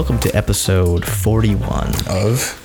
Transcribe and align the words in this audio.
Welcome 0.00 0.18
to 0.20 0.34
episode 0.34 1.04
41 1.04 1.88
Of 2.08 2.56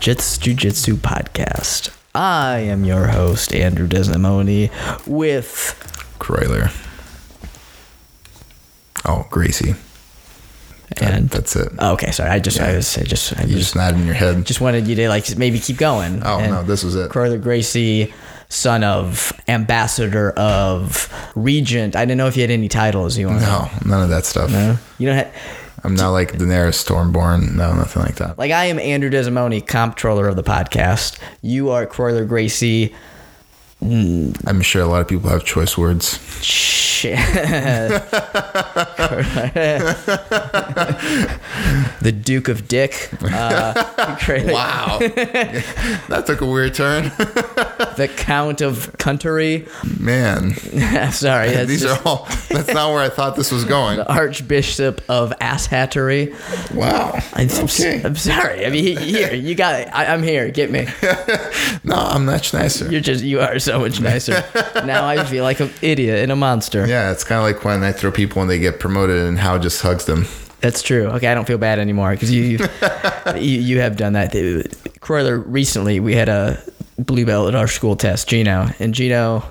Jits 0.00 0.38
Jiu 0.38 0.52
Jitsu 0.52 0.96
Podcast. 0.96 1.96
I 2.14 2.58
am 2.58 2.84
your 2.84 3.06
host, 3.06 3.54
Andrew 3.54 3.88
Desnamoni, 3.88 4.68
with 5.06 5.74
Croyler. 6.18 6.72
Oh, 9.06 9.26
Gracie. 9.30 9.72
That- 10.98 11.14
and 11.14 11.30
that's 11.30 11.56
it. 11.56 11.72
oh, 11.78 11.94
okay, 11.94 12.10
sorry, 12.10 12.28
I 12.28 12.38
just 12.38 12.60
I 12.60 12.74
was 12.76 12.98
I 12.98 13.02
just 13.04 13.34
I 13.38 13.44
You 13.44 13.54
just 13.54 13.58
just 13.72 13.76
nodded 13.76 14.00
in 14.00 14.04
your 14.04 14.14
head. 14.14 14.44
just 14.44 14.60
wanted 14.60 14.86
you 14.86 14.96
to 14.96 15.08
like 15.08 15.38
maybe 15.38 15.58
keep 15.58 15.78
going. 15.78 16.20
Oh, 16.22 16.38
And 16.38 16.52
no, 16.52 16.62
this 16.64 16.84
was 16.84 16.96
it. 16.96 17.10
Croyler 17.10 17.38
Gracie, 17.42 18.12
son 18.50 18.84
of 18.84 19.32
ambassador 19.48 20.32
of 20.32 21.08
regent. 21.34 21.96
I 21.96 22.04
didn't 22.04 22.18
know 22.18 22.26
if 22.26 22.36
you 22.36 22.42
had 22.42 22.50
any 22.50 22.68
titles 22.68 23.16
you 23.16 23.28
want. 23.28 23.40
No, 23.40 23.70
none 23.86 24.02
of 24.02 24.10
that 24.10 24.26
stuff. 24.26 24.50
No, 24.50 24.76
you 24.98 25.06
don't 25.06 25.16
have. 25.16 25.34
I'm 25.82 25.94
not 25.94 26.10
like 26.10 26.32
Daenerys 26.32 26.84
Stormborn. 26.84 27.54
No, 27.54 27.74
nothing 27.74 28.02
like 28.02 28.16
that. 28.16 28.38
Like 28.38 28.52
I 28.52 28.66
am 28.66 28.78
Andrew 28.78 29.10
Desmoni, 29.10 29.66
comptroller 29.66 30.28
of 30.28 30.36
the 30.36 30.42
podcast. 30.42 31.18
You 31.42 31.70
are 31.70 31.86
Croyler 31.86 32.26
Gracie. 32.26 32.94
I'm 33.82 34.60
sure 34.60 34.82
a 34.82 34.86
lot 34.86 35.00
of 35.00 35.08
people 35.08 35.30
have 35.30 35.44
choice 35.44 35.78
words. 35.78 36.18
Shit. 37.00 37.16
the 42.02 42.12
Duke 42.12 42.48
of 42.48 42.68
Dick. 42.68 43.08
Uh, 43.22 43.72
Wow. 44.30 44.98
that 45.00 46.24
took 46.26 46.40
a 46.42 46.46
weird 46.46 46.74
turn. 46.74 47.04
the 47.96 48.12
Count 48.16 48.60
of 48.60 48.92
Cuntery. 48.98 49.66
Man, 49.98 50.52
Sorry, 51.12 51.50
that's 51.50 51.68
these 51.68 51.82
just 51.82 52.04
are 52.04 52.08
all, 52.08 52.26
that's 52.50 52.68
not 52.72 52.90
where 52.92 53.02
I 53.02 53.08
thought 53.08 53.34
this 53.36 53.50
was 53.50 53.64
going. 53.64 53.96
the 53.98 54.12
Archbishop 54.12 55.00
of 55.08 55.32
Asshattery. 55.40 56.34
Wow. 56.74 57.18
I'm, 57.34 57.48
Okay. 57.50 58.02
I'm 58.04 58.14
sorry. 58.16 58.66
I 58.66 58.70
mean, 58.70 58.96
here 58.98 59.34
you 59.34 59.54
got 59.54 59.80
it. 59.80 59.88
I, 59.92 60.06
I'm 60.06 60.22
here. 60.22 60.50
Get 60.50 60.70
me. 60.70 60.86
No, 61.84 61.94
I'm 61.96 62.26
much 62.26 62.52
nicer. 62.52 62.90
You're 62.90 63.00
just 63.00 63.24
you 63.24 63.40
are 63.40 63.58
so 63.58 63.80
much 63.80 64.00
nicer. 64.00 64.44
now 64.84 65.06
I 65.06 65.24
feel 65.24 65.44
like 65.44 65.60
an 65.60 65.70
idiot 65.82 66.18
and 66.22 66.30
a 66.32 66.36
monster. 66.36 66.86
Yeah, 66.90 67.12
it's 67.12 67.22
kind 67.22 67.38
of 67.38 67.44
like 67.44 67.64
when 67.64 67.84
I 67.84 67.92
throw 67.92 68.10
people 68.10 68.40
when 68.40 68.48
they 68.48 68.58
get 68.58 68.80
promoted 68.80 69.24
and 69.24 69.38
how 69.38 69.58
just 69.58 69.80
hugs 69.80 70.06
them. 70.06 70.26
That's 70.60 70.82
true. 70.82 71.06
Okay, 71.06 71.28
I 71.28 71.36
don't 71.36 71.46
feel 71.46 71.56
bad 71.56 71.78
anymore 71.78 72.10
because 72.10 72.32
you, 72.32 72.42
you 73.36 73.60
you 73.60 73.80
have 73.80 73.96
done 73.96 74.14
that. 74.14 74.32
Croyler, 75.00 75.40
recently 75.46 76.00
we 76.00 76.16
had 76.16 76.28
a 76.28 76.60
blue 76.98 77.24
belt 77.24 77.46
at 77.46 77.54
our 77.54 77.68
school 77.68 77.94
test, 77.94 78.28
Gino, 78.28 78.68
and 78.80 78.92
Gino, 78.92 79.48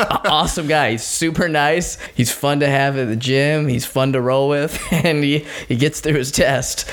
awesome 0.00 0.66
guy. 0.66 0.92
He's 0.92 1.04
super 1.04 1.48
nice. 1.48 1.96
He's 2.16 2.32
fun 2.32 2.58
to 2.58 2.66
have 2.66 2.98
at 2.98 3.06
the 3.06 3.14
gym. 3.14 3.68
He's 3.68 3.86
fun 3.86 4.12
to 4.14 4.20
roll 4.20 4.48
with, 4.48 4.82
and 4.90 5.22
he 5.22 5.46
he 5.68 5.76
gets 5.76 6.00
through 6.00 6.14
his 6.14 6.32
test. 6.32 6.90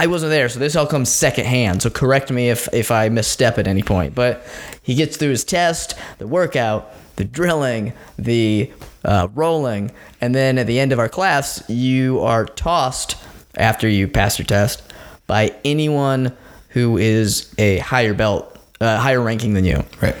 I 0.00 0.06
wasn't 0.06 0.30
there, 0.30 0.48
so 0.48 0.58
this 0.58 0.76
all 0.76 0.86
comes 0.86 1.10
secondhand. 1.10 1.82
So 1.82 1.90
correct 1.90 2.30
me 2.30 2.48
if 2.48 2.72
if 2.72 2.90
I 2.90 3.10
misstep 3.10 3.58
at 3.58 3.66
any 3.66 3.82
point. 3.82 4.14
But 4.14 4.46
he 4.80 4.94
gets 4.94 5.18
through 5.18 5.28
his 5.28 5.44
test, 5.44 5.94
the 6.16 6.26
workout, 6.26 6.90
the 7.16 7.24
drilling, 7.26 7.92
the 8.18 8.72
uh, 9.04 9.28
rolling, 9.34 9.90
and 10.22 10.34
then 10.34 10.56
at 10.56 10.66
the 10.66 10.80
end 10.80 10.92
of 10.92 10.98
our 10.98 11.10
class, 11.10 11.62
you 11.68 12.20
are 12.20 12.46
tossed 12.46 13.14
after 13.56 13.86
you 13.86 14.08
pass 14.08 14.38
your 14.38 14.46
test 14.46 14.82
by 15.26 15.54
anyone 15.66 16.34
who 16.70 16.96
is 16.96 17.54
a 17.58 17.76
higher 17.80 18.14
belt, 18.14 18.58
uh, 18.80 18.96
higher 18.96 19.20
ranking 19.20 19.52
than 19.52 19.66
you. 19.66 19.84
Right. 20.00 20.16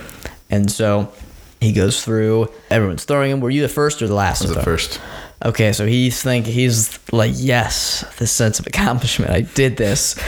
And 0.50 0.70
so 0.70 1.10
he 1.58 1.72
goes 1.72 2.04
through. 2.04 2.52
Everyone's 2.70 3.06
throwing 3.06 3.30
him. 3.30 3.40
Were 3.40 3.48
you 3.48 3.62
the 3.62 3.68
first 3.68 4.02
or 4.02 4.08
the 4.08 4.14
last? 4.14 4.42
Was 4.42 4.52
the 4.52 4.62
first. 4.62 5.00
Okay, 5.42 5.72
so 5.72 5.86
he's 5.86 6.22
thinking 6.22 6.52
he's 6.52 6.98
like, 7.12 7.32
yes, 7.34 8.04
this 8.18 8.30
sense 8.30 8.58
of 8.58 8.66
accomplishment. 8.66 9.30
I 9.30 9.40
did 9.40 9.76
this. 9.78 10.20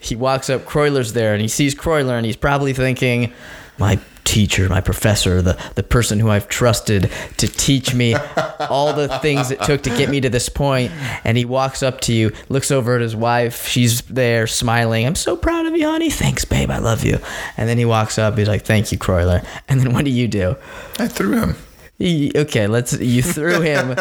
He 0.00 0.16
walks 0.16 0.48
up, 0.48 0.64
Croyler's 0.64 1.12
there, 1.12 1.34
and 1.34 1.42
he 1.42 1.48
sees 1.48 1.74
Croyler, 1.74 2.16
and 2.16 2.24
he's 2.24 2.36
probably 2.36 2.72
thinking, 2.72 3.32
my 3.78 3.98
teacher, 4.24 4.68
my 4.68 4.80
professor, 4.80 5.40
the 5.40 5.56
the 5.76 5.82
person 5.82 6.18
who 6.18 6.30
I've 6.30 6.48
trusted 6.48 7.10
to 7.36 7.48
teach 7.48 7.94
me 7.94 8.14
all 8.58 8.92
the 8.92 9.08
things 9.20 9.50
it 9.50 9.62
took 9.62 9.82
to 9.82 9.90
get 9.90 10.08
me 10.10 10.20
to 10.20 10.28
this 10.28 10.48
point. 10.48 10.90
And 11.24 11.36
he 11.36 11.44
walks 11.44 11.82
up 11.82 12.00
to 12.02 12.12
you, 12.12 12.32
looks 12.48 12.70
over 12.70 12.96
at 12.96 13.02
his 13.02 13.14
wife. 13.14 13.66
She's 13.68 14.02
there 14.02 14.46
smiling. 14.46 15.06
I'm 15.06 15.14
so 15.14 15.36
proud 15.36 15.66
of 15.66 15.76
you, 15.76 15.86
honey. 15.86 16.10
Thanks, 16.10 16.44
babe. 16.44 16.70
I 16.70 16.78
love 16.78 17.04
you. 17.04 17.18
And 17.56 17.68
then 17.68 17.78
he 17.78 17.84
walks 17.84 18.18
up. 18.18 18.36
He's 18.36 18.48
like, 18.48 18.64
thank 18.64 18.90
you, 18.90 18.98
Croyler. 18.98 19.46
And 19.68 19.80
then 19.80 19.92
what 19.92 20.04
do 20.04 20.10
you 20.10 20.28
do? 20.28 20.56
I 20.98 21.08
threw 21.08 21.38
him. 21.38 21.56
Okay, 22.00 22.66
let's. 22.66 22.92
You 22.92 23.22
threw 23.34 23.60
him, 23.60 23.94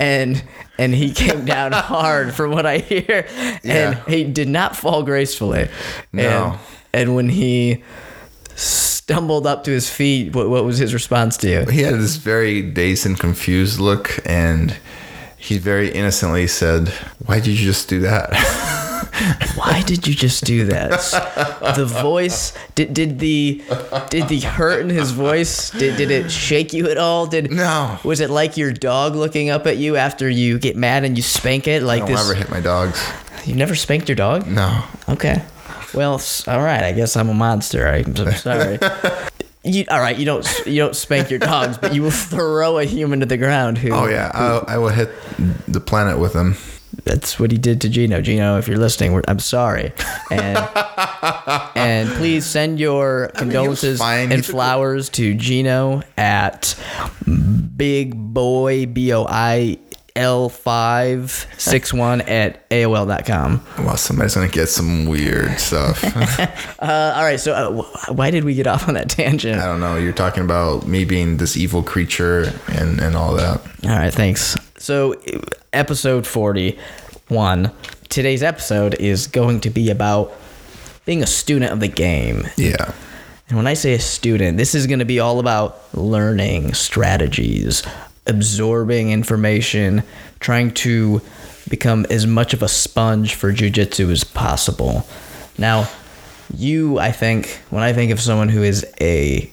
and 0.00 0.42
and 0.78 0.94
he 0.94 1.12
came 1.12 1.44
down 1.44 1.72
hard, 1.72 2.34
from 2.34 2.50
what 2.50 2.66
I 2.66 2.78
hear, 2.78 3.26
and 3.30 3.60
Yeah. 3.64 4.04
he 4.06 4.24
did 4.24 4.48
not 4.48 4.76
fall 4.76 5.02
gracefully. 5.02 5.68
No. 6.12 6.58
And, 6.92 7.02
and 7.02 7.14
when 7.14 7.28
he 7.28 7.82
stumbled 8.56 9.46
up 9.46 9.64
to 9.64 9.70
his 9.70 9.88
feet, 9.88 10.34
what, 10.34 10.48
what 10.48 10.64
was 10.64 10.78
his 10.78 10.92
response 10.94 11.36
to 11.38 11.48
you? 11.50 11.64
He 11.66 11.82
had 11.82 11.94
this 11.94 12.16
very 12.16 12.62
dazed 12.62 13.06
and 13.06 13.18
confused 13.18 13.78
look, 13.78 14.18
and 14.26 14.76
he 15.36 15.58
very 15.58 15.90
innocently 15.90 16.46
said, 16.48 16.88
Why 17.24 17.36
did 17.40 17.58
you 17.58 17.66
just 17.66 17.88
do 17.88 18.00
that? 18.00 18.30
Why 19.54 19.82
did 19.86 20.06
you 20.06 20.14
just 20.14 20.44
do 20.44 20.66
that? 20.66 20.90
The 21.76 21.86
voice 21.86 22.52
did 22.74 22.92
did 22.92 23.18
the 23.18 23.62
did 24.10 24.28
the 24.28 24.40
hurt 24.40 24.80
in 24.82 24.90
his 24.90 25.10
voice 25.12 25.70
did, 25.70 25.96
did 25.96 26.10
it 26.10 26.30
shake 26.30 26.72
you 26.72 26.88
at 26.90 26.98
all? 26.98 27.26
Did 27.26 27.50
No. 27.50 27.98
Was 28.04 28.20
it 28.20 28.30
like 28.30 28.56
your 28.56 28.72
dog 28.72 29.14
looking 29.16 29.48
up 29.50 29.66
at 29.66 29.76
you 29.78 29.96
after 29.96 30.28
you 30.28 30.58
get 30.58 30.76
mad 30.76 31.04
and 31.04 31.16
you 31.16 31.22
spank 31.22 31.66
it 31.66 31.82
I 31.82 31.86
like 31.86 32.00
don't 32.00 32.10
this? 32.12 32.20
ever 32.20 32.34
hit 32.34 32.50
my 32.50 32.60
dogs. 32.60 33.02
You 33.44 33.54
never 33.54 33.74
spanked 33.74 34.08
your 34.08 34.16
dog? 34.16 34.46
No. 34.46 34.82
Okay. 35.08 35.42
Well, 35.94 36.20
all 36.48 36.62
right. 36.62 36.82
I 36.82 36.92
guess 36.92 37.16
I'm 37.16 37.28
a 37.28 37.34
monster. 37.34 37.86
I'm 37.88 38.14
so 38.16 38.30
sorry. 38.32 38.78
You, 39.68 39.84
all 39.90 39.98
right. 39.98 40.16
You 40.16 40.24
don't 40.24 40.46
you 40.64 40.76
don't 40.76 40.94
spank 40.94 41.28
your 41.28 41.40
dogs, 41.40 41.76
but 41.76 41.92
you 41.92 42.00
will 42.00 42.10
throw 42.30 42.78
a 42.78 42.84
human 42.84 43.18
to 43.18 43.26
the 43.26 43.36
ground. 43.36 43.78
Who? 43.78 43.90
Oh, 43.92 44.06
yeah. 44.06 44.30
I, 44.32 44.74
I 44.74 44.78
will 44.78 44.90
hit 44.90 45.10
the 45.66 45.80
planet 45.80 46.20
with 46.20 46.34
him. 46.34 46.54
That's 47.04 47.38
what 47.38 47.50
he 47.50 47.58
did 47.58 47.80
to 47.82 47.88
Gino. 47.88 48.20
Gino, 48.20 48.58
if 48.58 48.66
you're 48.68 48.78
listening, 48.78 49.12
we're, 49.12 49.22
I'm 49.28 49.38
sorry, 49.38 49.92
and 50.30 50.58
and 51.76 52.08
please 52.10 52.44
send 52.46 52.80
your 52.80 53.30
condolences 53.34 53.98
fine. 53.98 54.28
He 54.28 54.34
and 54.34 54.46
flowers 54.46 55.08
to 55.10 55.34
Gino 55.34 56.02
at 56.16 56.74
Big 57.76 58.14
Boy 58.16 58.86
B 58.86 59.12
O 59.12 59.26
I 59.28 59.78
L 60.16 60.48
five 60.48 61.46
six 61.58 61.92
one 61.92 62.22
at 62.22 62.68
AOL.com. 62.70 63.64
Well, 63.78 63.96
somebody's 63.98 64.34
to 64.34 64.48
get 64.48 64.68
some 64.68 65.06
weird 65.06 65.58
stuff. 65.60 66.02
Uh, 66.78 67.14
all 67.16 67.22
right. 67.22 67.40
So 67.40 67.52
uh, 67.52 68.12
why 68.12 68.30
did 68.30 68.44
we 68.44 68.54
get 68.54 68.66
off 68.66 68.86
on 68.86 68.94
that 68.94 69.08
tangent? 69.08 69.60
I 69.60 69.64
don't 69.64 69.80
know. 69.80 69.96
You're 69.96 70.12
talking 70.12 70.44
about 70.44 70.86
me 70.86 71.04
being 71.04 71.38
this 71.38 71.56
evil 71.56 71.82
creature 71.82 72.52
and, 72.68 73.00
and 73.00 73.16
all 73.16 73.34
that. 73.34 73.60
All 73.84 73.90
right, 73.90 74.12
thanks. 74.12 74.56
So, 74.86 75.20
episode 75.72 76.28
41. 76.28 77.72
Today's 78.08 78.44
episode 78.44 78.94
is 78.94 79.26
going 79.26 79.62
to 79.62 79.70
be 79.70 79.90
about 79.90 80.32
being 81.04 81.24
a 81.24 81.26
student 81.26 81.72
of 81.72 81.80
the 81.80 81.88
game. 81.88 82.46
Yeah. 82.56 82.92
And 83.48 83.56
when 83.56 83.66
I 83.66 83.74
say 83.74 83.94
a 83.94 83.98
student, 83.98 84.58
this 84.58 84.76
is 84.76 84.86
going 84.86 85.00
to 85.00 85.04
be 85.04 85.18
all 85.18 85.40
about 85.40 85.92
learning 85.92 86.74
strategies, 86.74 87.82
absorbing 88.28 89.10
information, 89.10 90.04
trying 90.38 90.70
to 90.74 91.20
become 91.68 92.06
as 92.08 92.24
much 92.24 92.54
of 92.54 92.62
a 92.62 92.68
sponge 92.68 93.34
for 93.34 93.52
jujitsu 93.52 94.12
as 94.12 94.22
possible. 94.22 95.04
Now, 95.58 95.88
you, 96.56 97.00
I 97.00 97.10
think, 97.10 97.60
when 97.70 97.82
I 97.82 97.92
think 97.92 98.12
of 98.12 98.20
someone 98.20 98.50
who 98.50 98.62
is 98.62 98.86
a 99.00 99.50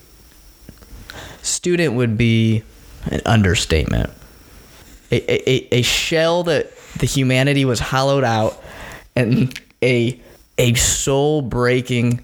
student, 1.42 1.94
would 1.94 2.16
be 2.16 2.62
an 3.06 3.20
understatement. 3.26 4.12
A, 5.14 5.50
a, 5.50 5.78
a 5.78 5.82
shell 5.82 6.44
that 6.44 6.70
the 6.98 7.06
humanity 7.06 7.64
was 7.64 7.80
hollowed 7.80 8.24
out, 8.24 8.62
and 9.16 9.58
a 9.82 10.20
a 10.58 10.74
soul 10.74 11.42
breaking 11.42 12.22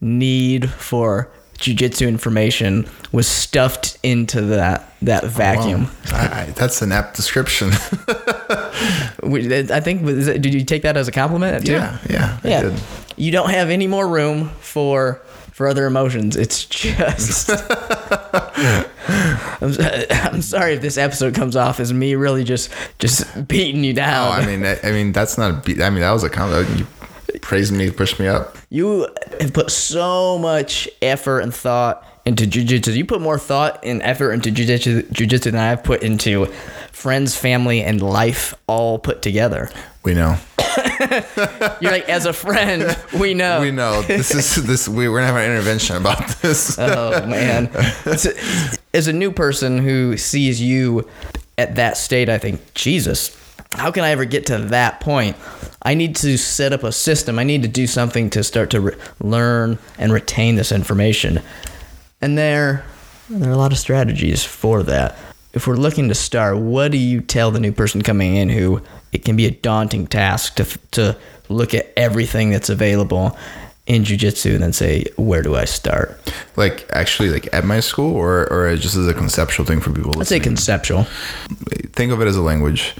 need 0.00 0.70
for 0.70 1.30
jujitsu 1.58 2.06
information 2.06 2.86
was 3.12 3.26
stuffed 3.26 3.98
into 4.02 4.40
that 4.42 4.92
that 5.02 5.24
vacuum. 5.24 5.88
I, 6.12 6.42
I, 6.42 6.44
that's 6.46 6.82
an 6.82 6.92
apt 6.92 7.16
description. 7.16 7.70
I 9.22 9.80
think 9.82 10.04
did 10.04 10.52
you 10.54 10.64
take 10.64 10.82
that 10.82 10.96
as 10.96 11.08
a 11.08 11.12
compliment? 11.12 11.66
Too? 11.66 11.72
yeah. 11.72 11.98
Yeah. 12.08 12.38
Yeah. 12.44 12.76
You 13.16 13.30
don't 13.30 13.50
have 13.50 13.70
any 13.70 13.86
more 13.86 14.08
room 14.08 14.48
for 14.60 15.22
for 15.54 15.68
other 15.68 15.86
emotions. 15.86 16.36
It's 16.36 16.64
just. 16.64 17.48
I'm, 19.64 19.74
I'm 20.10 20.42
sorry 20.42 20.74
if 20.74 20.82
this 20.82 20.98
episode 20.98 21.34
comes 21.34 21.56
off 21.56 21.80
as 21.80 21.92
me 21.92 22.14
really 22.14 22.44
just 22.44 22.70
just 22.98 23.48
beating 23.48 23.84
you 23.84 23.92
Oh, 23.92 23.96
down. 23.96 24.32
I 24.32 24.46
mean, 24.46 24.64
I, 24.64 24.78
I 24.82 24.92
mean, 24.92 25.12
that's 25.12 25.38
not 25.38 25.50
a 25.50 25.54
beat. 25.54 25.80
I 25.80 25.90
mean, 25.90 26.00
that 26.00 26.12
was 26.12 26.24
a 26.24 26.30
compliment. 26.30 26.80
You 27.32 27.40
praised 27.40 27.72
me, 27.72 27.90
pushed 27.90 28.18
me 28.18 28.26
up. 28.26 28.56
You 28.70 29.08
have 29.40 29.52
put 29.52 29.70
so 29.70 30.38
much 30.38 30.88
effort 31.02 31.40
and 31.40 31.54
thought 31.54 32.06
into 32.24 32.44
jujitsu. 32.46 32.94
You 32.94 33.04
put 33.04 33.20
more 33.20 33.38
thought 33.38 33.84
and 33.84 34.02
effort 34.02 34.32
into 34.32 34.50
jujitsu, 34.50 35.02
jujitsu 35.10 35.44
than 35.44 35.56
I've 35.56 35.84
put 35.84 36.02
into 36.02 36.46
friends, 36.92 37.36
family, 37.36 37.82
and 37.82 38.00
life 38.00 38.54
all 38.66 38.98
put 38.98 39.22
together. 39.22 39.70
We 40.04 40.12
know. 40.12 40.36
You're 41.80 41.90
like, 41.90 42.08
as 42.08 42.26
a 42.26 42.32
friend, 42.32 42.96
we 43.18 43.32
know. 43.32 43.60
We 43.60 43.70
know. 43.70 44.02
This 44.02 44.34
is 44.34 44.54
this. 44.66 44.86
We, 44.86 45.08
we're 45.08 45.20
gonna 45.20 45.32
have 45.32 45.36
an 45.36 45.50
intervention 45.50 45.96
about 45.96 46.28
this. 46.42 46.78
Oh 46.84 47.26
man. 47.26 47.72
So, 48.18 48.30
as 48.92 49.08
a 49.08 49.12
new 49.12 49.32
person 49.32 49.78
who 49.78 50.16
sees 50.18 50.60
you 50.60 51.08
at 51.56 51.76
that 51.76 51.96
state, 51.96 52.28
I 52.28 52.36
think, 52.38 52.74
Jesus, 52.74 53.36
how 53.72 53.90
can 53.90 54.04
I 54.04 54.10
ever 54.10 54.24
get 54.26 54.46
to 54.46 54.58
that 54.58 55.00
point? 55.00 55.36
I 55.82 55.94
need 55.94 56.16
to 56.16 56.36
set 56.36 56.72
up 56.72 56.82
a 56.82 56.92
system. 56.92 57.38
I 57.38 57.44
need 57.44 57.62
to 57.62 57.68
do 57.68 57.86
something 57.86 58.28
to 58.30 58.44
start 58.44 58.70
to 58.70 58.80
re- 58.80 58.96
learn 59.20 59.78
and 59.98 60.12
retain 60.12 60.56
this 60.56 60.70
information. 60.72 61.40
And 62.20 62.36
there, 62.36 62.84
there 63.30 63.48
are 63.48 63.52
a 63.52 63.56
lot 63.56 63.72
of 63.72 63.78
strategies 63.78 64.44
for 64.44 64.82
that. 64.82 65.16
If 65.52 65.66
we're 65.66 65.76
looking 65.76 66.08
to 66.08 66.14
start, 66.14 66.58
what 66.58 66.90
do 66.90 66.98
you 66.98 67.20
tell 67.20 67.50
the 67.50 67.60
new 67.60 67.72
person 67.72 68.02
coming 68.02 68.34
in 68.34 68.48
who 68.48 68.82
it 69.14 69.24
can 69.24 69.36
be 69.36 69.46
a 69.46 69.50
daunting 69.50 70.06
task 70.06 70.56
to, 70.56 70.64
to 70.90 71.16
look 71.48 71.74
at 71.74 71.92
everything 71.96 72.50
that's 72.50 72.68
available 72.68 73.36
in 73.86 74.02
jujitsu 74.02 74.54
and 74.54 74.62
then 74.62 74.72
say, 74.72 75.04
where 75.16 75.42
do 75.42 75.56
I 75.56 75.64
start? 75.64 76.18
like 76.56 76.86
actually, 76.90 77.30
like 77.30 77.48
at 77.52 77.64
my 77.64 77.80
school, 77.80 78.14
or 78.14 78.50
or 78.52 78.76
just 78.76 78.96
as 78.96 79.08
a 79.08 79.14
conceptual 79.14 79.66
thing 79.66 79.80
for 79.80 79.92
people. 79.92 80.12
I'd 80.20 80.26
say 80.26 80.40
conceptual. 80.40 81.04
think 81.92 82.12
of 82.12 82.20
it 82.20 82.26
as 82.26 82.36
a 82.36 82.42
language 82.42 82.94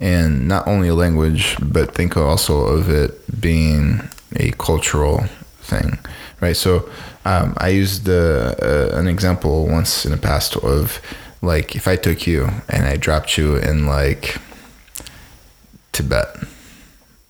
and 0.00 0.46
not 0.46 0.66
only 0.66 0.88
a 0.88 0.94
language 0.94 1.56
but 1.60 1.94
think 1.94 2.16
also 2.16 2.66
of 2.66 2.88
it 2.88 3.40
being 3.40 4.08
a 4.36 4.50
cultural 4.52 5.24
thing 5.60 5.98
right 6.40 6.56
so 6.56 6.88
um, 7.24 7.54
i 7.58 7.68
used 7.68 8.04
the, 8.04 8.54
uh, 8.62 8.96
an 8.98 9.08
example 9.08 9.66
once 9.66 10.04
in 10.04 10.12
the 10.12 10.16
past 10.16 10.56
of 10.56 11.00
like 11.42 11.74
if 11.74 11.88
i 11.88 11.96
took 11.96 12.26
you 12.26 12.48
and 12.68 12.86
i 12.86 12.96
dropped 12.96 13.36
you 13.36 13.56
in 13.56 13.86
like 13.86 14.36
tibet 15.92 16.36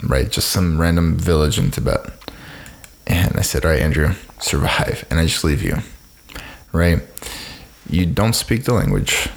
right? 0.04 0.30
Just 0.30 0.50
some 0.50 0.80
random 0.80 1.16
village 1.16 1.58
in 1.58 1.70
tibet. 1.70 2.00
And 3.06 3.36
i 3.36 3.42
said 3.42 3.64
all 3.64 3.72
right 3.72 3.82
andrew 3.82 4.14
survive. 4.40 5.04
And 5.10 5.18
i 5.18 5.26
just 5.26 5.44
leave 5.44 5.62
you 5.62 5.78
right? 6.72 7.00
You 7.88 8.04
don't 8.04 8.34
speak 8.34 8.64
the 8.64 8.74
language. 8.74 9.30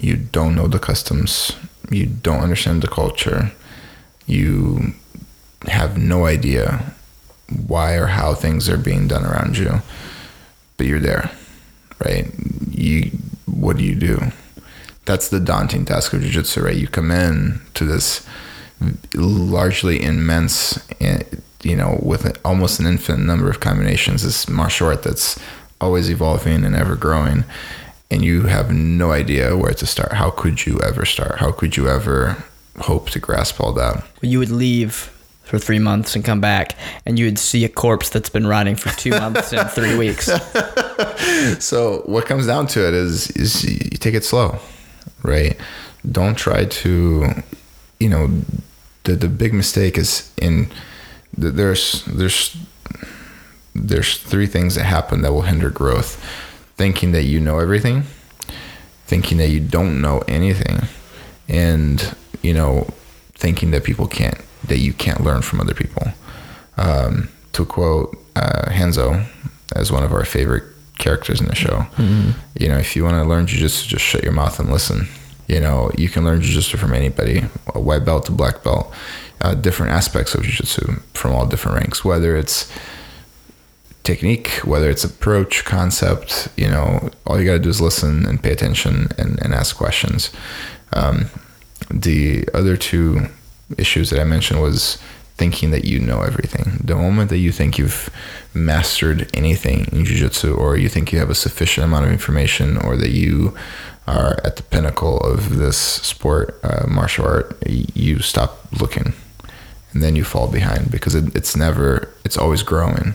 You 0.00 0.16
don't 0.16 0.54
know 0.54 0.68
the 0.68 0.78
customs. 0.78 1.56
You 1.90 2.06
don't 2.06 2.40
understand 2.40 2.82
the 2.82 2.88
culture. 2.88 3.50
You 4.26 4.94
have 5.66 5.98
no 5.98 6.26
idea 6.26 6.92
why 7.66 7.94
or 7.94 8.06
how 8.06 8.34
things 8.34 8.68
are 8.68 8.76
being 8.76 9.08
done 9.08 9.24
around 9.24 9.58
you 9.58 9.82
but 10.76 10.86
you're 10.86 11.00
there 11.00 11.30
right? 12.04 12.30
You 12.70 13.10
what 13.46 13.76
do 13.76 13.84
you 13.84 13.96
do? 13.96 14.20
That's 15.04 15.28
the 15.28 15.40
daunting 15.40 15.84
task 15.84 16.12
of 16.12 16.20
jiu-jitsu 16.20 16.62
right? 16.62 16.76
You 16.76 16.86
come 16.86 17.10
in 17.10 17.60
to 17.74 17.84
this 17.84 18.24
largely 19.14 20.02
immense 20.02 20.78
eh, 21.00 21.22
you 21.62 21.74
know 21.74 21.98
with 22.02 22.38
almost 22.44 22.78
an 22.78 22.86
infinite 22.86 23.24
number 23.24 23.50
of 23.50 23.60
combinations 23.60 24.22
this 24.22 24.48
martial 24.48 24.88
art 24.88 25.02
that's 25.02 25.38
always 25.80 26.10
evolving 26.10 26.64
and 26.64 26.74
ever 26.74 26.96
growing. 26.96 27.44
And 28.10 28.24
you 28.24 28.44
have 28.44 28.72
no 28.72 29.12
idea 29.12 29.54
where 29.54 29.74
to 29.74 29.86
start. 29.86 30.14
How 30.14 30.30
could 30.30 30.64
you 30.64 30.80
ever 30.80 31.04
start? 31.04 31.38
How 31.38 31.52
could 31.52 31.76
you 31.76 31.88
ever 31.88 32.42
hope 32.78 33.10
to 33.10 33.18
grasp 33.18 33.60
all 33.60 33.74
that? 33.74 34.02
You 34.22 34.38
would 34.38 34.50
leave 34.50 35.12
for 35.42 35.58
three 35.58 35.78
months 35.78 36.16
and 36.16 36.24
come 36.24 36.40
back, 36.40 36.74
and 37.04 37.18
you 37.18 37.26
would 37.26 37.38
see 37.38 37.66
a 37.66 37.68
corpse 37.68 38.08
that's 38.08 38.30
been 38.30 38.46
rotting 38.46 38.76
for 38.76 38.88
two 38.98 39.10
months 39.24 39.52
and 39.52 39.70
three 39.70 39.96
weeks. 39.96 40.24
so 41.62 42.02
what 42.06 42.24
comes 42.24 42.46
down 42.46 42.66
to 42.68 42.88
it 42.88 42.94
is 42.94 43.30
is 43.32 43.62
you 43.64 43.98
take 43.98 44.14
it 44.14 44.24
slow 44.24 44.58
right? 45.22 45.56
Don't 46.10 46.36
try 46.36 46.64
to 46.64 47.26
you 48.00 48.08
know 48.08 48.30
the 49.08 49.16
the 49.16 49.28
big 49.28 49.52
mistake 49.52 49.98
is 49.98 50.30
in 50.36 50.66
th- 51.40 51.54
there's 51.54 52.04
there's 52.04 52.56
there's 53.74 54.18
three 54.30 54.46
things 54.46 54.74
that 54.74 54.84
happen 54.84 55.22
that 55.22 55.32
will 55.32 55.42
hinder 55.42 55.70
growth. 55.70 56.10
Thinking 56.76 57.12
that 57.12 57.24
you 57.24 57.40
know 57.40 57.58
everything 57.58 58.04
thinking 59.08 59.38
that 59.38 59.48
you 59.48 59.58
don't 59.58 60.00
know 60.02 60.22
anything 60.28 60.76
and 61.48 62.14
you 62.42 62.52
know 62.52 62.86
thinking 63.34 63.70
that 63.72 63.82
people 63.82 64.06
can't 64.06 64.38
that 64.68 64.78
you 64.78 64.92
can't 64.92 65.22
learn 65.22 65.40
from 65.42 65.60
other 65.60 65.74
people. 65.74 66.06
Um, 66.76 67.28
to 67.54 67.64
quote 67.64 68.16
uh, 68.36 68.66
Hanzo 68.70 69.26
as 69.74 69.90
one 69.90 70.04
of 70.04 70.12
our 70.12 70.24
favorite 70.24 70.62
characters 70.98 71.40
in 71.40 71.46
the 71.46 71.54
show 71.54 71.86
you 72.60 72.68
know 72.68 72.76
if 72.78 72.94
you 72.94 73.02
want 73.04 73.14
to 73.16 73.24
learn 73.28 73.46
jujitsu 73.46 73.86
just 73.86 74.04
shut 74.04 74.22
your 74.22 74.32
mouth 74.32 74.58
and 74.60 74.70
listen 74.70 75.08
you 75.48 75.60
know 75.60 75.90
you 75.96 76.08
can 76.08 76.24
learn 76.24 76.40
jujitsu 76.40 76.76
from 76.78 76.94
anybody 76.94 77.42
a 77.74 77.80
white 77.80 78.04
belt 78.04 78.26
to 78.26 78.32
black 78.32 78.62
belt 78.62 78.92
uh, 79.40 79.54
different 79.54 79.92
aspects 79.92 80.34
of 80.34 80.42
jujitsu 80.42 81.00
from 81.14 81.32
all 81.32 81.46
different 81.46 81.76
ranks 81.76 82.04
whether 82.04 82.36
it's 82.36 82.70
technique, 84.08 84.48
whether 84.64 84.88
it's 84.88 85.04
approach, 85.04 85.66
concept, 85.66 86.48
you 86.56 86.66
know, 86.66 87.10
all 87.26 87.38
you 87.38 87.44
got 87.44 87.52
to 87.52 87.58
do 87.58 87.68
is 87.68 87.78
listen 87.78 88.24
and 88.24 88.42
pay 88.42 88.52
attention 88.52 89.08
and, 89.18 89.38
and 89.42 89.52
ask 89.52 89.76
questions. 89.76 90.32
Um, 90.94 91.26
the 91.90 92.48
other 92.54 92.78
two 92.78 93.26
issues 93.76 94.08
that 94.08 94.18
I 94.18 94.24
mentioned 94.24 94.62
was 94.62 94.96
thinking 95.36 95.72
that 95.72 95.84
you 95.84 96.00
know 96.00 96.22
everything. 96.22 96.80
The 96.82 96.96
moment 96.96 97.28
that 97.28 97.36
you 97.36 97.52
think 97.52 97.76
you've 97.76 98.08
mastered 98.54 99.28
anything 99.34 99.80
in 99.92 100.06
jiu-jitsu 100.06 100.54
or 100.54 100.78
you 100.78 100.88
think 100.88 101.12
you 101.12 101.18
have 101.18 101.30
a 101.30 101.34
sufficient 101.34 101.84
amount 101.84 102.06
of 102.06 102.10
information 102.10 102.78
or 102.78 102.96
that 102.96 103.10
you 103.10 103.54
are 104.08 104.38
at 104.44 104.56
the 104.56 104.62
pinnacle 104.62 105.18
of 105.18 105.58
this 105.58 105.76
sport, 105.76 106.58
uh, 106.62 106.86
martial 106.88 107.26
art, 107.26 107.56
you 107.66 108.20
stop 108.20 108.58
looking 108.80 109.12
and 109.92 110.02
then 110.02 110.16
you 110.16 110.24
fall 110.24 110.48
behind 110.50 110.90
because 110.90 111.14
it, 111.14 111.34
it's 111.36 111.56
never, 111.56 112.08
it's 112.24 112.36
always 112.36 112.62
growing. 112.62 113.14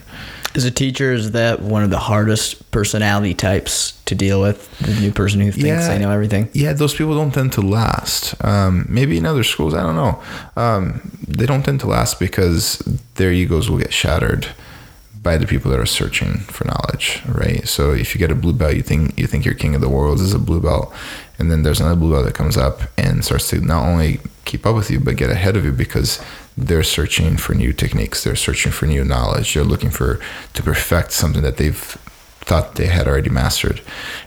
As 0.56 0.64
a 0.64 0.70
teacher, 0.70 1.12
is 1.12 1.32
that 1.32 1.60
one 1.62 1.82
of 1.82 1.90
the 1.90 1.98
hardest 1.98 2.70
personality 2.70 3.34
types 3.34 4.00
to 4.04 4.14
deal 4.14 4.40
with? 4.40 4.70
The 4.78 4.94
new 5.00 5.10
person 5.10 5.40
who 5.40 5.50
thinks 5.50 5.66
Yeah. 5.66 5.88
they 5.88 5.98
know 5.98 6.12
everything. 6.12 6.48
Yeah, 6.52 6.72
those 6.74 6.94
people 6.94 7.14
don't 7.16 7.32
tend 7.34 7.52
to 7.54 7.60
last. 7.60 8.36
Um, 8.44 8.86
maybe 8.88 9.16
in 9.18 9.26
other 9.26 9.42
schools, 9.42 9.74
I 9.74 9.82
don't 9.82 9.96
know. 9.96 10.22
Um, 10.56 11.10
they 11.26 11.46
don't 11.46 11.64
tend 11.64 11.80
to 11.80 11.88
last 11.88 12.20
because 12.20 12.78
their 13.16 13.32
egos 13.32 13.68
will 13.68 13.78
get 13.78 13.92
shattered 13.92 14.46
by 15.24 15.36
the 15.36 15.46
people 15.46 15.70
that 15.70 15.80
are 15.80 15.86
searching 15.86 16.34
for 16.40 16.64
knowledge, 16.64 17.22
right? 17.26 17.66
So 17.66 17.92
if 17.92 18.14
you 18.14 18.18
get 18.20 18.30
a 18.30 18.34
blue 18.36 18.52
belt, 18.52 18.76
you 18.76 18.82
think 18.82 19.18
you 19.18 19.26
think 19.26 19.44
you're 19.44 19.54
king 19.54 19.74
of 19.74 19.80
the 19.80 19.88
world 19.88 20.20
as 20.20 20.34
a 20.34 20.38
blue 20.38 20.60
belt, 20.60 20.94
and 21.38 21.50
then 21.50 21.64
there's 21.64 21.80
another 21.80 21.98
blue 21.98 22.12
belt 22.12 22.26
that 22.26 22.34
comes 22.34 22.56
up 22.56 22.82
and 22.96 23.24
starts 23.24 23.48
to 23.48 23.60
not 23.60 23.84
only 23.84 24.20
keep 24.44 24.66
up 24.66 24.76
with 24.76 24.90
you 24.90 25.00
but 25.00 25.16
get 25.16 25.30
ahead 25.30 25.56
of 25.56 25.64
you 25.64 25.72
because 25.72 26.22
they're 26.56 26.84
searching 26.84 27.36
for 27.36 27.54
new 27.54 27.72
techniques, 27.72 28.22
they're 28.22 28.36
searching 28.36 28.70
for 28.70 28.86
new 28.86 29.04
knowledge, 29.04 29.54
they're 29.54 29.64
looking 29.64 29.90
for 29.90 30.20
to 30.52 30.62
perfect 30.62 31.10
something 31.10 31.42
that 31.42 31.56
they've 31.56 31.98
thought 32.44 32.74
they 32.74 32.86
had 32.86 33.08
already 33.08 33.30
mastered. 33.30 33.80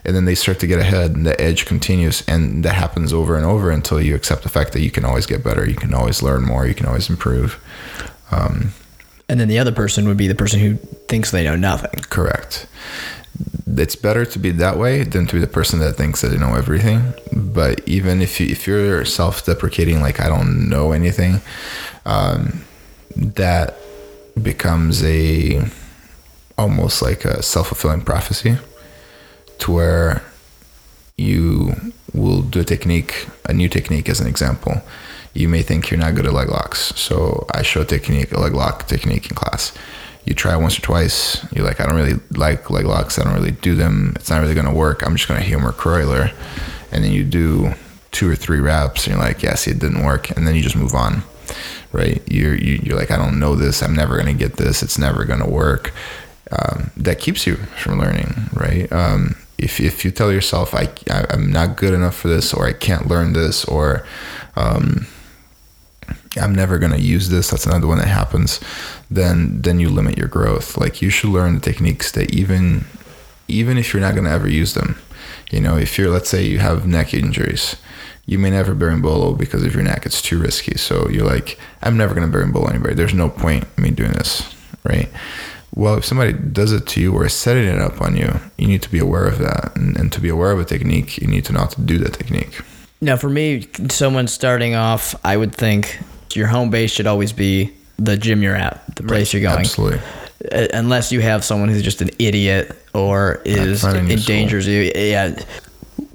And 0.04 0.16
then 0.16 0.26
they 0.26 0.34
start 0.34 0.60
to 0.62 0.68
get 0.68 0.80
ahead 0.80 1.12
and 1.12 1.26
the 1.26 1.40
edge 1.40 1.66
continues 1.66 2.28
and 2.28 2.66
that 2.66 2.74
happens 2.74 3.14
over 3.14 3.38
and 3.38 3.46
over 3.46 3.70
until 3.70 4.02
you 4.02 4.16
accept 4.16 4.42
the 4.42 4.50
fact 4.50 4.74
that 4.74 4.82
you 4.82 4.90
can 4.90 5.06
always 5.06 5.28
get 5.28 5.44
better, 5.44 5.70
you 5.70 5.76
can 5.76 5.94
always 5.94 6.24
learn 6.24 6.44
more, 6.44 6.66
you 6.66 6.74
can 6.74 6.88
always 6.88 7.10
improve. 7.10 7.64
Um, 8.32 8.74
And 9.30 9.40
then 9.40 9.48
the 9.48 9.60
other 9.60 9.72
person 9.72 10.08
would 10.08 10.18
be 10.18 10.28
the 10.28 10.36
person 10.36 10.60
who 10.60 10.76
thinks 11.08 11.32
they 11.32 11.44
know 11.44 11.56
nothing. 11.56 12.00
correct. 12.10 12.68
It's 13.68 13.96
better 13.96 14.26
to 14.26 14.40
be 14.40 14.52
that 14.52 14.78
way 14.78 15.04
than 15.04 15.28
to 15.28 15.34
be 15.36 15.40
the 15.40 15.48
person 15.48 15.80
that 15.80 15.94
thinks 15.94 16.22
that 16.22 16.30
they 16.30 16.38
know 16.38 16.56
everything. 16.56 17.14
But 17.34 17.88
even 17.88 18.22
if 18.22 18.40
you 18.40 18.48
if 18.48 18.66
you're 18.66 19.06
self-deprecating, 19.06 20.02
like 20.02 20.20
I 20.20 20.30
don't 20.30 20.70
know 20.70 20.94
anything, 20.94 21.42
um, 22.06 22.64
that 23.16 23.76
becomes 24.42 25.04
a 25.04 25.62
almost 26.58 27.02
like 27.04 27.26
a 27.26 27.44
self-fulfilling 27.44 28.02
prophecy 28.02 28.58
to 29.60 29.72
where 29.72 30.24
you 31.18 31.76
will 32.14 32.42
do 32.42 32.62
a 32.62 32.64
technique 32.64 33.28
a 33.46 33.54
new 33.54 33.70
technique 33.70 34.10
as 34.10 34.20
an 34.20 34.28
example 34.28 34.82
you 35.38 35.48
may 35.48 35.62
think 35.62 35.92
you're 35.92 36.00
not 36.00 36.16
good 36.16 36.26
at 36.26 36.34
leg 36.34 36.50
locks. 36.50 36.94
So 36.96 37.46
i 37.54 37.62
show 37.62 37.84
technique 37.84 38.32
leg 38.32 38.54
lock 38.54 38.88
technique 38.88 39.30
in 39.30 39.36
class. 39.36 39.72
You 40.26 40.34
try 40.34 40.56
once 40.58 40.78
or 40.78 40.82
twice. 40.82 41.46
You're 41.54 41.66
like 41.66 41.80
i 41.80 41.86
don't 41.86 41.96
really 41.96 42.20
like 42.32 42.70
leg 42.70 42.86
locks. 42.86 43.20
I 43.20 43.24
don't 43.24 43.34
really 43.34 43.52
do 43.52 43.76
them. 43.76 44.14
It's 44.16 44.30
not 44.30 44.42
really 44.42 44.56
going 44.56 44.66
to 44.66 44.74
work. 44.74 45.06
I'm 45.06 45.16
just 45.16 45.28
going 45.28 45.40
to 45.40 45.46
humor 45.46 45.72
Croyler. 45.72 46.34
and 46.92 47.04
then 47.04 47.12
you 47.12 47.24
do 47.24 47.74
two 48.12 48.30
or 48.30 48.36
three 48.36 48.60
reps 48.60 49.06
and 49.06 49.16
you're 49.16 49.24
like 49.24 49.44
yeah 49.44 49.54
see 49.56 49.72
it 49.72 49.80
didn't 49.80 50.04
work. 50.04 50.32
And 50.32 50.48
then 50.48 50.56
you 50.56 50.64
just 50.64 50.76
move 50.76 50.96
on 50.96 51.24
right? 51.94 52.22
You're 52.30 52.56
you, 52.56 52.80
you're 52.84 52.98
like 52.98 53.12
i 53.12 53.18
don't 53.18 53.40
know 53.40 53.54
this. 53.56 53.84
I'm 53.84 53.96
never 53.96 54.16
going 54.16 54.36
to 54.36 54.46
get 54.46 54.58
this. 54.58 54.82
It's 54.82 54.98
never 54.98 55.24
going 55.24 55.40
to 55.40 55.50
work. 55.50 55.94
Um, 56.50 56.92
that 56.98 57.20
keeps 57.20 57.46
you 57.46 57.58
from 57.82 58.00
learning 58.00 58.34
right? 58.54 58.92
Um, 58.92 59.36
if, 59.58 59.80
if 59.80 60.06
you 60.06 60.12
tell 60.12 60.32
yourself 60.32 60.76
I, 60.76 60.88
I 61.10 61.26
i'm 61.32 61.52
not 61.52 61.78
good 61.78 61.94
enough 61.94 62.16
for 62.16 62.28
this 62.28 62.54
or 62.54 62.68
i 62.68 62.74
can't 62.74 63.08
learn 63.08 63.34
this 63.34 63.66
or 63.66 64.06
um, 64.56 65.08
i'm 66.40 66.54
never 66.54 66.80
going 66.80 66.92
to 66.92 67.02
use 67.02 67.30
this 67.30 67.50
that's 67.50 67.66
another 67.66 67.88
one 67.88 67.98
that 67.98 68.08
happens 68.08 68.60
then 69.10 69.62
then 69.62 69.80
you 69.80 69.90
limit 69.90 70.18
your 70.18 70.28
growth 70.28 70.78
like 70.78 71.02
you 71.02 71.10
should 71.10 71.30
learn 71.30 71.56
the 71.56 71.62
techniques 71.62 72.12
that 72.12 72.34
even 72.34 72.86
even 73.48 73.78
if 73.78 73.94
you're 73.94 74.02
not 74.02 74.14
going 74.14 74.26
to 74.26 74.32
ever 74.32 74.50
use 74.50 74.74
them 74.74 74.98
you 75.52 75.60
know 75.60 75.78
if 75.78 75.98
you're 75.98 76.10
let's 76.10 76.30
say 76.30 76.44
you 76.44 76.60
have 76.60 76.88
neck 76.88 77.14
injuries 77.14 77.76
you 78.28 78.38
may 78.38 78.50
never 78.50 78.76
berimbolo 78.76 79.36
because 79.36 79.64
of 79.64 79.74
your 79.74 79.84
neck. 79.84 80.06
It's 80.06 80.22
too 80.22 80.38
risky. 80.38 80.78
So 80.78 81.10
you're 81.10 81.26
like, 81.26 81.58
I'm 81.82 81.98
never 81.98 82.14
going 82.14 82.30
to 82.30 82.38
berimbolo 82.38 82.70
anybody. 82.70 82.94
There's 82.94 83.14
no 83.14 83.30
point 83.30 83.66
in 83.78 83.84
me 83.84 83.90
doing 83.90 84.12
this, 84.12 84.54
right? 84.84 85.10
Well, 85.74 85.98
if 85.98 86.06
somebody 86.06 86.34
does 86.34 86.74
it 86.74 86.86
to 86.88 87.02
you 87.02 87.14
or 87.14 87.26
is 87.26 87.34
setting 87.34 87.66
it 87.66 87.80
up 87.80 88.02
on 88.02 88.18
you, 88.18 88.40
you 88.58 88.68
need 88.68 88.82
to 88.82 88.92
be 88.92 89.00
aware 89.00 89.26
of 89.26 89.40
that. 89.40 89.76
And, 89.76 89.98
and 89.98 90.12
to 90.12 90.20
be 90.20 90.28
aware 90.28 90.52
of 90.52 90.60
a 90.60 90.66
technique, 90.66 91.18
you 91.18 91.28
need 91.28 91.46
to 91.46 91.54
to 91.54 91.82
do 91.82 91.98
that 92.00 92.14
technique. 92.14 92.60
Now, 93.00 93.16
for 93.16 93.30
me, 93.30 93.68
someone 93.90 94.28
starting 94.28 94.76
off, 94.76 95.16
I 95.24 95.38
would 95.38 95.56
think 95.56 96.00
your 96.38 96.48
home 96.48 96.70
base 96.70 96.92
should 96.92 97.08
always 97.08 97.34
be 97.34 97.74
the 97.98 98.16
gym 98.16 98.42
you're 98.44 98.56
at, 98.56 98.96
the 98.96 99.04
place 99.04 99.34
you're 99.34 99.42
going. 99.42 99.60
Absolutely. 99.60 100.00
Uh, 100.52 100.68
unless 100.74 101.12
you 101.12 101.20
have 101.20 101.44
someone 101.44 101.68
who's 101.68 101.82
just 101.82 102.02
an 102.02 102.10
idiot 102.20 102.78
or 102.94 103.42
is 103.44 103.82
find 103.82 103.98
a 103.98 104.02
new 104.04 104.14
endangers 104.14 104.68
you. 104.68 104.92
Yeah. 104.96 105.38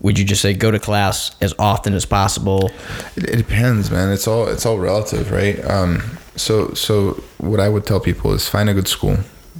Would 0.01 0.19
you 0.19 0.25
just 0.25 0.41
say 0.43 0.55
go 0.55 0.71
to 0.71 0.79
class 0.79 1.35
as 1.41 1.55
often 1.59 1.95
as 1.95 2.05
possible? 2.05 2.71
It, 3.17 3.31
it 3.31 3.37
depends, 3.37 3.91
man. 3.91 4.13
It's 4.13 4.29
all 4.29 4.49
it's 4.49 4.65
all 4.65 4.79
relative, 4.79 5.31
right? 5.31 5.63
Um, 5.65 6.19
so 6.37 6.73
so 6.75 7.23
what 7.39 7.61
I 7.61 7.69
would 7.69 7.85
tell 7.85 8.01
people 8.01 8.33
is 8.33 8.49
find 8.49 8.69
a 8.71 8.75
good 8.75 8.89
school, 8.89 9.17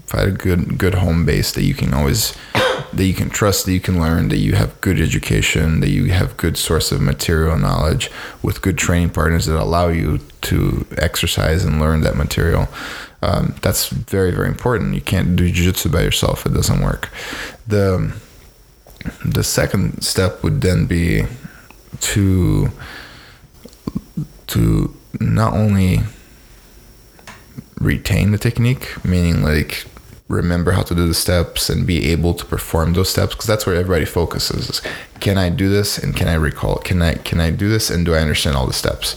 find 0.07 0.29
a 0.29 0.33
good 0.33 0.79
good 0.79 0.95
home 0.95 1.27
base 1.27 1.53
that 1.53 1.65
you 1.65 1.75
can 1.75 1.93
always 1.93 2.37
that 2.93 3.05
you 3.05 3.15
can 3.15 3.31
trust, 3.31 3.65
that 3.67 3.73
you 3.73 3.81
can 3.81 4.01
learn, 4.01 4.29
that 4.29 4.39
you 4.39 4.55
have 4.55 4.81
good 4.81 5.01
education, 5.01 5.81
that 5.81 5.91
you 5.91 6.07
have 6.07 6.37
good 6.37 6.57
source 6.57 6.93
of 6.93 7.01
material 7.01 7.57
knowledge 7.57 8.11
with 8.43 8.63
good 8.63 8.79
training 8.79 9.11
partners 9.11 9.47
that 9.47 9.61
allow 9.61 9.89
you 9.89 10.21
to 10.43 10.87
exercise 10.99 11.65
and 11.65 11.81
learn 11.81 12.03
that 12.03 12.17
material. 12.17 12.69
Um, 13.23 13.55
that's 13.63 13.89
very 13.89 14.33
very 14.33 14.49
important. 14.49 14.95
You 14.95 15.01
can't 15.01 15.37
do 15.37 15.51
jiu-jitsu 15.51 15.89
by 15.91 16.03
yourself; 16.03 16.45
it 16.45 16.53
doesn't 16.53 16.81
work. 16.81 17.11
The 17.67 18.15
the 19.25 19.45
second 19.45 20.03
step 20.03 20.43
would 20.43 20.61
then 20.61 20.87
be 20.87 21.25
to 22.01 22.71
to 24.49 24.95
not 25.21 25.55
only 25.55 26.01
retain 27.81 28.31
the 28.33 28.39
technique, 28.39 29.05
meaning 29.05 29.43
like 29.43 29.87
remember 30.29 30.73
how 30.73 30.83
to 30.83 30.95
do 30.95 31.07
the 31.07 31.15
steps 31.15 31.69
and 31.69 31.87
be 31.87 32.11
able 32.11 32.35
to 32.35 32.45
perform 32.45 32.95
those 32.95 33.11
steps 33.11 33.35
because 33.35 33.47
that's 33.47 33.67
where 33.67 33.77
everybody 33.77 34.05
focuses 34.05 34.81
can 35.23 35.39
i 35.39 35.49
do 35.49 35.69
this 35.69 35.99
and 35.99 36.17
can 36.17 36.27
i 36.27 36.35
recall? 36.35 36.79
Can 36.79 37.01
i 37.01 37.15
can 37.15 37.41
i 37.41 37.51
do 37.51 37.69
this 37.69 37.91
and 37.91 38.05
do 38.05 38.13
i 38.13 38.19
understand 38.19 38.57
all 38.57 38.67
the 38.67 38.73
steps? 38.73 39.15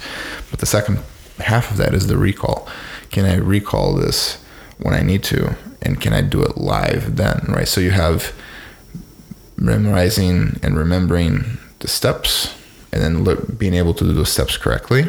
But 0.51 0.59
the 0.59 0.67
second 0.67 0.99
half 1.39 1.71
of 1.71 1.77
that 1.77 1.95
is 1.95 2.05
the 2.05 2.17
recall. 2.17 2.67
Can 3.09 3.25
i 3.25 3.35
recall 3.35 3.95
this 3.95 4.37
when 4.77 4.93
i 4.93 5.01
need 5.01 5.23
to 5.23 5.55
and 5.81 5.99
can 5.99 6.13
i 6.13 6.21
do 6.21 6.43
it 6.43 6.57
live 6.57 7.15
then? 7.15 7.43
Right? 7.47 7.67
So 7.67 7.81
you 7.81 7.89
have 7.89 8.33
memorizing 9.57 10.59
and 10.61 10.77
remembering 10.77 11.57
the 11.79 11.87
steps 11.87 12.55
and 12.91 13.01
then 13.01 13.55
being 13.57 13.73
able 13.73 13.95
to 13.95 14.03
do 14.03 14.13
those 14.13 14.31
steps 14.31 14.57
correctly. 14.57 15.05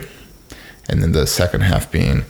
And 0.89 1.03
then 1.03 1.13
the 1.13 1.27
second 1.27 1.61
half 1.61 1.93
being 1.93 2.25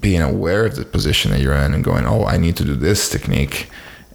being 0.00 0.22
aware 0.22 0.66
of 0.66 0.76
the 0.76 0.84
position 0.84 1.30
that 1.30 1.40
you're 1.40 1.54
in 1.54 1.74
and 1.74 1.84
going 1.84 2.06
oh 2.06 2.24
i 2.24 2.36
need 2.36 2.56
to 2.56 2.64
do 2.64 2.74
this 2.74 3.08
technique 3.08 3.68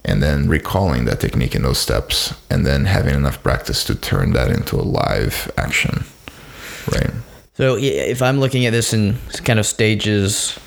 and 0.04 0.22
then 0.22 0.48
recalling 0.48 1.04
that 1.04 1.20
technique 1.20 1.54
in 1.54 1.62
those 1.62 1.78
steps 1.78 2.34
and 2.50 2.66
then 2.66 2.86
having 2.86 3.14
enough 3.14 3.40
practice 3.42 3.84
to 3.84 3.94
turn 3.94 4.32
that 4.32 4.50
into 4.50 4.76
a 4.76 4.82
live 4.82 5.50
action 5.56 6.04
right 6.90 7.12
So 7.54 7.76
if 7.78 8.22
I'm 8.22 8.40
looking 8.40 8.64
at 8.66 8.72
this 8.72 8.92
in 8.94 9.18
kind 9.44 9.58
of 9.58 9.66
stages, 9.66 10.58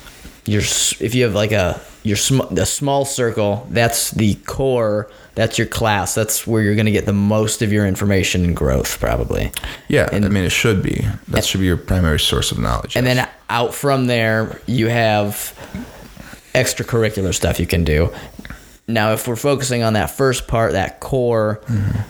you're 0.46 0.62
if 1.00 1.14
you 1.14 1.24
have 1.24 1.34
like 1.34 1.52
a 1.52 1.80
your 2.04 2.16
sm- 2.16 2.54
small 2.64 3.04
circle, 3.04 3.66
that's 3.70 4.12
the 4.12 4.36
core. 4.46 5.10
That's 5.36 5.58
your 5.58 5.68
class. 5.68 6.14
That's 6.14 6.46
where 6.46 6.62
you're 6.62 6.74
going 6.74 6.86
to 6.86 6.92
get 6.92 7.06
the 7.06 7.12
most 7.12 7.62
of 7.62 7.72
your 7.72 7.86
information 7.86 8.44
and 8.44 8.56
growth, 8.56 8.98
probably. 8.98 9.52
yeah 9.88 10.08
i 10.10 10.18
mean 10.18 10.44
it 10.44 10.50
should 10.50 10.82
be 10.82 11.06
that 11.28 11.44
should 11.44 11.60
be 11.60 11.66
your 11.66 11.76
primary 11.76 12.18
source 12.18 12.50
of 12.50 12.58
knowledge 12.58 12.96
And 12.96 13.06
yes. 13.06 13.16
then 13.16 13.28
out 13.48 13.74
from 13.74 14.06
there, 14.06 14.60
you 14.66 14.88
have 14.88 15.54
extracurricular 16.54 17.34
stuff 17.34 17.60
you 17.60 17.66
can 17.66 17.84
do. 17.84 18.12
Now, 18.88 19.12
if 19.12 19.28
we're 19.28 19.36
focusing 19.36 19.82
on 19.82 19.92
that 19.92 20.10
first 20.10 20.48
part, 20.48 20.72
that 20.72 21.00
core, 21.00 21.60
mm-hmm. 21.66 22.00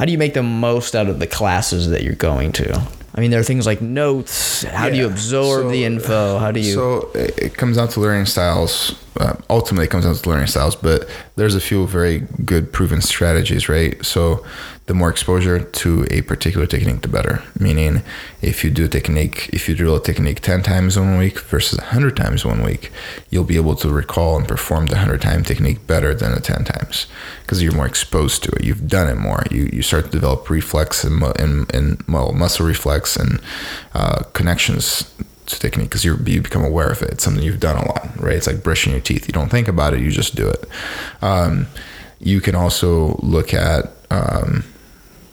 How 0.00 0.06
do 0.06 0.12
you 0.12 0.18
make 0.18 0.32
the 0.32 0.42
most 0.42 0.94
out 0.96 1.08
of 1.08 1.18
the 1.18 1.26
classes 1.26 1.90
that 1.90 2.02
you're 2.02 2.14
going 2.14 2.52
to? 2.52 2.72
I 3.14 3.20
mean, 3.20 3.30
there 3.30 3.38
are 3.40 3.44
things 3.44 3.66
like 3.66 3.82
notes. 3.82 4.62
How 4.62 4.88
do 4.88 4.96
you 4.96 5.04
absorb 5.06 5.64
So- 5.64 5.70
the 5.70 5.84
info? 5.84 6.38
How 6.38 6.50
do 6.52 6.60
you? 6.60 6.72
So 6.72 7.10
it 7.14 7.38
it 7.38 7.56
comes 7.58 7.76
down 7.76 7.88
to 7.88 8.00
learning 8.00 8.24
styles. 8.24 8.94
Uh, 9.18 9.34
ultimately, 9.50 9.84
it 9.84 9.90
comes 9.90 10.04
down 10.06 10.14
to 10.14 10.30
learning 10.30 10.46
styles, 10.46 10.74
but 10.74 11.06
there's 11.36 11.54
a 11.54 11.60
few 11.60 11.86
very 11.86 12.20
good 12.46 12.72
proven 12.72 13.02
strategies, 13.02 13.68
right? 13.68 14.02
So 14.02 14.42
the 14.90 14.94
more 14.94 15.08
exposure 15.08 15.60
to 15.60 16.04
a 16.10 16.20
particular 16.22 16.66
technique, 16.66 17.02
the 17.02 17.06
better. 17.06 17.44
Meaning, 17.60 18.02
if 18.42 18.64
you 18.64 18.70
do 18.72 18.86
a 18.86 18.88
technique, 18.88 19.48
if 19.52 19.68
you 19.68 19.76
drill 19.76 19.94
a 19.94 20.02
technique 20.02 20.40
10 20.40 20.64
times 20.64 20.98
one 20.98 21.16
week 21.16 21.38
versus 21.42 21.78
100 21.78 22.16
times 22.16 22.44
one 22.44 22.64
week, 22.64 22.90
you'll 23.30 23.44
be 23.44 23.54
able 23.54 23.76
to 23.76 23.88
recall 23.88 24.36
and 24.36 24.48
perform 24.48 24.86
the 24.86 24.96
100 24.96 25.22
time 25.22 25.44
technique 25.44 25.86
better 25.86 26.12
than 26.12 26.34
the 26.34 26.40
10 26.40 26.64
times 26.64 27.06
because 27.42 27.62
you're 27.62 27.72
more 27.72 27.86
exposed 27.86 28.42
to 28.42 28.50
it. 28.50 28.64
You've 28.64 28.88
done 28.88 29.08
it 29.08 29.14
more. 29.14 29.44
You, 29.48 29.70
you 29.72 29.80
start 29.82 30.06
to 30.06 30.10
develop 30.10 30.50
reflex 30.50 31.04
and, 31.04 31.22
and, 31.38 31.72
and 31.72 32.02
well, 32.08 32.32
muscle 32.32 32.66
reflex 32.66 33.14
and 33.14 33.40
uh, 33.94 34.24
connections 34.32 35.14
to 35.46 35.60
technique 35.60 35.90
because 35.90 36.04
you 36.04 36.16
become 36.16 36.64
aware 36.64 36.90
of 36.90 37.00
it. 37.00 37.10
It's 37.10 37.22
something 37.22 37.44
you've 37.44 37.60
done 37.60 37.76
a 37.76 37.86
lot, 37.86 38.10
right? 38.20 38.34
It's 38.34 38.48
like 38.48 38.64
brushing 38.64 38.90
your 38.90 39.02
teeth. 39.02 39.28
You 39.28 39.32
don't 39.34 39.50
think 39.50 39.68
about 39.68 39.94
it, 39.94 40.00
you 40.00 40.10
just 40.10 40.34
do 40.34 40.48
it. 40.48 40.64
Um, 41.22 41.68
you 42.18 42.40
can 42.40 42.56
also 42.56 43.20
look 43.22 43.54
at 43.54 43.92
um, 44.10 44.64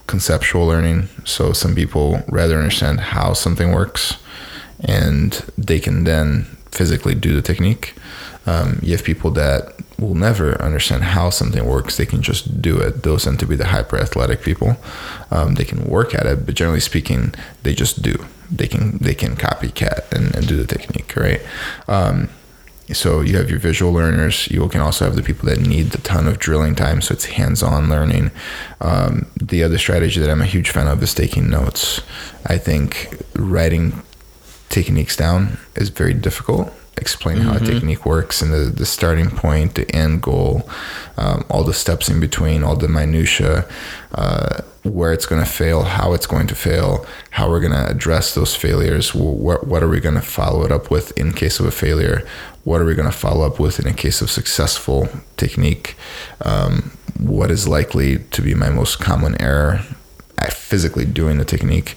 conceptual 0.08 0.66
learning. 0.66 1.10
So 1.26 1.54
some 1.54 1.76
people 1.76 2.24
rather 2.28 2.58
understand 2.58 3.00
how 3.00 3.34
something 3.34 3.72
works, 3.72 4.18
and 4.80 5.34
they 5.58 5.80
can 5.80 6.04
then 6.04 6.44
physically 6.72 7.16
do 7.16 7.34
the 7.34 7.42
technique. 7.42 7.94
Um, 8.46 8.80
you 8.82 8.94
have 8.94 9.04
people 9.04 9.32
that 9.32 9.76
will 10.00 10.16
never 10.16 10.62
understand 10.62 11.04
how 11.04 11.30
something 11.30 11.66
works. 11.66 11.98
They 11.98 12.06
can 12.06 12.22
just 12.22 12.62
do 12.62 12.78
it. 12.80 13.04
Those 13.04 13.26
tend 13.26 13.40
to 13.40 13.46
be 13.46 13.56
the 13.56 13.68
hyper 13.68 13.98
athletic 13.98 14.42
people. 14.42 14.78
Um, 15.32 15.56
they 15.56 15.66
can 15.66 15.86
work 15.86 16.16
at 16.16 16.26
it, 16.26 16.46
but 16.46 16.56
generally 16.56 16.80
speaking, 16.80 17.34
they 17.64 17.74
just 17.74 18.02
do. 18.02 18.26
They 18.50 18.68
can 18.68 18.98
they 19.00 19.14
can 19.14 19.36
copycat 19.36 20.12
and, 20.14 20.34
and 20.34 20.48
do 20.48 20.56
the 20.56 20.66
technique, 20.66 21.14
right? 21.18 21.42
Um, 21.90 22.30
so 22.94 23.22
you 23.22 23.38
have 23.38 23.50
your 23.50 23.60
visual 23.60 23.92
learners. 23.92 24.50
You 24.50 24.68
can 24.70 24.82
also 24.82 25.06
have 25.06 25.16
the 25.16 25.24
people 25.24 25.48
that 25.50 25.60
need 25.60 25.94
a 25.94 25.98
ton 26.00 26.28
of 26.28 26.40
drilling 26.40 26.76
time, 26.76 27.02
so 27.02 27.14
it's 27.14 27.26
hands-on 27.26 27.90
learning. 27.90 28.32
Um, 28.80 29.28
the 29.36 29.64
other 29.64 29.78
strategy 29.78 30.20
that 30.20 30.30
I'm 30.30 30.42
a 30.42 30.46
huge 30.46 30.70
fan 30.70 30.88
of 30.88 31.04
is 31.04 31.14
taking 31.14 31.50
notes. 31.50 32.02
I 32.46 32.58
think 32.58 33.22
writing 33.36 34.02
techniques 34.70 35.16
down 35.16 35.58
is 35.76 35.90
very 35.90 36.14
difficult. 36.14 36.74
Explain 37.00 37.38
how 37.38 37.56
a 37.56 37.60
technique 37.60 38.08
works 38.08 38.42
and 38.42 38.52
the, 38.52 38.72
the 38.72 38.86
starting 38.86 39.30
point, 39.30 39.76
the 39.76 39.88
end 39.96 40.24
goal, 40.24 40.68
um, 41.18 41.46
all 41.48 41.64
the 41.64 41.74
steps 41.74 42.10
in 42.10 42.20
between, 42.20 42.64
all 42.64 42.76
the 42.76 42.88
minutia, 42.88 43.70
uh, 44.16 44.62
where 44.82 45.14
it's 45.14 45.28
going 45.28 45.44
to 45.44 45.50
fail, 45.50 45.84
how 45.84 46.14
it's 46.14 46.26
going 46.26 46.48
to 46.48 46.56
fail, 46.56 47.06
how 47.30 47.48
we're 47.50 47.60
going 47.60 47.72
to 47.72 47.88
address 47.88 48.34
those 48.34 48.56
failures, 48.56 49.12
wh- 49.12 49.40
what, 49.40 49.68
what 49.68 49.84
are 49.84 49.88
we 49.88 50.00
going 50.00 50.16
to 50.16 50.22
follow 50.22 50.64
it 50.66 50.72
up 50.72 50.90
with 50.90 51.16
in 51.16 51.34
case 51.34 51.60
of 51.60 51.68
a 51.68 51.72
failure, 51.72 52.28
what 52.68 52.82
are 52.82 52.86
we 52.86 52.94
going 52.94 53.10
to 53.10 53.18
follow 53.18 53.48
up 53.48 53.62
with 53.62 53.80
in 53.80 53.88
a 53.88 53.94
case 53.94 54.20
of 54.20 54.30
successful 54.30 55.08
technique, 55.38 55.96
um, 56.42 56.92
what 57.18 57.50
is 57.50 57.66
likely 57.66 58.18
to 58.18 58.42
be 58.42 58.54
my 58.54 58.70
most 58.70 59.00
common 59.00 59.42
error 59.42 59.80
at 60.38 60.52
physically 60.52 61.06
doing 61.06 61.38
the 61.38 61.46
technique, 61.46 61.96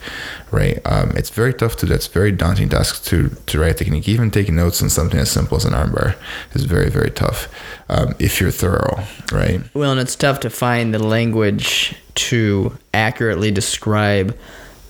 right? 0.52 0.78
Um, 0.84 1.10
it's 1.16 1.28
very 1.28 1.52
tough 1.52 1.74
to. 1.78 1.92
It's 1.92 2.06
very 2.06 2.30
daunting 2.30 2.68
task 2.68 3.02
to 3.06 3.30
to 3.46 3.58
write 3.58 3.78
technique. 3.78 4.08
Even 4.08 4.30
taking 4.30 4.54
notes 4.54 4.80
on 4.80 4.90
something 4.90 5.18
as 5.18 5.28
simple 5.28 5.56
as 5.56 5.64
an 5.64 5.72
armbar 5.72 6.14
is 6.52 6.62
very 6.66 6.88
very 6.88 7.10
tough 7.10 7.48
um, 7.88 8.14
if 8.20 8.40
you're 8.40 8.52
thorough, 8.52 9.02
right? 9.32 9.60
well, 9.74 9.90
and 9.90 10.00
it's 10.00 10.14
tough 10.14 10.38
to 10.40 10.50
find 10.50 10.94
the 10.94 11.02
language 11.02 11.96
to 12.14 12.78
accurately 12.94 13.50
describe 13.50 14.38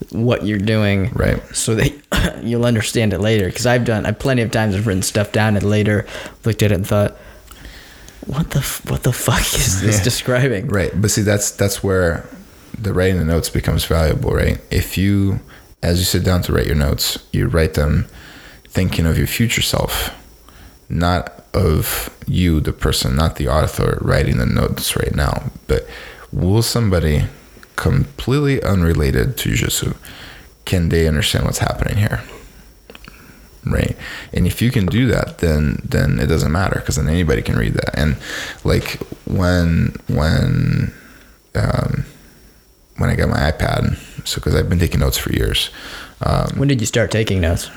what 0.09 0.45
you're 0.45 0.57
doing, 0.57 1.11
Right. 1.13 1.41
So 1.55 1.75
that 1.75 2.39
you'll 2.43 2.65
understand 2.65 3.13
it 3.13 3.19
later. 3.19 3.45
Because 3.45 3.65
I've 3.65 3.85
done, 3.85 4.05
I've 4.05 4.19
plenty 4.19 4.41
of 4.41 4.51
times 4.51 4.75
I've 4.75 4.87
written 4.87 5.03
stuff 5.03 5.31
down 5.31 5.55
and 5.55 5.69
later 5.69 6.05
looked 6.45 6.63
at 6.63 6.71
it 6.71 6.75
and 6.75 6.87
thought, 6.87 7.15
what 8.25 8.51
the 8.51 8.59
f- 8.59 8.85
what 8.89 9.03
the 9.03 9.13
fuck 9.13 9.41
is 9.41 9.81
this 9.81 9.97
Yeah. 9.97 10.03
describing? 10.03 10.67
Right. 10.67 10.91
But 10.99 11.11
see, 11.11 11.21
that's 11.21 11.51
that's 11.51 11.83
where 11.83 12.25
the 12.77 12.93
writing 12.93 13.17
the 13.17 13.25
notes 13.25 13.49
becomes 13.49 13.85
valuable, 13.85 14.31
right? 14.31 14.59
If 14.71 14.97
you, 14.97 15.39
as 15.83 15.99
you 15.99 16.05
sit 16.05 16.23
down 16.23 16.41
to 16.43 16.53
write 16.53 16.67
your 16.67 16.75
notes, 16.75 17.17
you 17.31 17.47
write 17.47 17.73
them 17.75 18.07
thinking 18.67 19.05
of 19.05 19.17
your 19.17 19.27
future 19.27 19.61
self, 19.61 20.11
not 20.89 21.43
of 21.53 22.09
you, 22.27 22.59
the 22.61 22.71
person, 22.73 23.15
not 23.15 23.35
the 23.35 23.47
author 23.47 23.97
writing 24.01 24.37
the 24.37 24.45
notes 24.45 24.95
right 24.95 25.13
now, 25.13 25.51
but 25.67 25.85
will 26.31 26.61
somebody 26.61 27.25
completely 27.81 28.61
unrelated 28.63 29.37
to 29.37 29.49
jiu-jitsu, 29.49 29.93
can 30.65 30.89
they 30.89 31.07
understand 31.07 31.45
what's 31.45 31.59
happening 31.59 31.97
here? 31.97 32.21
right 33.63 33.95
and 34.33 34.47
if 34.47 34.59
you 34.59 34.71
can 34.71 34.87
do 34.87 35.05
that 35.05 35.37
then 35.37 35.79
then 35.85 36.17
it 36.17 36.25
doesn't 36.25 36.51
matter 36.51 36.79
because 36.79 36.95
then 36.95 37.07
anybody 37.07 37.43
can 37.43 37.55
read 37.55 37.75
that 37.75 37.91
and 37.95 38.17
like 38.63 38.97
when 39.27 39.93
when 40.07 40.91
um 41.53 42.03
when 43.01 43.09
I 43.09 43.15
got 43.15 43.29
my 43.29 43.51
iPad. 43.51 43.97
So 44.27 44.35
because 44.35 44.55
I've 44.55 44.69
been 44.69 44.79
taking 44.79 44.99
notes 44.99 45.17
for 45.17 45.33
years. 45.33 45.71
Um, 46.21 46.51
when 46.57 46.67
did 46.67 46.79
you 46.79 46.87
start 46.87 47.11
taking 47.11 47.41
notes? 47.41 47.69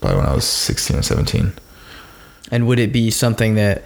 probably 0.00 0.18
when 0.18 0.26
I 0.26 0.34
was 0.34 0.44
16 0.44 0.98
or 0.98 1.02
17. 1.02 1.52
And 2.52 2.68
would 2.68 2.78
it 2.78 2.92
be 2.92 3.10
something 3.10 3.56
that 3.56 3.84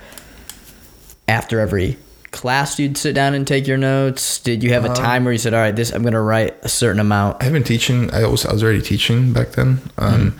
after 1.26 1.58
every 1.58 1.96
class 2.32 2.78
you'd 2.78 2.96
sit 2.96 3.14
down 3.14 3.34
and 3.34 3.46
take 3.46 3.66
your 3.66 3.76
notes? 3.78 4.40
Did 4.40 4.62
you 4.62 4.72
have 4.72 4.84
a 4.84 4.92
time 4.94 5.24
where 5.24 5.32
you 5.32 5.38
said, 5.38 5.54
"All 5.54 5.60
right, 5.60 5.74
this 5.76 5.92
I'm 5.92 6.02
going 6.02 6.14
to 6.14 6.20
write 6.20 6.56
a 6.62 6.68
certain 6.68 6.98
amount"? 7.00 7.42
I've 7.42 7.52
been 7.52 7.62
teaching. 7.64 8.12
I 8.12 8.26
was 8.26 8.44
I 8.44 8.52
was 8.52 8.62
already 8.64 8.82
teaching 8.82 9.32
back 9.32 9.50
then. 9.52 9.80
Um, 9.98 10.38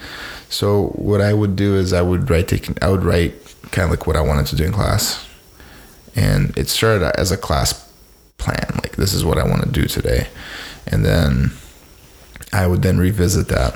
So 0.49 0.89
what 0.97 1.21
I 1.23 1.33
would 1.33 1.57
do 1.57 1.77
is 1.77 1.93
I 1.95 2.03
would 2.03 2.29
write 2.29 2.47
taking 2.49 2.77
I 2.83 2.89
would 2.89 3.05
write 3.05 3.33
kind 3.71 3.85
of 3.85 3.91
like 3.91 4.07
what 4.07 4.17
I 4.17 4.21
wanted 4.21 4.47
to 4.49 4.57
do 4.57 4.65
in 4.65 4.73
class, 4.73 5.25
and 6.15 6.57
it 6.59 6.69
started 6.69 7.19
as 7.19 7.31
a 7.33 7.37
class 7.39 7.89
plan. 8.37 8.81
Like 8.83 8.97
this 8.97 9.15
is 9.15 9.25
what 9.25 9.39
I 9.39 9.45
want 9.45 9.63
to 9.63 9.71
do 9.71 9.87
today, 9.87 10.27
and 10.87 11.05
then 11.07 11.53
I 12.53 12.67
would 12.67 12.83
then 12.83 12.99
revisit 12.99 13.49
that 13.49 13.75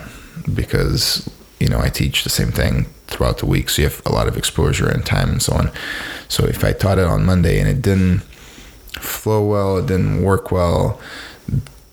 because 0.54 1.28
you 1.58 1.68
know 1.68 1.78
I 1.78 1.88
teach 1.88 2.24
the 2.24 2.30
same 2.30 2.52
thing 2.52 2.86
throughout 3.06 3.38
the 3.38 3.46
week, 3.46 3.68
so 3.70 3.82
you 3.82 3.88
have 3.88 4.02
a 4.04 4.12
lot 4.12 4.28
of 4.28 4.36
exposure 4.36 4.88
and 4.88 5.04
time 5.04 5.30
and 5.30 5.42
so 5.42 5.54
on. 5.54 5.70
So 6.28 6.44
if 6.44 6.64
I 6.64 6.72
taught 6.72 6.98
it 6.98 7.04
on 7.06 7.24
Monday 7.24 7.60
and 7.60 7.68
it 7.68 7.82
didn't 7.82 8.20
flow 8.98 9.44
well, 9.46 9.78
it 9.78 9.86
didn't 9.86 10.22
work 10.22 10.50
well, 10.50 11.00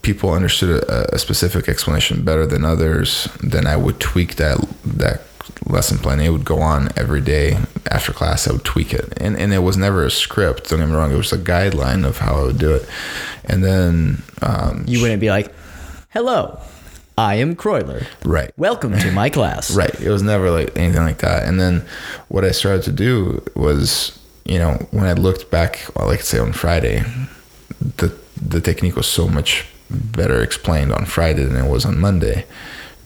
people 0.01 0.31
understood 0.31 0.83
a, 0.83 1.15
a 1.15 1.19
specific 1.19 1.67
explanation 1.69 2.23
better 2.23 2.45
than 2.45 2.65
others, 2.65 3.27
then 3.41 3.67
I 3.67 3.77
would 3.77 3.99
tweak 3.99 4.35
that 4.35 4.57
that 4.85 5.21
lesson 5.65 5.97
plan. 5.97 6.19
It 6.19 6.29
would 6.29 6.45
go 6.45 6.59
on 6.59 6.89
every 6.97 7.21
day 7.21 7.57
after 7.89 8.11
class. 8.11 8.47
I 8.47 8.53
would 8.53 8.63
tweak 8.63 8.93
it, 8.93 9.13
and 9.17 9.37
and 9.37 9.53
it 9.53 9.59
was 9.59 9.77
never 9.77 10.05
a 10.05 10.11
script. 10.11 10.69
Don't 10.69 10.79
get 10.79 10.89
me 10.89 10.95
wrong; 10.95 11.11
it 11.11 11.17
was 11.17 11.33
a 11.33 11.37
guideline 11.37 12.05
of 12.05 12.19
how 12.19 12.35
I 12.35 12.43
would 12.43 12.59
do 12.59 12.73
it. 12.73 12.87
And 13.45 13.63
then, 13.63 14.23
um, 14.41 14.85
You 14.87 15.01
wouldn't 15.01 15.21
be 15.21 15.29
like, 15.29 15.53
"Hello, 16.09 16.59
I 17.17 17.35
am 17.35 17.55
Croyler. 17.55 18.05
right, 18.25 18.51
Welcome 18.57 18.97
to 18.97 19.11
my 19.11 19.29
class." 19.37 19.75
Right. 19.75 19.93
It 20.01 20.09
was 20.09 20.23
never 20.23 20.49
like 20.51 20.75
anything 20.77 21.03
like 21.03 21.19
that. 21.19 21.47
And 21.47 21.59
then 21.59 21.85
what 22.29 22.43
I 22.43 22.51
started 22.51 22.83
to 22.83 22.91
do 22.91 23.43
was, 23.55 24.17
you 24.45 24.57
know, 24.59 24.73
when 24.91 25.05
I 25.05 25.13
looked 25.13 25.51
back, 25.51 25.85
well, 25.95 26.07
like 26.07 26.21
say 26.21 26.39
on 26.39 26.53
Friday, 26.53 27.03
the 27.97 28.13
the 28.41 28.61
technique 28.61 28.95
was 28.95 29.07
so 29.07 29.27
much 29.27 29.65
better 29.89 30.41
explained 30.41 30.91
on 30.91 31.05
Friday 31.05 31.43
than 31.43 31.63
it 31.65 31.69
was 31.69 31.85
on 31.85 31.99
Monday 31.99 32.45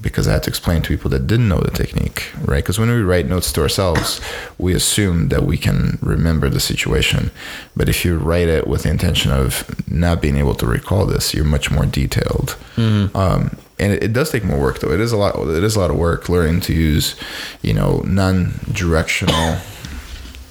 because 0.02 0.28
I 0.28 0.34
had 0.34 0.44
to 0.44 0.50
explain 0.50 0.82
to 0.84 0.88
people 0.88 1.10
that 1.12 1.28
didn't 1.28 1.50
know 1.50 1.60
the 1.60 1.72
technique, 1.72 2.32
right? 2.42 2.64
Because 2.64 2.80
when 2.80 2.90
we 2.90 3.02
write 3.02 3.28
notes 3.28 3.52
to 3.54 3.62
ourselves, 3.62 4.22
we 4.58 4.74
assume 4.74 5.30
that 5.30 5.44
we 5.44 5.58
can 5.58 5.98
remember 6.02 6.50
the 6.50 6.60
situation. 6.60 7.32
But 7.76 7.90
if 7.90 8.06
you 8.06 8.18
write 8.18 8.48
it 8.48 8.68
with 8.68 8.84
the 8.84 8.90
intention 8.90 9.32
of 9.32 9.66
not 9.90 10.22
being 10.22 10.38
able 10.38 10.56
to 10.56 10.66
recall 10.68 11.06
this, 11.06 11.34
you're 11.34 11.46
much 11.46 11.72
more 11.72 11.86
detailed. 11.86 12.56
Um, 13.16 13.58
and 13.80 13.94
it, 13.94 14.04
it 14.04 14.14
does 14.14 14.32
take 14.32 14.44
more 14.44 14.60
work, 14.60 14.80
though. 14.80 14.92
It 14.92 15.00
is 15.00 15.12
a 15.12 15.18
lot. 15.18 15.36
It 15.36 15.64
is 15.64 15.76
a 15.76 15.80
lot 15.80 15.92
of 15.92 15.98
work 15.98 16.30
learning 16.30 16.62
to 16.62 16.74
use, 16.74 17.16
you 17.62 17.74
know, 17.74 18.02
non-directional 18.06 19.58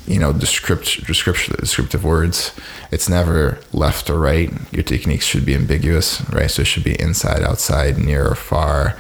you 0.07 0.19
know 0.21 0.33
descript, 0.33 1.05
description 1.07 1.55
descriptive 1.59 2.05
words 2.05 2.53
it's 2.93 3.09
never 3.09 3.59
left 3.73 4.09
or 4.09 4.19
right 4.19 4.53
your 4.71 4.83
techniques 4.83 5.25
should 5.25 5.45
be 5.45 5.55
ambiguous 5.55 6.23
right 6.31 6.51
so 6.51 6.63
it 6.63 6.67
should 6.67 6.85
be 6.85 7.01
inside 7.01 7.43
outside 7.43 7.99
near 7.99 8.29
or 8.29 8.35
far 8.35 8.97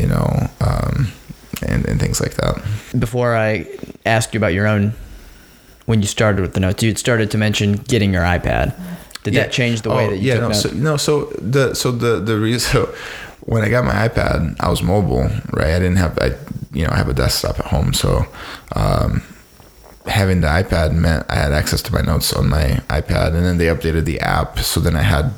you 0.00 0.06
know 0.06 0.28
um, 0.60 1.08
and, 1.70 1.80
and 1.88 2.00
things 2.00 2.20
like 2.20 2.34
that 2.40 2.54
Before 2.98 3.34
I 3.34 3.66
asked 4.06 4.32
you 4.34 4.38
about 4.38 4.54
your 4.54 4.66
own, 4.66 4.92
when 5.86 6.00
you 6.02 6.06
started 6.06 6.40
with 6.42 6.54
the 6.54 6.60
notes, 6.60 6.82
you 6.82 6.90
had 6.90 6.98
started 6.98 7.30
to 7.32 7.38
mention 7.38 7.72
getting 7.92 8.12
your 8.12 8.22
iPad. 8.22 8.66
Did 9.24 9.34
that 9.34 9.50
change 9.52 9.82
the 9.82 9.90
way 9.90 10.06
Oh, 10.06 10.10
that 10.10 10.18
you 10.18 10.28
yeah 10.28 10.38
no 10.40 10.48
notes? 10.48 10.62
so, 10.62 10.68
no 10.70 10.96
so 10.96 11.12
the 11.54 11.74
so 11.74 11.90
the 12.04 12.12
the 12.20 12.36
reason 12.38 12.70
so 12.72 12.94
when 13.52 13.62
I 13.66 13.68
got 13.68 13.84
my 13.84 13.96
iPad 14.08 14.56
I 14.60 14.68
was 14.70 14.80
mobile 14.82 15.24
right 15.58 15.72
I 15.76 15.80
didn't 15.82 15.96
have 16.04 16.14
I 16.26 16.28
you 16.72 16.84
know 16.84 16.90
I 16.92 16.96
have 17.02 17.08
a 17.08 17.14
desktop 17.14 17.58
at 17.58 17.66
home 17.74 17.92
so 17.92 18.24
um, 18.76 19.22
having 20.06 20.40
the 20.40 20.48
iPad 20.62 20.92
meant 20.94 21.26
I 21.28 21.36
had 21.44 21.52
access 21.52 21.82
to 21.82 21.92
my 21.92 22.00
notes 22.02 22.32
on 22.32 22.48
my 22.48 22.80
iPad, 22.88 23.28
and 23.36 23.44
then 23.46 23.58
they 23.58 23.66
updated 23.66 24.04
the 24.04 24.20
app, 24.20 24.58
so 24.60 24.80
then 24.80 24.96
I 24.96 25.02
had 25.02 25.32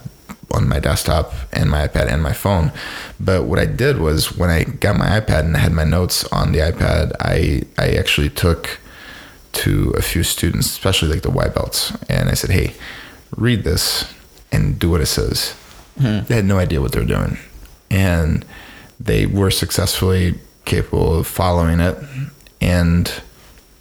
on 0.52 0.68
my 0.68 0.80
desktop 0.80 1.32
and 1.52 1.70
my 1.70 1.86
iPad 1.86 2.12
and 2.12 2.22
my 2.22 2.32
phone. 2.32 2.72
But 3.18 3.44
what 3.44 3.58
I 3.58 3.66
did 3.66 3.98
was 3.98 4.36
when 4.36 4.50
I 4.50 4.64
got 4.64 4.96
my 4.96 5.20
iPad 5.20 5.40
and 5.40 5.56
I 5.56 5.60
had 5.60 5.72
my 5.72 5.84
notes 5.84 6.24
on 6.32 6.52
the 6.52 6.58
iPad, 6.58 7.12
I 7.20 7.62
I 7.78 7.90
actually 7.90 8.30
took 8.30 8.78
to 9.52 9.92
a 9.96 10.02
few 10.02 10.22
students, 10.22 10.66
especially 10.66 11.08
like 11.08 11.22
the 11.22 11.30
white 11.30 11.54
belts, 11.54 11.92
and 12.08 12.28
I 12.28 12.34
said, 12.34 12.50
"Hey, 12.50 12.74
read 13.36 13.64
this 13.64 14.12
and 14.52 14.78
do 14.78 14.90
what 14.90 15.00
it 15.00 15.06
says." 15.06 15.54
Hmm. 15.98 16.20
They 16.26 16.36
had 16.36 16.44
no 16.44 16.58
idea 16.58 16.80
what 16.80 16.92
they're 16.92 17.04
doing, 17.04 17.38
and 17.90 18.44
they 18.98 19.26
were 19.26 19.50
successfully 19.50 20.38
capable 20.64 21.18
of 21.18 21.26
following 21.26 21.80
it 21.80 21.98
and 22.60 23.12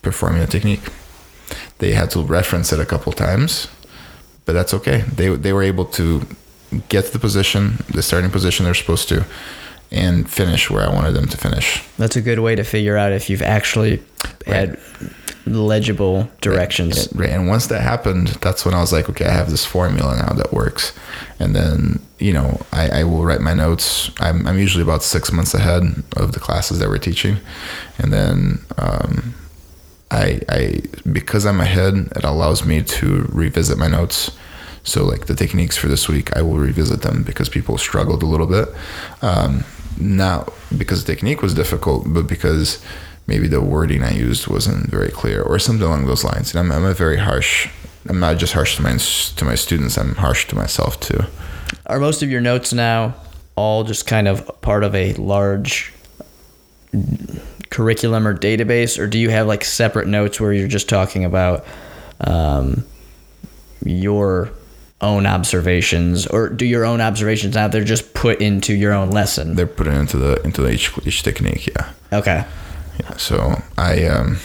performing 0.02 0.42
the 0.42 0.48
technique. 0.48 0.92
They 1.78 1.94
had 1.94 2.12
to 2.12 2.22
reference 2.22 2.74
it 2.74 2.80
a 2.80 2.86
couple 2.86 3.12
times, 3.14 3.68
but 4.46 4.54
that's 4.54 4.74
okay. 4.74 5.04
They 5.16 5.30
they 5.30 5.54
were 5.54 5.64
able 5.64 5.86
to 5.86 6.26
get 6.90 7.06
to 7.06 7.12
the 7.12 7.20
position, 7.20 7.84
the 7.90 8.02
starting 8.02 8.32
position 8.32 8.66
they're 8.66 8.74
supposed 8.74 9.10
to, 9.10 9.26
and 9.92 10.30
finish 10.30 10.70
where 10.70 10.88
I 10.88 10.94
wanted 10.94 11.14
them 11.14 11.28
to 11.28 11.38
finish. 11.38 11.84
That's 11.98 12.16
a 12.16 12.22
good 12.22 12.40
way 12.40 12.56
to 12.56 12.64
figure 12.64 12.98
out 12.98 13.12
if 13.12 13.30
you've 13.30 13.42
actually 13.42 14.04
had 14.46 14.80
legible 15.46 16.30
directions. 16.42 17.10
Right. 17.14 17.30
And 17.30 17.48
once 17.48 17.68
that 17.68 17.82
happened, 17.82 18.28
that's 18.42 18.66
when 18.66 18.76
I 18.76 18.82
was 18.82 18.92
like, 18.92 19.10
okay, 19.10 19.26
I 19.26 19.32
have 19.32 19.50
this 19.50 19.66
formula 19.66 20.16
now 20.16 20.34
that 20.34 20.54
works. 20.54 20.94
And 21.40 21.56
then, 21.56 22.00
you 22.20 22.34
know, 22.34 22.62
I, 22.72 23.00
I 23.00 23.04
will 23.04 23.26
write 23.26 23.42
my 23.42 23.54
notes. 23.54 24.12
I'm, 24.20 24.46
I'm 24.46 24.60
usually 24.60 24.84
about 24.84 25.02
six 25.02 25.32
months 25.32 25.54
ahead 25.54 25.84
of 26.18 26.34
the 26.34 26.40
classes 26.40 26.80
that 26.80 26.90
we're 26.90 27.00
teaching. 27.00 27.38
And 27.98 28.14
then, 28.14 28.60
um, 28.78 29.34
I, 30.12 30.42
I, 30.50 30.82
because 31.12 31.46
I'm 31.46 31.62
ahead, 31.62 31.94
it 32.16 32.24
allows 32.24 32.66
me 32.66 32.84
to 32.84 33.28
revisit 33.32 33.78
my 33.78 33.88
notes. 33.88 34.32
So, 34.84 35.06
like 35.06 35.26
the 35.28 35.36
techniques 35.36 35.78
for 35.78 35.88
this 35.88 36.08
week, 36.08 36.36
I 36.36 36.42
will 36.42 36.58
revisit 36.58 37.02
them 37.02 37.24
because 37.24 37.50
people 37.50 37.78
struggled 37.78 38.24
a 38.24 38.26
little 38.26 38.48
bit. 38.48 38.70
Um, 39.22 39.66
not 40.00 40.54
because 40.78 41.04
the 41.04 41.14
technique 41.14 41.42
was 41.42 41.54
difficult, 41.54 42.06
but 42.08 42.28
because 42.28 42.84
maybe 43.28 43.48
the 43.48 43.62
wording 43.62 44.04
I 44.04 44.12
used 44.12 44.48
wasn't 44.48 44.90
very 44.90 45.10
clear 45.10 45.42
or 45.42 45.60
something 45.60 45.86
along 45.86 46.06
those 46.06 46.24
lines. 46.24 46.54
And 46.54 46.60
I'm, 46.60 46.72
I'm 46.72 46.86
a 46.86 46.94
very 46.94 47.18
harsh. 47.18 47.70
I'm 48.08 48.20
not 48.20 48.38
just 48.38 48.54
harsh 48.54 48.78
to 48.78 48.82
my 48.82 48.98
to 48.98 49.46
my 49.46 49.56
students. 49.56 49.98
I'm 49.98 50.16
harsh 50.16 50.48
to 50.48 50.56
myself 50.56 51.00
too. 51.00 51.22
Are 51.86 52.00
most 52.00 52.24
of 52.24 52.32
your 52.32 52.42
notes 52.42 52.74
now 52.74 53.16
all 53.56 53.84
just 53.84 54.08
kind 54.08 54.28
of 54.28 54.62
part 54.62 54.84
of 54.84 54.96
a 54.96 55.14
large 55.16 55.94
curriculum 57.70 58.28
or 58.28 58.36
database, 58.36 58.98
or 58.98 59.06
do 59.06 59.20
you 59.20 59.30
have 59.30 59.48
like 59.48 59.64
separate 59.64 60.08
notes 60.08 60.40
where 60.40 60.54
you're 60.54 60.68
just 60.68 60.90
talking 60.90 61.26
about 61.26 61.66
um, 62.22 62.86
your 63.84 64.52
own 65.02 65.26
observations, 65.26 66.28
or 66.28 66.50
do 66.50 66.66
your 66.66 66.86
own 66.86 67.02
observations 67.02 67.56
now 67.56 67.68
they're 67.68 67.84
just 67.84 68.14
put 68.14 68.42
into 68.42 68.74
your 68.74 68.94
own 68.94 69.12
lesson? 69.12 69.56
They're 69.56 69.68
put 69.68 69.88
into 69.88 70.18
the 70.18 70.42
into 70.44 70.62
the 70.62 70.72
each 70.72 70.92
each 71.06 71.24
technique. 71.24 71.68
Yeah. 71.68 71.92
Okay. 72.12 72.46
Yeah. 73.00 73.18
So 73.18 73.62
I 73.78 74.06
um. 74.06 74.38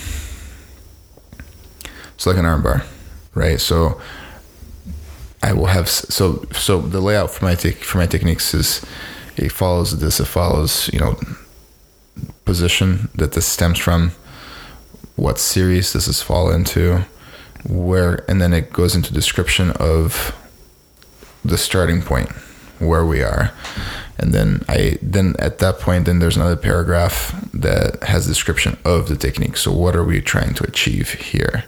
It's 2.15 2.27
like 2.27 2.37
an 2.37 2.45
armbar, 2.45 2.85
right? 3.35 3.61
So 3.61 4.01
I 5.43 5.53
will 5.53 5.67
have 5.67 5.89
so 5.89 6.47
so 6.53 6.81
the 6.81 7.01
layout 7.01 7.31
for 7.31 7.45
my 7.45 7.55
tech 7.55 7.77
for 7.77 7.99
my 7.99 8.07
techniques 8.07 8.55
is 8.55 8.85
it 9.37 9.51
follows 9.51 9.99
this. 9.99 10.21
It 10.21 10.27
follows 10.27 10.89
you 10.93 11.01
know 11.01 11.19
position 12.45 13.09
that 13.15 13.33
this 13.33 13.47
stems 13.47 13.79
from, 13.79 14.13
what 15.17 15.39
series 15.39 15.93
this 15.93 16.23
fall 16.23 16.51
into, 16.51 17.05
where, 17.69 18.25
and 18.29 18.41
then 18.41 18.53
it 18.53 18.73
goes 18.73 18.95
into 18.95 19.13
description 19.13 19.71
of 19.73 20.35
the 21.45 21.59
starting 21.59 22.03
point 22.03 22.31
where 22.79 23.05
we 23.05 23.23
are. 23.23 23.53
And 24.19 24.33
then 24.33 24.65
i 24.69 24.99
then 25.03 25.35
at 25.39 25.59
that 25.59 25.81
point 25.81 26.07
then 26.07 26.19
there's 26.19 26.37
another 26.37 26.57
paragraph 26.57 27.35
that 27.53 28.03
has 28.05 28.27
description 28.27 28.77
of 28.85 29.09
the 29.09 29.17
technique. 29.17 29.57
So 29.57 29.73
what 29.73 29.97
are 29.97 30.05
we 30.05 30.21
trying 30.21 30.55
to 30.55 30.65
achieve 30.65 31.11
here? 31.11 31.65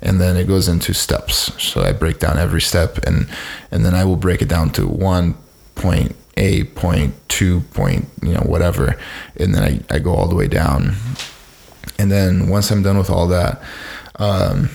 And 0.00 0.20
then 0.20 0.36
it 0.36 0.46
goes 0.46 0.68
into 0.68 0.92
steps. 0.92 1.52
So 1.62 1.82
i 1.82 1.92
break 1.92 2.18
down 2.18 2.38
every 2.38 2.60
step 2.60 2.98
and 2.98 3.28
and 3.70 3.84
then 3.84 3.94
i 3.94 4.04
will 4.04 4.16
break 4.16 4.42
it 4.42 4.48
down 4.48 4.70
to 4.70 4.86
one 4.86 5.34
point 5.74 6.14
a 6.36 6.64
point 6.64 7.14
two 7.28 7.60
point 7.72 8.08
you 8.22 8.32
know 8.34 8.42
whatever. 8.42 8.96
And 9.36 9.54
then 9.54 9.62
i, 9.62 9.94
I 9.94 9.98
go 9.98 10.14
all 10.14 10.28
the 10.28 10.36
way 10.36 10.48
down. 10.48 10.94
And 11.98 12.12
then 12.12 12.48
once 12.48 12.70
i'm 12.70 12.82
done 12.82 12.98
with 12.98 13.10
all 13.10 13.28
that 13.28 13.62
um, 14.16 14.70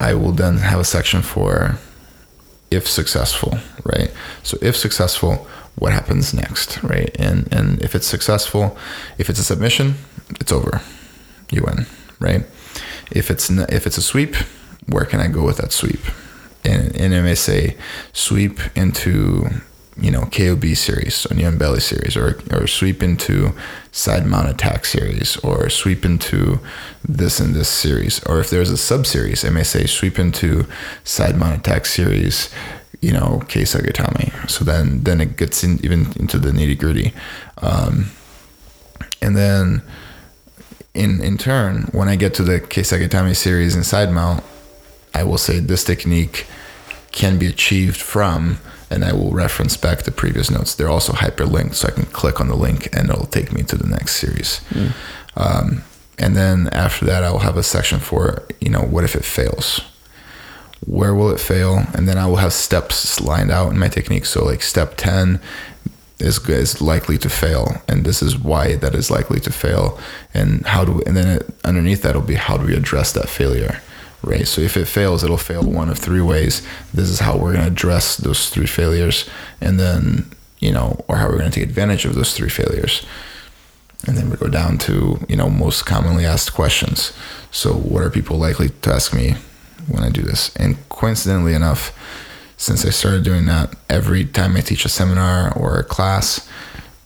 i 0.00 0.12
will 0.12 0.32
then 0.32 0.58
have 0.58 0.80
a 0.80 0.84
section 0.84 1.22
for 1.22 1.78
if 2.70 2.88
successful 2.88 3.58
right? 3.84 4.10
So 4.42 4.58
if 4.60 4.76
successful 4.76 5.46
what 5.76 5.92
happens 5.92 6.34
next 6.34 6.82
right? 6.82 7.14
And 7.18 7.52
and 7.52 7.80
if 7.82 7.94
it's 7.94 8.06
successful 8.06 8.76
if 9.18 9.30
it's 9.30 9.38
a 9.38 9.44
submission 9.44 9.94
it's 10.40 10.52
over. 10.52 10.80
You 11.50 11.62
win 11.66 11.86
right? 12.18 12.44
If 13.10 13.30
it's 13.30 13.50
if 13.50 13.86
it's 13.86 13.98
a 13.98 14.02
sweep 14.02 14.34
where 14.88 15.04
can 15.04 15.20
i 15.20 15.28
go 15.28 15.44
with 15.44 15.56
that 15.58 15.72
sweep? 15.72 16.00
And, 16.64 16.96
and 16.96 17.14
it 17.14 17.22
may 17.22 17.36
say 17.36 17.76
sweep 18.12 18.58
into 18.76 19.48
you 19.98 20.10
know 20.10 20.26
KOB 20.26 20.64
series, 20.74 21.26
knee 21.30 21.44
on 21.44 21.58
belly 21.58 21.80
series, 21.80 22.16
or 22.16 22.38
or 22.52 22.66
sweep 22.66 23.02
into 23.02 23.54
side 23.92 24.26
mount 24.26 24.48
attack 24.48 24.84
series, 24.84 25.36
or 25.38 25.70
sweep 25.70 26.04
into 26.04 26.60
this 27.02 27.40
and 27.40 27.54
this 27.54 27.68
series, 27.68 28.22
or 28.24 28.40
if 28.40 28.50
there's 28.50 28.70
a 28.70 28.76
sub 28.76 29.06
series, 29.06 29.44
it 29.44 29.52
may 29.52 29.62
say 29.62 29.86
sweep 29.86 30.18
into 30.18 30.66
side 31.04 31.36
mount 31.36 31.58
attack 31.58 31.86
series, 31.86 32.50
you 33.00 33.12
know 33.12 33.42
Sagetame. 33.46 34.50
So 34.50 34.64
then 34.64 35.02
then 35.04 35.20
it 35.20 35.36
gets 35.36 35.64
in, 35.64 35.82
even 35.84 36.12
into 36.16 36.38
the 36.38 36.50
nitty 36.50 36.78
gritty, 36.78 37.14
um, 37.58 38.10
and 39.22 39.36
then 39.36 39.82
in 40.92 41.22
in 41.22 41.38
turn, 41.38 41.88
when 41.92 42.08
I 42.08 42.16
get 42.16 42.34
to 42.34 42.42
the 42.42 42.60
Kesa 42.60 43.00
Gatame 43.00 43.34
series 43.34 43.74
in 43.74 43.82
side 43.82 44.12
mount, 44.12 44.44
I 45.14 45.24
will 45.24 45.38
say 45.38 45.58
this 45.58 45.84
technique 45.84 46.46
can 47.12 47.38
be 47.38 47.46
achieved 47.46 47.96
from 47.96 48.58
and 48.90 49.04
I 49.04 49.12
will 49.12 49.32
reference 49.32 49.76
back 49.76 50.02
the 50.02 50.12
previous 50.12 50.50
notes. 50.50 50.74
They're 50.74 50.88
also 50.88 51.12
hyperlinked, 51.12 51.74
so 51.74 51.88
I 51.88 51.92
can 51.92 52.06
click 52.06 52.40
on 52.40 52.48
the 52.48 52.56
link 52.56 52.88
and 52.96 53.10
it'll 53.10 53.26
take 53.26 53.52
me 53.52 53.62
to 53.64 53.76
the 53.76 53.88
next 53.88 54.16
series. 54.16 54.60
Mm. 54.70 54.92
Um, 55.36 55.84
and 56.18 56.34
then 56.34 56.68
after 56.68 57.04
that, 57.06 57.24
I 57.24 57.30
will 57.30 57.40
have 57.40 57.56
a 57.56 57.62
section 57.62 57.98
for 57.98 58.46
you 58.60 58.70
know 58.70 58.82
what 58.82 59.04
if 59.04 59.14
it 59.14 59.24
fails? 59.24 59.80
Where 60.86 61.14
will 61.14 61.30
it 61.30 61.40
fail? 61.40 61.84
And 61.94 62.08
then 62.08 62.18
I 62.18 62.26
will 62.26 62.36
have 62.36 62.52
steps 62.52 63.20
lined 63.20 63.50
out 63.50 63.72
in 63.72 63.78
my 63.78 63.88
technique. 63.88 64.26
So 64.26 64.44
like 64.44 64.62
step 64.62 64.94
ten 64.96 65.40
is 66.18 66.38
is 66.48 66.80
likely 66.80 67.18
to 67.18 67.28
fail, 67.28 67.82
and 67.88 68.04
this 68.04 68.22
is 68.22 68.38
why 68.38 68.76
that 68.76 68.94
is 68.94 69.10
likely 69.10 69.40
to 69.40 69.52
fail, 69.52 69.98
and 70.32 70.66
how 70.66 70.84
do 70.84 70.92
we, 70.92 71.04
and 71.04 71.16
then 71.16 71.28
it, 71.28 71.50
underneath 71.64 72.02
that 72.02 72.14
will 72.14 72.22
be 72.22 72.34
how 72.34 72.56
do 72.56 72.66
we 72.66 72.74
address 72.74 73.12
that 73.12 73.28
failure 73.28 73.82
right? 74.22 74.46
So 74.46 74.60
if 74.60 74.76
it 74.76 74.86
fails, 74.86 75.22
it'll 75.24 75.36
fail 75.36 75.62
one 75.62 75.88
of 75.88 75.98
three 75.98 76.20
ways. 76.20 76.66
This 76.92 77.08
is 77.08 77.20
how 77.20 77.36
we're 77.36 77.52
going 77.52 77.64
to 77.64 77.72
address 77.72 78.16
those 78.16 78.50
three 78.50 78.66
failures, 78.66 79.28
and 79.60 79.78
then 79.78 80.30
you 80.58 80.72
know, 80.72 81.04
or 81.08 81.16
how 81.16 81.26
we're 81.26 81.38
going 81.38 81.50
to 81.50 81.60
take 81.60 81.68
advantage 81.68 82.04
of 82.04 82.14
those 82.14 82.34
three 82.34 82.48
failures. 82.48 83.04
And 84.06 84.16
then 84.16 84.30
we 84.30 84.36
go 84.36 84.48
down 84.48 84.78
to 84.78 85.24
you 85.28 85.36
know 85.36 85.48
most 85.48 85.86
commonly 85.86 86.24
asked 86.24 86.54
questions. 86.54 87.12
So 87.50 87.72
what 87.72 88.02
are 88.02 88.10
people 88.10 88.38
likely 88.38 88.70
to 88.82 88.92
ask 88.92 89.14
me 89.14 89.36
when 89.88 90.02
I 90.02 90.10
do 90.10 90.22
this? 90.22 90.54
And 90.56 90.76
coincidentally 90.88 91.54
enough, 91.54 91.96
since 92.56 92.84
I 92.84 92.90
started 92.90 93.24
doing 93.24 93.46
that, 93.46 93.74
every 93.88 94.24
time 94.24 94.56
I 94.56 94.60
teach 94.60 94.84
a 94.84 94.88
seminar 94.88 95.52
or 95.56 95.78
a 95.78 95.84
class, 95.84 96.48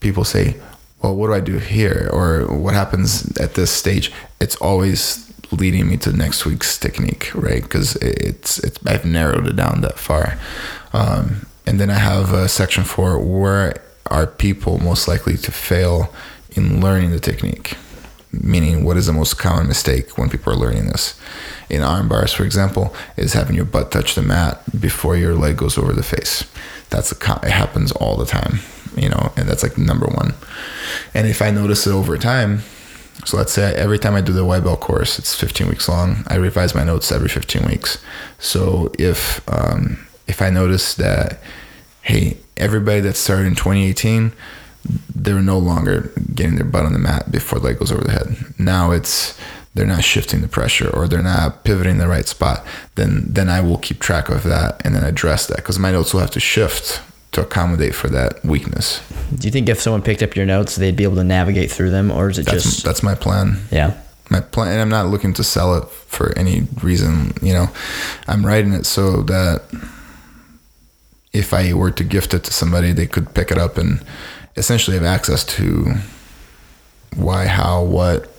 people 0.01 0.25
say, 0.25 0.57
"Well, 1.03 1.16
what 1.16 1.29
do 1.29 1.35
I 1.35 1.40
do 1.40 1.59
here?" 1.59 2.09
or 2.12 2.46
"What 2.46 2.75
happens 2.75 3.37
at 3.38 3.55
this 3.55 3.70
stage?" 3.70 4.12
It's 4.40 4.57
always 4.57 5.30
leading 5.52 5.88
me 5.88 5.96
to 5.98 6.12
next 6.12 6.46
week's 6.46 6.78
technique, 6.78 7.30
right? 7.34 7.62
Because 7.62 7.96
it's 7.96 8.58
it's 8.58 8.78
I've 8.86 9.04
narrowed 9.04 9.46
it 9.46 9.56
down 9.56 9.80
that 9.82 9.98
far, 9.98 10.38
um, 10.92 11.46
and 11.66 11.80
then 11.80 11.90
I 11.90 11.98
have 11.98 12.32
a 12.32 12.48
section 12.48 12.84
for 12.84 13.18
where 13.18 13.82
are 14.06 14.26
people 14.26 14.78
most 14.78 15.06
likely 15.06 15.36
to 15.36 15.52
fail 15.52 16.12
in 16.52 16.80
learning 16.80 17.10
the 17.10 17.20
technique, 17.20 17.76
meaning 18.32 18.84
what 18.84 18.96
is 18.96 19.06
the 19.06 19.12
most 19.12 19.34
common 19.34 19.68
mistake 19.68 20.18
when 20.18 20.28
people 20.28 20.52
are 20.52 20.56
learning 20.56 20.86
this. 20.86 21.18
In 21.68 21.82
arm 21.82 22.08
bars, 22.08 22.32
for 22.32 22.44
example, 22.44 22.94
is 23.16 23.34
having 23.34 23.54
your 23.54 23.64
butt 23.64 23.92
touch 23.92 24.14
the 24.14 24.22
mat 24.22 24.62
before 24.80 25.16
your 25.16 25.34
leg 25.34 25.56
goes 25.56 25.78
over 25.78 25.92
the 25.92 26.02
face. 26.02 26.44
That's 26.90 27.12
a 27.12 27.40
it 27.44 27.52
happens 27.52 27.92
all 27.92 28.16
the 28.16 28.26
time, 28.26 28.58
you 28.96 29.08
know, 29.08 29.32
and 29.36 29.48
that's 29.48 29.62
like 29.62 29.78
number 29.78 30.06
one. 30.06 30.34
And 31.14 31.28
if 31.28 31.40
I 31.40 31.50
notice 31.50 31.86
it 31.86 31.92
over 31.92 32.18
time, 32.18 32.62
so 33.24 33.37
let's 33.37 33.52
say 33.52 33.74
every 33.74 33.98
time 33.98 34.14
I 34.14 34.20
do 34.20 34.33
the 34.33 34.44
white 34.44 34.64
belt 34.64 34.80
course, 34.80 35.18
it's 35.18 35.35
15 35.35 35.68
weeks 35.68 35.88
long. 35.88 36.24
I 36.28 36.37
revise 36.37 36.74
my 36.74 36.85
notes 36.85 37.12
every 37.12 37.28
15 37.28 37.66
weeks. 37.66 38.02
So 38.38 38.92
if 38.98 39.40
um, 39.48 40.06
if 40.26 40.40
I 40.40 40.50
notice 40.50 40.94
that, 40.94 41.40
hey, 42.02 42.38
everybody 42.56 43.00
that 43.00 43.16
started 43.16 43.46
in 43.46 43.54
2018, 43.54 44.33
they're 45.14 45.42
no 45.42 45.59
longer 45.59 46.12
getting 46.35 46.56
their 46.56 46.64
butt 46.64 46.87
on 46.87 46.92
the 46.92 46.98
mat 46.98 47.30
before 47.30 47.59
the 47.59 47.66
leg 47.66 47.78
goes 47.78 47.92
over 47.92 48.02
the 48.02 48.12
head. 48.12 48.37
Now 48.59 48.92
it's 48.92 49.38
they're 49.74 49.87
not 49.87 50.02
shifting 50.02 50.40
the 50.40 50.48
pressure 50.48 50.88
or 50.88 51.06
they're 51.06 51.22
not 51.22 51.64
pivoting 51.64 51.98
the 51.98 52.09
right 52.09 52.26
spot. 52.26 52.64
Then 52.94 53.24
then 53.26 53.48
I 53.48 53.61
will 53.61 53.78
keep 53.78 54.00
track 54.00 54.28
of 54.28 54.44
that 54.44 54.85
and 54.85 54.94
then 54.94 55.04
address 55.04 55.46
that 55.46 55.56
because 55.56 55.78
my 55.78 55.92
notes 55.92 56.14
will 56.14 56.20
have 56.20 56.30
to 56.33 56.40
shift 56.40 57.02
to 57.33 57.43
accommodate 57.43 57.95
for 57.95 58.09
that 58.09 58.45
weakness. 58.45 59.01
Do 59.35 59.47
you 59.47 59.53
think 59.53 59.69
if 59.69 59.81
someone 59.81 60.03
picked 60.03 60.23
up 60.23 60.35
your 60.35 60.47
notes, 60.47 60.77
they'd 60.77 60.97
be 60.97 61.05
able 61.05 61.16
to 61.16 61.25
navigate 61.25 61.71
through 61.71 61.90
them, 61.90 62.11
or 62.11 62.31
is 62.31 62.38
it 62.38 62.47
that's, 62.47 62.64
just 62.64 62.85
that's 62.85 63.03
my 63.03 63.14
plan? 63.14 63.61
Yeah, 63.71 63.97
my 64.31 64.40
plan, 64.40 64.73
and 64.73 64.81
I'm 64.81 64.88
not 64.88 65.07
looking 65.07 65.33
to 65.35 65.45
sell 65.45 65.77
it 65.77 65.88
for 65.88 66.37
any 66.38 66.62
reason. 66.83 67.33
You 67.43 67.55
know, 67.55 67.66
I'm 68.27 68.45
writing 68.45 68.73
it 68.73 68.87
so 68.87 69.23
that 69.23 69.62
if 71.33 71.55
I 71.55 71.73
were 71.73 71.93
to 71.93 72.05
gift 72.05 72.35
it 72.35 72.45
to 72.45 72.53
somebody, 72.53 72.93
they 72.93 73.07
could 73.07 73.35
pick 73.35 73.51
it 73.51 73.59
up 73.59 73.79
and 73.79 74.05
essentially 74.57 74.97
have 74.97 75.07
access 75.07 75.45
to 75.45 75.95
why, 77.14 77.47
how, 77.47 77.85
what 77.85 78.33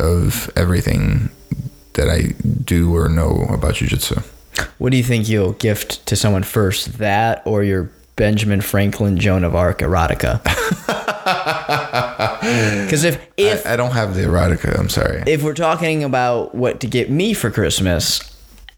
of 0.00 0.50
everything 0.56 1.30
that 1.92 2.08
I 2.08 2.34
do 2.64 2.94
or 2.96 3.08
know 3.08 3.46
about 3.50 3.74
jujitsu. 3.74 4.24
What 4.78 4.90
do 4.90 4.96
you 4.96 5.04
think 5.04 5.28
you'll 5.28 5.52
gift 5.52 6.06
to 6.06 6.16
someone 6.16 6.42
first, 6.42 6.98
that 6.98 7.42
or 7.44 7.62
your 7.62 7.90
Benjamin 8.16 8.60
Franklin 8.60 9.18
Joan 9.18 9.44
of 9.44 9.54
Arc 9.54 9.78
erotica. 9.80 10.40
Because 12.42 13.04
if 13.04 13.26
if 13.36 13.66
I, 13.66 13.74
I, 13.74 13.76
don't 13.76 13.92
have 13.92 14.14
the 14.14 14.22
erotica, 14.22 14.78
I'm 14.78 14.88
sorry. 14.88 15.22
If 15.26 15.42
we're 15.42 15.54
talking 15.54 16.04
about 16.04 16.54
what 16.54 16.80
to 16.80 16.86
get 16.86 17.08
me 17.08 17.32
for 17.32 17.50
Christmas, 17.50 18.20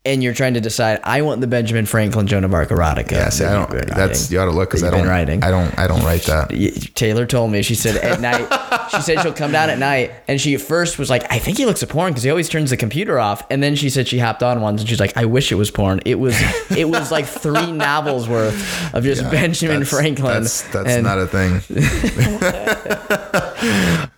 and 0.07 0.23
you're 0.23 0.35
trying 0.35 0.55
to 0.55 0.61
decide, 0.61 1.01
I 1.03 1.23
want 1.23 1.41
the 1.41 1.47
Benjamin 1.47 1.87
Franklin 1.87 2.27
Joan 2.27 2.45
of 2.45 2.53
Arc 2.53 2.69
erotica. 2.69 3.13
Yeah, 3.13 3.31
see, 3.31 3.45
I 3.45 3.55
don't. 3.55 3.87
That's 3.89 4.31
you 4.31 4.39
ought 4.39 4.45
to 4.45 4.51
look 4.51 4.69
because 4.69 4.83
I 4.83 4.91
don't. 4.91 5.07
Writing. 5.07 5.43
I 5.43 5.51
don't. 5.51 5.79
I 5.79 5.87
don't 5.87 6.03
write 6.03 6.23
that. 6.25 6.51
Taylor 6.95 7.25
told 7.25 7.51
me. 7.51 7.63
She 7.63 7.75
said 7.75 7.97
at 7.97 8.21
night. 8.21 8.47
she 8.91 9.01
said 9.01 9.23
she'll 9.23 9.33
come 9.33 9.53
down 9.53 9.71
at 9.71 9.79
night, 9.79 10.13
and 10.29 10.39
she 10.39 10.55
at 10.55 10.61
first 10.61 10.99
was 10.99 11.09
like, 11.09 11.31
I 11.33 11.39
think 11.39 11.57
he 11.57 11.65
looks 11.65 11.83
at 11.83 11.89
porn 11.89 12.13
because 12.13 12.23
he 12.23 12.31
always 12.31 12.51
turns 12.51 12.69
the 12.71 12.77
computer 12.77 13.19
off. 13.19 13.47
And 13.51 13.63
then 13.63 13.77
she 13.77 13.89
said 13.89 14.07
she 14.07 14.19
hopped 14.19 14.43
on 14.43 14.61
once, 14.61 14.83
and 14.83 14.89
she's 14.89 15.01
like, 15.01 15.17
I 15.17 15.25
wish 15.25 15.51
it 15.51 15.57
was 15.57 15.71
porn. 15.71 16.01
It 16.05 16.19
was. 16.19 16.39
It 16.71 16.89
was 16.89 17.11
like 17.11 17.25
three 17.25 17.73
novels 17.85 18.29
worth 18.29 18.95
of 18.95 19.05
just 19.05 19.23
yeah, 19.23 19.31
Benjamin 19.31 19.81
that's, 19.81 19.91
Franklin. 19.91 20.43
That's, 20.43 20.63
that's 20.71 20.89
and, 20.89 21.05
not 21.05 21.19
a 21.19 21.27
thing. 21.27 21.63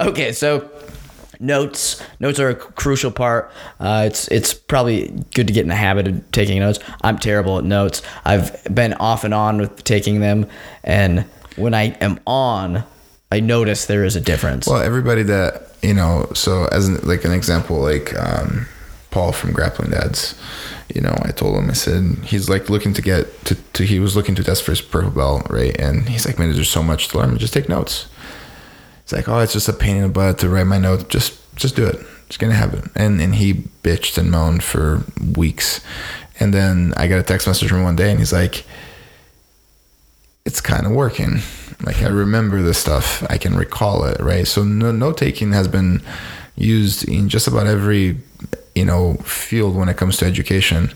okay, 0.09 0.33
so 0.33 0.69
notes. 1.41 2.03
Notes 2.21 2.39
are 2.41 2.49
a 2.49 2.55
crucial 2.55 3.11
part. 3.11 3.51
Uh, 3.81 4.05
it's 4.07 4.29
it's 4.29 4.55
probably 4.55 5.09
good 5.35 5.47
to 5.47 5.53
get 5.53 5.63
in 5.63 5.69
the 5.69 5.75
habit 5.75 6.09
of 6.09 6.31
taking 6.33 6.61
notes. 6.61 6.79
I'm 7.03 7.19
terrible 7.19 7.59
at 7.59 7.65
notes. 7.65 8.03
I've 8.25 8.63
been 8.73 8.95
off 8.95 9.25
and 9.25 9.35
on 9.35 9.59
with 9.59 9.85
taking 9.85 10.21
them 10.21 10.47
and 10.85 11.25
when 11.57 11.75
i 11.75 11.85
am 12.01 12.19
on 12.27 12.85
i 13.33 13.41
notice 13.41 13.87
there 13.87 14.05
is 14.05 14.17
a 14.17 14.21
difference. 14.21 14.67
Well 14.67 14.81
everybody 14.81 15.23
that 15.25 15.73
you 15.83 15.95
know 15.95 16.31
so 16.35 16.67
as 16.73 16.89
an, 16.89 17.01
like 17.03 17.25
an 17.25 17.33
example 17.33 17.79
like 17.81 18.17
um, 18.19 18.67
paul 19.11 19.33
from 19.33 19.53
grappling 19.53 19.91
dads 19.91 20.39
you 20.95 21.01
know 21.01 21.15
i 21.23 21.31
told 21.31 21.57
him 21.57 21.69
i 21.69 21.73
said 21.73 22.17
he's 22.25 22.49
like 22.49 22.71
looking 22.71 22.93
to 22.95 23.03
get 23.03 23.45
to, 23.45 23.55
to 23.73 23.85
he 23.85 23.99
was 23.99 24.17
looking 24.17 24.35
to 24.35 24.45
test 24.45 24.63
for 24.63 24.73
his 24.73 24.81
purple 24.81 25.11
belt 25.11 25.47
right? 25.51 25.79
And 25.79 26.09
he's 26.09 26.27
like 26.27 26.39
man 26.39 26.53
there's 26.53 26.71
so 26.71 26.83
much 26.83 27.09
to 27.09 27.19
learn. 27.19 27.37
Just 27.39 27.53
take 27.53 27.69
notes 27.69 28.09
it's 29.07 29.13
like, 29.13 29.29
oh, 29.29 29.39
it's 29.39 29.53
just 29.53 29.69
a 29.69 29.73
pain 29.73 29.99
in 29.99 30.03
the 30.03 30.09
butt 30.09 30.41
to 30.41 30.49
write 30.49 30.67
my 30.67 30.79
notes. 30.79 31.05
Just 31.05 31.39
just 31.55 31.77
do 31.77 31.87
it. 31.87 32.05
It's 32.27 32.37
gonna 32.37 32.55
happen. 32.55 32.91
And 32.97 33.21
and 33.21 33.37
he 33.37 33.55
bitched 33.55 34.19
and 34.19 34.33
moaned 34.33 34.65
for 34.65 35.05
weeks. 35.37 35.81
And 36.41 36.53
then 36.53 36.93
I 36.97 37.07
got 37.07 37.21
a 37.21 37.23
text 37.23 37.47
message 37.47 37.69
from 37.69 37.85
one 37.85 37.95
day 37.95 38.11
and 38.11 38.19
he's 38.19 38.33
like, 38.33 38.65
It's 40.45 40.61
kinda 40.61 40.91
working. 40.91 41.39
Like 41.85 42.03
I 42.03 42.09
remember 42.09 42.63
this 42.63 42.79
stuff. 42.79 43.25
I 43.31 43.39
can 43.39 43.57
recall 43.57 44.07
it, 44.07 44.19
right? 44.19 44.45
So 44.45 44.65
no 44.65 44.91
note 44.91 45.19
taking 45.19 45.53
has 45.53 45.69
been 45.69 46.03
used 46.57 47.09
in 47.09 47.29
just 47.29 47.47
about 47.47 47.69
every 47.69 48.19
you 48.75 48.85
know 48.85 49.15
field 49.19 49.77
when 49.77 49.89
it 49.89 49.97
comes 49.97 50.17
to 50.17 50.27
education 50.27 50.91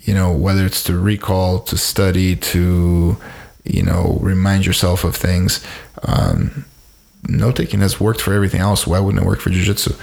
you 0.00 0.12
know 0.12 0.32
whether 0.32 0.66
it's 0.66 0.82
to 0.82 0.98
recall 0.98 1.60
to 1.60 1.78
study 1.78 2.36
to 2.36 3.16
you 3.64 3.82
know 3.82 4.18
remind 4.20 4.66
yourself 4.66 5.04
of 5.04 5.16
things 5.16 5.64
um, 6.02 6.64
note 7.28 7.56
taking 7.56 7.80
has 7.80 8.00
worked 8.00 8.20
for 8.20 8.32
everything 8.32 8.60
else. 8.60 8.86
Why 8.86 9.00
wouldn't 9.00 9.22
it 9.22 9.26
work 9.26 9.40
for 9.40 9.50
jujitsu? 9.50 9.98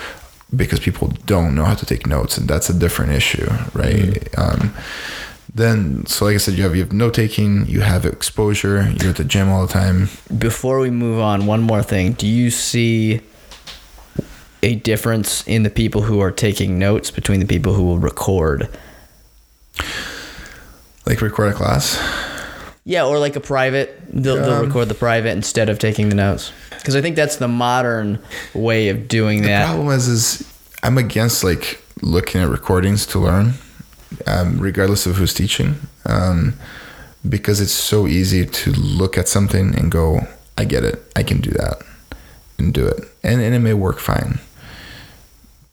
Because 0.56 0.80
people 0.80 1.10
don't 1.26 1.56
know 1.56 1.66
how 1.66 1.74
to 1.74 1.86
take 1.86 2.06
notes, 2.06 2.38
and 2.38 2.48
that's 2.48 2.70
a 2.70 2.74
different 2.74 3.12
issue, 3.12 3.48
right? 3.74 3.96
Mm-hmm. 3.96 4.64
Um, 4.64 4.74
then, 5.54 6.06
so 6.06 6.26
like 6.26 6.36
I 6.36 6.38
said, 6.38 6.56
you 6.56 6.64
have 6.64 6.76
you 6.76 6.84
have 6.84 6.94
note 6.94 7.14
taking, 7.14 7.66
you 7.66 7.82
have 7.82 8.06
exposure, 8.06 8.94
you're 9.00 9.12
at 9.12 9.16
the 9.16 9.24
gym 9.24 9.50
all 9.50 9.66
the 9.66 9.72
time. 9.72 10.10
Before 10.38 10.80
we 10.80 10.90
move 10.90 11.20
on, 11.20 11.46
one 11.46 11.62
more 11.62 11.82
thing: 11.82 12.14
Do 12.14 12.28
you 12.28 12.52
see 12.52 13.22
a 14.62 14.76
difference 14.76 15.48
in 15.48 15.64
the 15.64 15.70
people 15.70 16.02
who 16.02 16.20
are 16.20 16.32
taking 16.32 16.78
notes 16.78 17.10
between 17.10 17.40
the 17.40 17.46
people 17.46 17.74
who 17.74 17.84
will 17.84 18.00
record? 18.00 18.70
Like 21.06 21.22
record 21.22 21.54
a 21.54 21.54
class. 21.54 22.00
Yeah, 22.84 23.06
or 23.06 23.18
like 23.18 23.36
a 23.36 23.40
private. 23.40 24.00
They'll, 24.10 24.38
um, 24.38 24.44
they'll 24.44 24.66
record 24.66 24.90
the 24.90 24.96
private 24.96 25.32
instead 25.32 25.70
of 25.70 25.80
taking 25.80 26.10
the 26.10 26.16
notes. 26.16 26.52
Because 26.86 26.96
I 26.96 27.02
think 27.02 27.16
that's 27.16 27.38
the 27.38 27.48
modern 27.48 28.20
way 28.54 28.90
of 28.90 29.08
doing 29.08 29.42
the 29.42 29.48
that. 29.48 29.66
The 29.66 29.74
problem 29.74 29.90
is, 29.90 30.08
is 30.08 30.54
I'm 30.84 31.00
against 31.00 31.44
like 31.44 31.82
looking 32.04 32.42
at 32.42 32.48
recordings 32.48 33.08
to 33.08 33.20
learn 33.20 33.56
um, 34.28 34.60
regardless 34.60 35.06
of 35.06 35.16
who's 35.16 35.34
teaching, 35.34 35.76
um, 36.06 36.54
because 37.28 37.60
it's 37.60 37.72
so 37.72 38.06
easy 38.08 38.46
to 38.46 38.72
look 38.72 39.18
at 39.18 39.28
something 39.28 39.76
and 39.76 39.92
go, 39.92 40.28
"I 40.58 40.66
get 40.66 40.84
it. 40.84 41.02
I 41.16 41.24
can 41.24 41.42
do 41.42 41.52
that," 41.52 41.82
and 42.58 42.74
do 42.74 42.86
it, 42.86 43.00
and 43.24 43.42
and 43.42 43.56
it 43.56 43.60
may 43.60 43.74
work 43.74 44.00
fine. 44.00 44.40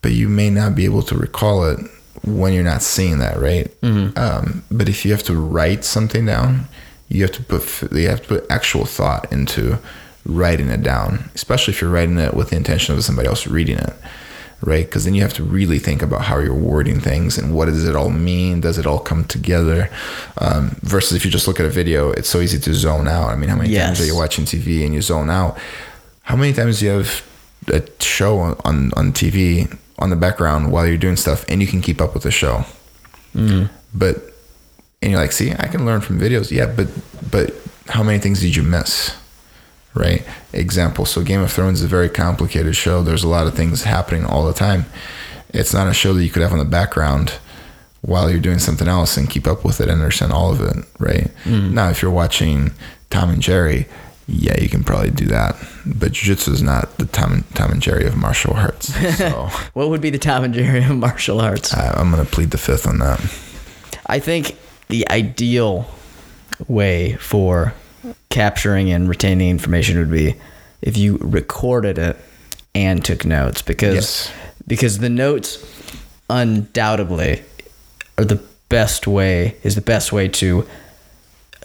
But 0.01 0.13
you 0.13 0.29
may 0.29 0.51
not 0.51 0.75
be 0.75 0.85
able 0.85 1.03
to 1.03 1.17
recall 1.17 1.65
it 1.65 1.79
when 2.25 2.53
you're 2.53 2.65
not 2.65 2.83
seeing 2.83 3.19
that, 3.19 3.39
right? 3.39 3.71
Um, 4.17 4.65
but 4.71 4.89
if 4.89 5.05
you 5.05 5.13
have 5.13 5.23
to 5.25 5.37
write 5.37 5.85
something 5.85 6.27
down, 6.27 6.69
you 7.09 7.23
have 7.23 7.33
to 7.33 7.43
put 7.43 7.93
you 7.93 8.09
have 8.09 8.23
to 8.23 8.29
put 8.29 8.47
actual 8.51 8.85
thought 8.87 9.31
into 9.33 9.79
writing 10.25 10.69
it 10.69 10.83
down, 10.83 11.31
especially 11.35 11.75
if 11.75 11.81
you're 11.81 11.91
writing 11.91 12.19
it 12.19 12.35
with 12.35 12.51
the 12.51 12.57
intention 12.57 12.95
of 12.95 13.05
somebody 13.05 13.29
else 13.29 13.47
reading 13.47 13.79
it, 13.79 13.93
right? 14.61 14.85
Because 14.87 15.05
then 15.05 15.15
you 15.15 15.23
have 15.23 15.35
to 15.35 15.43
really 15.43 15.79
think 15.79 16.03
about 16.03 16.23
how 16.23 16.39
you're 16.39 16.55
wording 16.55 17.01
things 17.01 17.39
and 17.39 17.55
what 17.55 17.67
does 17.67 17.87
it 17.87 17.97
all 17.97 18.11
mean? 18.11 18.61
Does 18.61 18.79
it 18.79 18.87
all 18.87 19.01
come 19.01 19.25
together? 19.25 19.91
Um, 20.39 20.77
versus 20.83 21.17
if 21.17 21.25
you 21.25 21.31
just 21.31 21.49
look 21.49 21.59
at 21.59 21.67
a 21.67 21.71
video, 21.71 22.11
it's 22.13 22.29
so 22.29 22.41
easy 22.41 22.59
to 22.61 22.75
zone 22.75 23.09
out. 23.09 23.29
I 23.29 23.37
mean, 23.37 23.49
how 23.49 23.57
many 23.57 23.71
times 23.89 24.01
are 24.01 24.07
you 24.07 24.17
watching 24.17 24.45
TV 24.45 24.85
and 24.85 24.95
you 24.95 25.03
zone 25.03 25.31
out? 25.31 25.59
How 26.23 26.37
many 26.37 26.53
times 26.53 26.79
do 26.79 26.87
you 26.87 26.91
have 26.93 27.27
a 27.69 27.83
show 28.01 28.39
on, 28.39 28.57
on, 28.65 28.93
on 28.97 29.13
TV 29.13 29.77
on 29.99 30.11
the 30.11 30.17
background 30.17 30.71
while 30.73 30.87
you're 30.87 30.97
doing 30.97 31.17
stuff 31.17 31.45
and 31.49 31.61
you 31.61 31.67
can 31.67 31.81
keep 31.81 32.01
up 32.01 32.15
with 32.15 32.23
the 32.23 32.31
show? 32.31 32.65
But 33.95 34.17
and 35.03 35.11
you're 35.11 35.21
like, 35.21 35.33
see, 35.33 35.51
I 35.53 35.67
can 35.67 35.85
learn 35.85 36.01
from 36.01 36.21
videos. 36.21 36.51
Yeah, 36.53 36.67
but 36.67 36.87
but 37.31 37.53
how 37.89 38.03
many 38.05 38.19
things 38.21 38.41
did 38.41 38.55
you 38.55 38.63
miss? 38.63 39.17
Right? 39.95 40.25
Example. 40.53 41.05
So 41.05 41.23
Game 41.23 41.41
of 41.41 41.53
Thrones 41.53 41.81
is 41.81 41.85
a 41.85 41.89
very 41.89 42.09
complicated 42.09 42.75
show. 42.77 43.03
There's 43.03 43.25
a 43.25 43.29
lot 43.29 43.47
of 43.47 43.55
things 43.55 43.85
happening 43.85 44.25
all 44.25 44.47
the 44.47 44.55
time. 44.55 44.87
It's 45.51 45.75
not 45.75 45.87
a 45.87 45.93
show 45.93 46.15
that 46.15 46.25
you 46.25 46.31
could 46.31 46.43
have 46.43 46.53
on 46.53 46.59
the 46.59 46.65
background 46.65 47.35
while 48.01 48.31
you're 48.31 48.41
doing 48.41 48.59
something 48.59 48.89
else 48.89 49.17
and 49.17 49.29
keep 49.31 49.47
up 49.47 49.65
with 49.65 49.81
it 49.81 49.89
and 49.89 50.01
understand 50.01 50.33
all 50.33 50.51
of 50.51 50.61
it, 50.61 50.85
right? 50.99 51.31
Mm. 51.45 51.73
Now, 51.73 51.91
if 51.91 52.03
you're 52.03 52.11
watching 52.11 52.73
Tom 53.11 53.31
and 53.31 53.43
Jerry, 53.43 53.87
yeah, 54.27 54.59
you 54.61 54.69
can 54.69 54.83
probably 54.83 55.11
do 55.11 55.27
that. 55.27 55.57
But 55.85 56.13
Jiu-Jitsu 56.13 56.53
is 56.53 56.63
not 56.63 56.97
the 56.99 57.07
Tom 57.07 57.33
and, 57.33 57.55
Tom 57.55 57.71
and 57.71 57.83
Jerry 57.83 58.07
of 58.07 58.17
martial 58.17 58.55
arts. 58.55 58.93
So 59.17 59.49
What 59.75 59.91
would 59.91 60.01
be 60.01 60.11
the 60.11 60.19
Tom 60.19 60.43
and 60.45 60.55
Jerry 60.55 60.83
of 60.83 60.97
martial 60.97 61.41
arts? 61.41 61.75
I, 61.75 61.93
I'm 61.93 62.11
going 62.11 62.25
to 62.25 62.31
plead 62.31 62.51
the 62.51 62.59
fifth 62.59 62.87
on 62.87 62.99
that. 62.99 63.21
I 64.07 64.19
think 64.19 64.57
the 64.89 65.09
ideal 65.11 65.87
way 66.67 67.15
for 67.17 67.75
capturing 68.31 68.91
and 68.91 69.09
retaining 69.09 69.49
information 69.51 69.99
would 69.99 70.11
be 70.11 70.35
if 70.81 70.97
you 70.97 71.19
recorded 71.21 71.99
it 71.99 72.17
and 72.75 73.05
took 73.05 73.25
notes 73.25 73.63
because 73.63 73.95
Yes. 73.95 74.31
because 74.67 74.99
the 74.99 75.09
notes 75.11 75.59
undoubtedly 76.31 77.43
are 78.19 78.25
the 78.25 78.41
best 78.69 79.07
way 79.07 79.57
is 79.63 79.75
the 79.75 79.81
best 79.81 80.13
way 80.13 80.29
to 80.29 80.67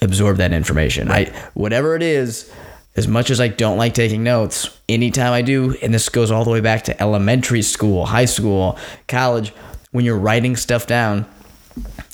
absorb 0.02 0.38
that 0.38 0.54
information. 0.54 1.10
I 1.10 1.26
whatever 1.54 1.96
it 1.96 2.04
is, 2.04 2.52
as 2.96 3.08
much 3.08 3.30
as 3.30 3.40
I 3.40 3.48
don't 3.48 3.78
like 3.78 3.94
taking 3.94 4.24
notes, 4.24 4.70
anytime 4.90 5.32
I 5.34 5.42
do, 5.42 5.76
and 5.82 5.94
this 5.94 6.10
goes 6.10 6.30
all 6.32 6.44
the 6.44 6.52
way 6.52 6.62
back 6.62 6.84
to 6.86 7.02
elementary 7.02 7.62
school, 7.62 8.06
high 8.06 8.26
school, 8.26 8.78
college, 9.08 9.54
when 9.92 10.04
you're 10.06 10.18
writing 10.18 10.56
stuff 10.56 10.86
down, 10.88 11.26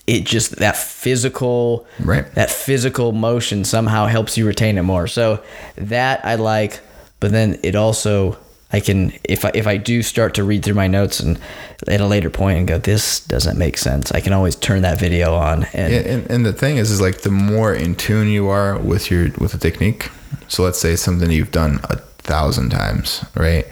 it 0.08 0.26
just 0.26 0.58
that 0.58 0.76
physical 0.76 1.88
Right. 2.00 2.26
that 2.36 2.50
physical 2.52 3.12
motion 3.12 3.64
somehow 3.64 4.06
helps 4.08 4.38
you 4.38 4.46
retain 4.46 4.78
it 4.78 4.84
more. 4.84 5.08
So 5.08 5.42
that 5.78 6.26
I 6.26 6.36
like, 6.36 6.80
but 7.20 7.32
then 7.32 7.60
it 7.64 7.76
also 7.76 8.38
I 8.72 8.80
can 8.80 9.14
if 9.24 9.46
I 9.46 9.52
if 9.54 9.68
I 9.68 9.78
do 9.78 10.02
start 10.02 10.34
to 10.36 10.44
read 10.44 10.64
through 10.66 10.74
my 10.74 10.88
notes 10.88 11.20
and 11.20 11.40
at 11.88 12.02
a 12.02 12.08
later 12.08 12.30
point 12.30 12.58
and 12.58 12.68
go 12.68 12.78
this 12.80 13.20
doesn't 13.22 13.58
make 13.58 13.78
sense, 13.78 14.12
I 14.12 14.20
can 14.20 14.34
always 14.34 14.56
turn 14.56 14.82
that 14.82 15.00
video 15.00 15.36
on 15.36 15.66
and 15.74 15.94
Yeah, 15.94 16.00
and, 16.00 16.30
and 16.30 16.46
the 16.46 16.54
thing 16.54 16.78
is, 16.78 16.92
is 16.92 17.00
like 17.00 17.22
the 17.22 17.32
more 17.32 17.74
in 17.74 17.96
tune 17.96 18.28
you 18.28 18.50
are 18.50 18.78
with 18.78 19.10
your 19.12 19.30
with 19.38 19.52
the 19.54 19.58
technique. 19.58 20.10
So 20.48 20.64
let's 20.64 20.80
say 20.80 20.96
something 20.96 21.32
you've 21.32 21.52
done 21.52 21.80
a 21.86 21.98
thousand 21.98 22.72
times, 22.72 23.24
right? 23.36 23.66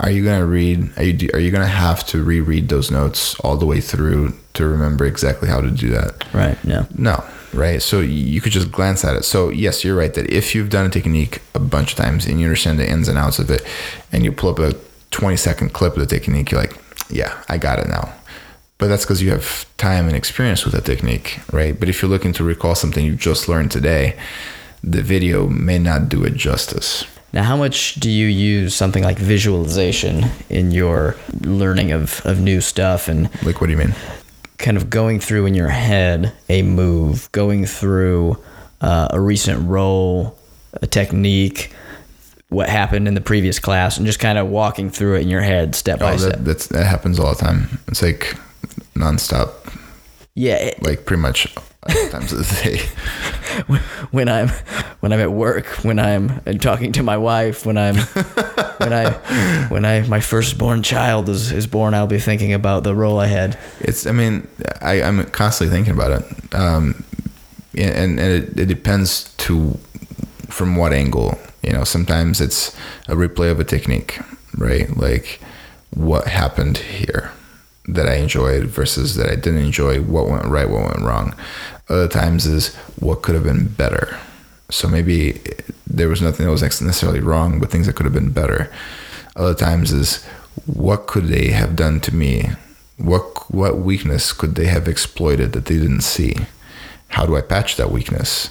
Are 0.00 0.10
you 0.10 0.24
gonna 0.24 0.46
read? 0.46 0.96
Are 0.96 1.02
you 1.02 1.30
are 1.34 1.40
you 1.40 1.50
gonna 1.50 1.66
have 1.66 2.06
to 2.08 2.22
reread 2.22 2.68
those 2.68 2.90
notes 2.90 3.34
all 3.40 3.56
the 3.56 3.66
way 3.66 3.80
through 3.80 4.32
to 4.54 4.66
remember 4.66 5.04
exactly 5.04 5.48
how 5.48 5.60
to 5.60 5.70
do 5.70 5.88
that? 5.90 6.24
right, 6.32 6.62
no. 6.64 6.86
No, 6.96 7.24
right? 7.52 7.82
So 7.82 8.00
you 8.00 8.40
could 8.40 8.52
just 8.52 8.70
glance 8.70 9.04
at 9.04 9.16
it. 9.16 9.24
So 9.24 9.48
yes, 9.50 9.84
you're 9.84 9.96
right 9.96 10.14
that 10.14 10.30
if 10.30 10.54
you've 10.54 10.70
done 10.70 10.86
a 10.86 10.90
technique 10.90 11.42
a 11.54 11.58
bunch 11.58 11.92
of 11.92 11.98
times 11.98 12.26
and 12.26 12.38
you 12.38 12.46
understand 12.46 12.78
the 12.78 12.88
ins 12.88 13.08
and 13.08 13.18
outs 13.18 13.38
of 13.40 13.50
it, 13.50 13.62
and 14.12 14.24
you 14.24 14.30
pull 14.30 14.50
up 14.50 14.58
a 14.60 14.74
20 15.10 15.36
second 15.36 15.72
clip 15.72 15.94
of 15.94 16.00
the 16.00 16.06
technique, 16.06 16.50
you're 16.52 16.60
like, 16.60 16.78
yeah, 17.10 17.42
I 17.48 17.58
got 17.58 17.78
it 17.80 17.88
now. 17.88 18.12
But 18.78 18.86
that's 18.86 19.04
because 19.04 19.20
you 19.20 19.30
have 19.30 19.66
time 19.78 20.06
and 20.06 20.14
experience 20.16 20.64
with 20.64 20.74
the 20.74 20.80
technique, 20.80 21.40
right? 21.52 21.78
But 21.78 21.88
if 21.88 22.00
you're 22.00 22.10
looking 22.10 22.32
to 22.34 22.44
recall 22.44 22.76
something 22.76 23.04
you 23.04 23.16
just 23.16 23.48
learned 23.48 23.72
today, 23.72 24.16
the 24.84 25.02
video 25.02 25.48
may 25.48 25.80
not 25.80 26.08
do 26.08 26.22
it 26.22 26.34
justice. 26.34 27.04
Now, 27.32 27.42
how 27.42 27.56
much 27.56 27.96
do 27.96 28.10
you 28.10 28.26
use 28.26 28.74
something 28.74 29.02
like 29.04 29.18
visualization 29.18 30.24
in 30.48 30.70
your 30.70 31.14
learning 31.42 31.92
of, 31.92 32.22
of 32.24 32.40
new 32.40 32.60
stuff 32.60 33.06
and 33.08 33.24
Like, 33.44 33.60
what 33.60 33.66
do 33.66 33.72
you 33.72 33.78
mean? 33.78 33.94
kind 34.56 34.76
of 34.76 34.90
going 34.90 35.20
through 35.20 35.46
in 35.46 35.54
your 35.54 35.68
head 35.68 36.32
a 36.48 36.62
move, 36.62 37.30
going 37.30 37.64
through 37.64 38.36
uh, 38.80 39.06
a 39.12 39.20
recent 39.20 39.68
role, 39.68 40.36
a 40.82 40.86
technique, 40.86 41.72
what 42.48 42.68
happened 42.68 43.06
in 43.06 43.14
the 43.14 43.20
previous 43.20 43.58
class, 43.60 43.98
and 43.98 44.06
just 44.06 44.18
kind 44.18 44.36
of 44.36 44.48
walking 44.48 44.90
through 44.90 45.14
it 45.16 45.20
in 45.20 45.28
your 45.28 45.42
head 45.42 45.74
step 45.76 46.00
by 46.00 46.14
Oh, 46.14 46.16
step? 46.16 46.32
that, 46.32 46.44
that's, 46.44 46.66
that 46.68 46.86
happens 46.86 47.20
all 47.20 47.34
the 47.34 47.40
time. 47.40 47.78
It's 47.88 48.02
like 48.02 48.34
nonstop, 48.94 49.50
Yeah, 50.34 50.54
it, 50.56 50.82
like 50.82 51.04
pretty 51.06 51.22
much 51.22 51.54
times 51.88 52.32
of 52.32 52.38
the 52.38 52.60
day. 52.62 52.78
when 54.10 54.28
I'm 54.28 54.48
when 55.00 55.12
I'm 55.12 55.20
at 55.20 55.32
work, 55.32 55.66
when 55.82 55.98
I'm 55.98 56.40
talking 56.58 56.92
to 56.92 57.02
my 57.02 57.16
wife, 57.16 57.66
when 57.66 57.76
I'm 57.76 57.96
when 57.96 58.92
I 58.92 59.10
when 59.68 59.84
I 59.84 60.02
my 60.02 60.20
firstborn 60.20 60.82
child 60.82 61.28
is, 61.28 61.52
is 61.52 61.66
born, 61.66 61.94
I'll 61.94 62.06
be 62.06 62.18
thinking 62.18 62.52
about 62.52 62.84
the 62.84 62.94
role 62.94 63.18
I 63.18 63.26
had. 63.26 63.58
It's. 63.80 64.06
I 64.06 64.12
mean, 64.12 64.46
I, 64.80 65.02
I'm 65.02 65.24
constantly 65.30 65.74
thinking 65.74 65.94
about 65.94 66.22
it, 66.22 66.54
um, 66.54 67.04
and 67.76 68.18
and 68.18 68.20
it, 68.20 68.58
it 68.58 68.66
depends 68.66 69.34
to 69.38 69.78
from 70.48 70.76
what 70.76 70.92
angle. 70.92 71.38
You 71.62 71.72
know, 71.72 71.84
sometimes 71.84 72.40
it's 72.40 72.74
a 73.08 73.14
replay 73.14 73.50
of 73.50 73.60
a 73.60 73.64
technique, 73.64 74.20
right? 74.56 74.94
Like 74.96 75.40
what 75.90 76.28
happened 76.28 76.78
here 76.78 77.32
that 77.88 78.06
I 78.06 78.16
enjoyed 78.16 78.66
versus 78.66 79.14
that 79.16 79.30
I 79.30 79.34
didn't 79.34 79.64
enjoy. 79.64 80.00
What 80.00 80.28
went 80.28 80.44
right, 80.44 80.68
what 80.68 80.84
went 80.84 81.00
wrong. 81.00 81.34
Other 81.88 82.08
times 82.08 82.46
is 82.46 82.74
what 83.00 83.22
could 83.22 83.34
have 83.34 83.44
been 83.44 83.66
better. 83.66 84.18
So 84.70 84.88
maybe 84.88 85.40
there 85.86 86.08
was 86.08 86.20
nothing 86.20 86.44
that 86.44 86.52
was 86.52 86.62
necessarily 86.62 87.20
wrong, 87.20 87.58
but 87.58 87.70
things 87.70 87.86
that 87.86 87.96
could 87.96 88.04
have 88.04 88.12
been 88.12 88.30
better. 88.30 88.70
Other 89.34 89.54
times 89.54 89.92
is 89.92 90.24
what 90.66 91.06
could 91.06 91.28
they 91.28 91.48
have 91.48 91.74
done 91.74 92.00
to 92.00 92.14
me? 92.14 92.50
What 92.98 93.50
what 93.50 93.78
weakness 93.78 94.32
could 94.32 94.54
they 94.54 94.66
have 94.66 94.86
exploited 94.86 95.52
that 95.52 95.66
they 95.66 95.76
didn't 95.76 96.02
see? 96.02 96.36
How 97.08 97.24
do 97.24 97.36
I 97.36 97.40
patch 97.40 97.76
that 97.76 97.90
weakness? 97.90 98.50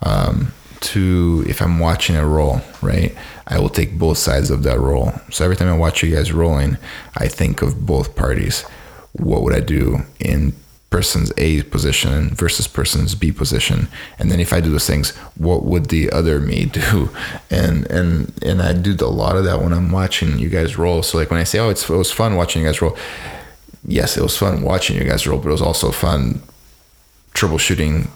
Um, 0.00 0.52
to 0.80 1.44
if 1.48 1.60
I'm 1.60 1.78
watching 1.78 2.16
a 2.16 2.26
roll, 2.26 2.60
right? 2.80 3.14
I 3.46 3.58
will 3.58 3.68
take 3.68 3.98
both 3.98 4.18
sides 4.18 4.50
of 4.50 4.62
that 4.62 4.78
roll. 4.78 5.12
So 5.30 5.44
every 5.44 5.56
time 5.56 5.68
I 5.68 5.76
watch 5.76 6.02
you 6.02 6.14
guys 6.14 6.32
rolling, 6.32 6.78
I 7.16 7.28
think 7.28 7.62
of 7.62 7.84
both 7.84 8.14
parties. 8.14 8.64
What 9.12 9.42
would 9.42 9.54
I 9.54 9.60
do 9.60 10.00
in 10.20 10.54
person's 10.90 11.30
A 11.36 11.62
position 11.64 12.30
versus 12.30 12.66
person's 12.66 13.14
B 13.14 13.30
position? 13.32 13.88
And 14.18 14.30
then 14.30 14.40
if 14.40 14.52
I 14.52 14.60
do 14.60 14.70
those 14.70 14.86
things, 14.86 15.14
what 15.36 15.64
would 15.64 15.86
the 15.86 16.10
other 16.10 16.40
me 16.40 16.64
do? 16.72 17.10
And 17.50 17.86
and 17.90 18.32
and 18.42 18.62
I 18.62 18.72
do 18.72 18.94
a 19.00 19.06
lot 19.06 19.36
of 19.36 19.44
that 19.44 19.60
when 19.62 19.72
I'm 19.72 19.90
watching 19.90 20.38
you 20.38 20.48
guys 20.48 20.78
roll. 20.78 21.02
So 21.02 21.18
like 21.18 21.30
when 21.30 21.40
I 21.40 21.44
say, 21.44 21.58
oh, 21.58 21.68
it's, 21.70 21.88
it 21.88 21.94
was 21.96 22.12
fun 22.12 22.36
watching 22.36 22.62
you 22.62 22.68
guys 22.68 22.80
roll. 22.80 22.96
Yes, 23.86 24.16
it 24.16 24.22
was 24.22 24.36
fun 24.36 24.62
watching 24.62 24.96
you 24.96 25.04
guys 25.04 25.26
roll, 25.26 25.38
but 25.38 25.48
it 25.48 25.52
was 25.52 25.62
also 25.62 25.90
fun 25.90 26.42
troubleshooting 27.32 28.08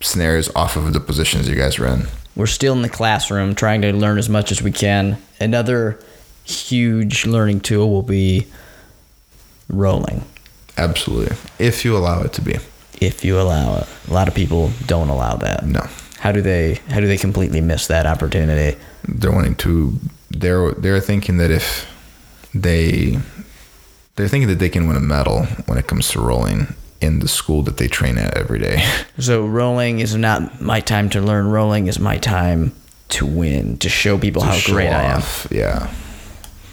scenarios 0.00 0.54
off 0.54 0.76
of 0.76 0.92
the 0.92 1.00
positions 1.00 1.48
you 1.48 1.56
guys 1.56 1.78
were 1.78 1.88
in. 1.88 2.06
We're 2.36 2.46
still 2.46 2.74
in 2.74 2.82
the 2.82 2.88
classroom 2.88 3.54
trying 3.54 3.82
to 3.82 3.92
learn 3.92 4.18
as 4.18 4.28
much 4.28 4.50
as 4.52 4.62
we 4.62 4.70
can. 4.70 5.18
Another 5.40 6.00
huge 6.44 7.26
learning 7.26 7.60
tool 7.60 7.90
will 7.90 8.02
be 8.02 8.46
rolling, 9.68 10.22
Absolutely. 10.76 11.36
If 11.58 11.84
you 11.84 11.96
allow 11.96 12.22
it 12.22 12.32
to 12.34 12.42
be. 12.42 12.56
if 13.00 13.24
you 13.24 13.38
allow 13.40 13.76
it. 13.78 13.86
A 14.08 14.12
lot 14.12 14.26
of 14.28 14.34
people 14.34 14.70
don't 14.86 15.08
allow 15.08 15.36
that. 15.36 15.64
No. 15.66 15.86
How 16.18 16.32
do 16.32 16.40
they 16.42 16.80
how 16.88 17.00
do 17.00 17.06
they 17.06 17.16
completely 17.18 17.60
miss 17.60 17.86
that 17.88 18.06
opportunity? 18.06 18.76
They're 19.06 19.30
wanting 19.32 19.54
to 19.56 19.98
they're 20.30 20.72
they're 20.72 21.00
thinking 21.00 21.36
that 21.38 21.50
if 21.50 21.86
they 22.54 23.18
they're 24.16 24.28
thinking 24.28 24.48
that 24.48 24.58
they 24.58 24.68
can 24.68 24.86
win 24.88 24.96
a 24.96 25.00
medal 25.00 25.44
when 25.66 25.76
it 25.78 25.86
comes 25.86 26.08
to 26.10 26.20
rolling 26.20 26.74
in 27.00 27.18
the 27.20 27.28
school 27.28 27.62
that 27.62 27.76
they 27.76 27.86
train 27.88 28.16
at 28.18 28.34
every 28.36 28.58
day. 28.58 28.82
So 29.18 29.46
rolling 29.46 30.00
is 30.00 30.16
not 30.16 30.60
my 30.60 30.80
time 30.80 31.08
to 31.10 31.20
learn. 31.20 31.46
Rolling 31.48 31.86
is 31.86 31.98
my 32.00 32.18
time 32.18 32.72
to 33.10 33.24
win, 33.26 33.76
to 33.78 33.88
show 33.88 34.18
people 34.18 34.42
To 34.42 34.48
how 34.48 34.54
show 34.54 34.72
great 34.72 34.88
I 34.88 35.04
am. 35.04 35.22
Yeah. 35.52 35.94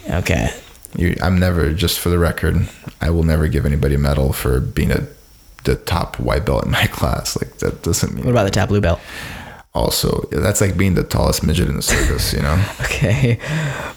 Okay. 0.10 0.50
You, 0.96 1.16
I'm 1.22 1.40
never, 1.40 1.74
just 1.74 2.00
for 2.00 2.10
the 2.10 2.20
record, 2.20 2.68
I 3.00 3.10
will 3.10 3.24
never 3.24 3.48
give 3.48 3.66
anybody 3.66 3.96
a 3.96 3.98
medal 4.00 4.34
for 4.34 4.60
being 4.60 4.92
a 4.92 5.08
the 5.64 5.76
top 5.76 6.20
white 6.20 6.44
belt 6.46 6.66
in 6.66 6.72
my 6.72 6.88
class. 6.92 7.40
Like 7.40 7.58
that 7.60 7.84
doesn't 7.84 8.14
mean 8.16 8.26
What 8.26 8.32
about 8.32 8.46
the 8.46 8.52
top 8.52 8.70
blue 8.70 8.82
belt? 8.82 9.00
also 9.74 10.28
that's 10.32 10.60
like 10.60 10.76
being 10.76 10.96
the 10.96 11.04
tallest 11.04 11.44
midget 11.46 11.70
in 11.70 11.76
the 11.78 11.82
circus, 11.82 12.34
you 12.34 12.42
know. 12.42 12.62
Okay. 12.82 13.40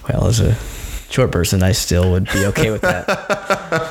Well, 0.09 0.26
as 0.28 0.38
a 0.40 0.54
short 1.11 1.33
person, 1.33 1.62
I 1.64 1.72
still 1.72 2.12
would 2.12 2.26
be 2.33 2.46
okay 2.46 2.70
with 2.70 2.83
that. 2.83 3.09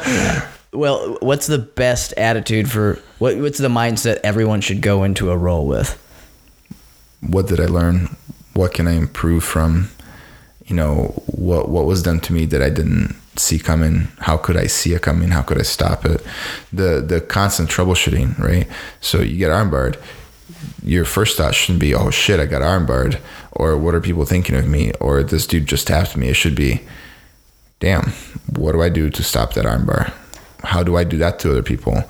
Yeah. 0.07 0.49
Well, 0.73 1.17
what's 1.19 1.45
the 1.45 1.59
best 1.59 2.13
attitude 2.17 2.67
for 2.71 2.97
what? 3.19 3.37
What's 3.37 3.59
the 3.59 3.67
mindset 3.67 4.19
everyone 4.23 4.59
should 4.61 4.81
go 4.81 5.03
into 5.03 5.29
a 5.29 5.37
role 5.37 5.67
with? 5.67 5.91
What 7.21 7.47
did 7.47 7.59
I 7.59 7.65
learn? 7.65 8.15
What 8.55 8.73
can 8.73 8.87
I 8.87 8.93
improve 8.93 9.43
from? 9.43 9.91
You 10.65 10.75
know, 10.75 11.13
what 11.27 11.69
what 11.69 11.85
was 11.85 12.03
done 12.03 12.19
to 12.21 12.33
me 12.33 12.45
that 12.45 12.61
I 12.61 12.69
didn't 12.69 13.15
see 13.35 13.59
coming? 13.59 14.07
How 14.19 14.37
could 14.37 14.55
I 14.55 14.67
see 14.67 14.93
it 14.93 15.01
coming? 15.01 15.29
How 15.29 15.41
could 15.41 15.59
I 15.59 15.63
stop 15.63 16.05
it? 16.05 16.23
The 16.71 17.03
the 17.05 17.19
constant 17.21 17.69
troubleshooting, 17.69 18.37
right? 18.39 18.67
So 19.01 19.21
you 19.21 19.37
get 19.37 19.51
armbarred. 19.51 19.97
Your 20.83 21.05
first 21.05 21.37
thought 21.37 21.55
shouldn't 21.55 21.79
be, 21.79 21.93
"Oh 21.93 22.09
shit, 22.11 22.39
I 22.39 22.45
got 22.45 22.61
armbarred," 22.61 23.19
or 23.51 23.77
"What 23.77 23.95
are 23.95 24.01
people 24.01 24.25
thinking 24.25 24.55
of 24.55 24.67
me?" 24.67 24.93
or 24.99 25.23
"This 25.23 25.47
dude 25.47 25.65
just 25.65 25.87
tapped 25.87 26.15
me." 26.15 26.29
It 26.29 26.35
should 26.35 26.55
be, 26.55 26.81
"Damn, 27.79 28.13
what 28.55 28.71
do 28.71 28.81
I 28.81 28.89
do 28.89 29.09
to 29.09 29.23
stop 29.23 29.53
that 29.53 29.65
armbar? 29.65 30.13
How 30.63 30.83
do 30.83 30.95
I 30.95 31.03
do 31.03 31.17
that 31.17 31.39
to 31.39 31.51
other 31.51 31.63
people? 31.63 32.05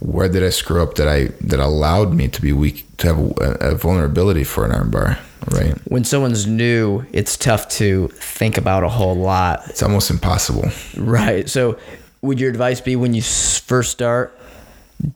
Where 0.00 0.28
did 0.28 0.44
I 0.44 0.50
screw 0.50 0.82
up 0.82 0.94
that 0.94 1.08
I 1.08 1.30
that 1.42 1.60
allowed 1.60 2.14
me 2.14 2.28
to 2.28 2.40
be 2.40 2.52
weak 2.52 2.86
to 2.98 3.06
have 3.08 3.18
a, 3.18 3.72
a 3.72 3.74
vulnerability 3.74 4.44
for 4.44 4.64
an 4.64 4.72
armbar?" 4.72 5.18
Right? 5.50 5.74
When 5.86 6.04
someone's 6.04 6.46
new, 6.46 7.04
it's 7.12 7.36
tough 7.36 7.68
to 7.70 8.08
think 8.08 8.58
about 8.58 8.84
a 8.84 8.88
whole 8.88 9.16
lot. 9.16 9.62
It's 9.68 9.82
almost 9.82 10.10
impossible. 10.10 10.70
Right. 10.96 11.48
So, 11.48 11.78
would 12.22 12.40
your 12.40 12.50
advice 12.50 12.80
be 12.80 12.96
when 12.96 13.14
you 13.14 13.22
first 13.22 13.92
start, 13.92 14.38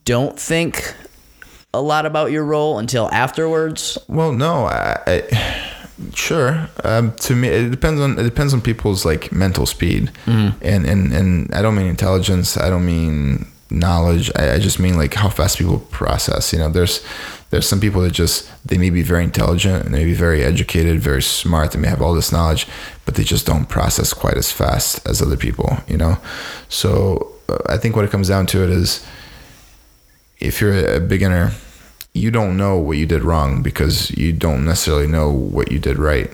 don't 0.05 0.39
think 0.39 0.95
a 1.75 1.81
lot 1.81 2.07
about 2.07 2.31
your 2.31 2.45
role 2.45 2.79
until 2.79 3.11
afterwards? 3.11 3.99
Well, 4.09 4.33
no, 4.33 4.67
I, 4.67 5.01
I 5.07 5.63
sure. 6.15 6.69
Um, 6.85 7.13
to 7.17 7.35
me, 7.35 7.49
it 7.49 7.71
depends 7.71 8.01
on 8.01 8.19
it 8.19 8.23
depends 8.23 8.55
on 8.55 8.61
people's 8.61 9.05
like 9.05 9.33
mental 9.33 9.67
speed, 9.67 10.11
and 10.61 10.85
and 10.87 11.13
and 11.13 11.55
I 11.55 11.63
don't 11.63 11.75
mean 11.75 11.87
intelligence. 11.87 12.57
I 12.57 12.71
don't 12.71 12.87
mean 12.87 13.47
knowledge. 13.73 14.31
I, 14.37 14.55
I 14.55 14.59
just 14.59 14.79
mean 14.79 14.97
like 14.97 15.15
how 15.15 15.29
fast 15.29 15.59
people 15.59 15.81
process. 15.91 16.53
You 16.53 16.59
know, 16.61 16.69
there's 16.69 17.05
there's 17.51 17.69
some 17.69 17.81
people 17.81 18.03
that 18.03 18.13
just 18.13 18.51
they 18.67 18.79
may 18.79 18.91
be 18.91 19.03
very 19.03 19.25
intelligent 19.25 19.85
and 19.85 19.95
they 19.95 20.01
may 20.01 20.05
be 20.07 20.15
very 20.15 20.43
educated, 20.43 21.01
very 21.01 21.23
smart. 21.23 21.73
They 21.73 21.81
may 21.81 21.89
have 21.89 22.03
all 22.03 22.15
this 22.15 22.33
knowledge, 22.33 22.67
but 23.05 23.15
they 23.15 23.25
just 23.25 23.47
don't 23.47 23.67
process 23.67 24.13
quite 24.13 24.37
as 24.37 24.53
fast 24.53 25.07
as 25.07 25.21
other 25.21 25.37
people. 25.37 25.79
You 25.89 25.97
know, 25.97 26.19
so 26.69 27.33
uh, 27.49 27.59
I 27.69 27.77
think 27.77 27.97
what 27.97 28.05
it 28.05 28.11
comes 28.11 28.29
down 28.29 28.47
to 28.47 28.63
it 28.63 28.71
is 28.71 29.05
if 30.41 30.61
you're 30.61 30.97
a 30.97 31.01
beginner, 31.01 31.53
you 32.15 32.31
don't 32.31 32.57
know 32.57 32.77
what 32.77 32.99
you 32.99 33.07
did 33.07 33.23
wrong 33.23 33.63
because 33.63 34.11
you 34.11 34.33
don't 34.33 34.65
necessarily 34.65 35.07
know 35.07 35.31
what 35.31 35.73
you 35.73 35.79
did 35.79 35.99
right. 35.99 36.31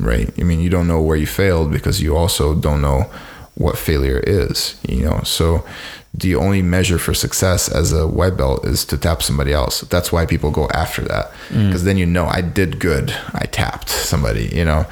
Right? 0.00 0.32
I 0.38 0.42
mean, 0.42 0.60
you 0.60 0.68
don't 0.68 0.88
know 0.88 1.00
where 1.00 1.16
you 1.16 1.26
failed 1.26 1.70
because 1.70 2.02
you 2.02 2.16
also 2.16 2.54
don't 2.54 2.82
know 2.82 3.10
what 3.56 3.78
failure 3.78 4.18
is, 4.26 4.76
you 4.88 5.04
know. 5.04 5.20
So 5.24 5.64
the 6.12 6.36
only 6.36 6.62
measure 6.62 6.98
for 6.98 7.14
success 7.14 7.68
as 7.68 7.92
a 7.92 8.06
white 8.06 8.36
belt 8.36 8.64
is 8.64 8.84
to 8.86 8.96
tap 8.96 9.22
somebody 9.22 9.52
else. 9.52 9.80
That's 9.82 10.12
why 10.12 10.26
people 10.26 10.50
go 10.50 10.68
after 10.68 11.02
that 11.02 11.32
because 11.48 11.84
then 11.84 11.96
you 11.96 12.06
know 12.06 12.26
I 12.26 12.40
did 12.40 12.78
good. 12.78 13.14
I 13.32 13.46
tapped 13.46 13.88
somebody, 13.88 14.46
you 14.54 14.64
know. 14.64 14.86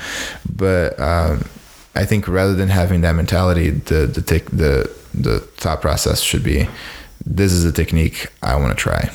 But 0.54 0.98
um, 0.98 1.44
I 1.94 2.04
think 2.04 2.26
rather 2.26 2.54
than 2.54 2.68
having 2.68 3.02
that 3.02 3.14
mentality, 3.14 3.70
the 3.70 4.06
the 4.06 4.20
the 4.52 4.90
the 5.14 5.40
thought 5.40 5.80
process 5.80 6.20
should 6.20 6.42
be 6.42 6.68
this 7.24 7.52
is 7.52 7.64
a 7.64 7.72
technique 7.72 8.28
I 8.42 8.56
want 8.56 8.76
to 8.76 8.82
try. 8.82 9.10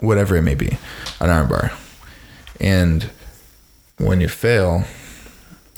Whatever 0.00 0.36
it 0.36 0.42
may 0.42 0.54
be, 0.54 0.78
an 1.20 1.30
armbar. 1.30 1.72
And 2.60 3.08
when 3.98 4.20
you 4.20 4.28
fail, 4.28 4.84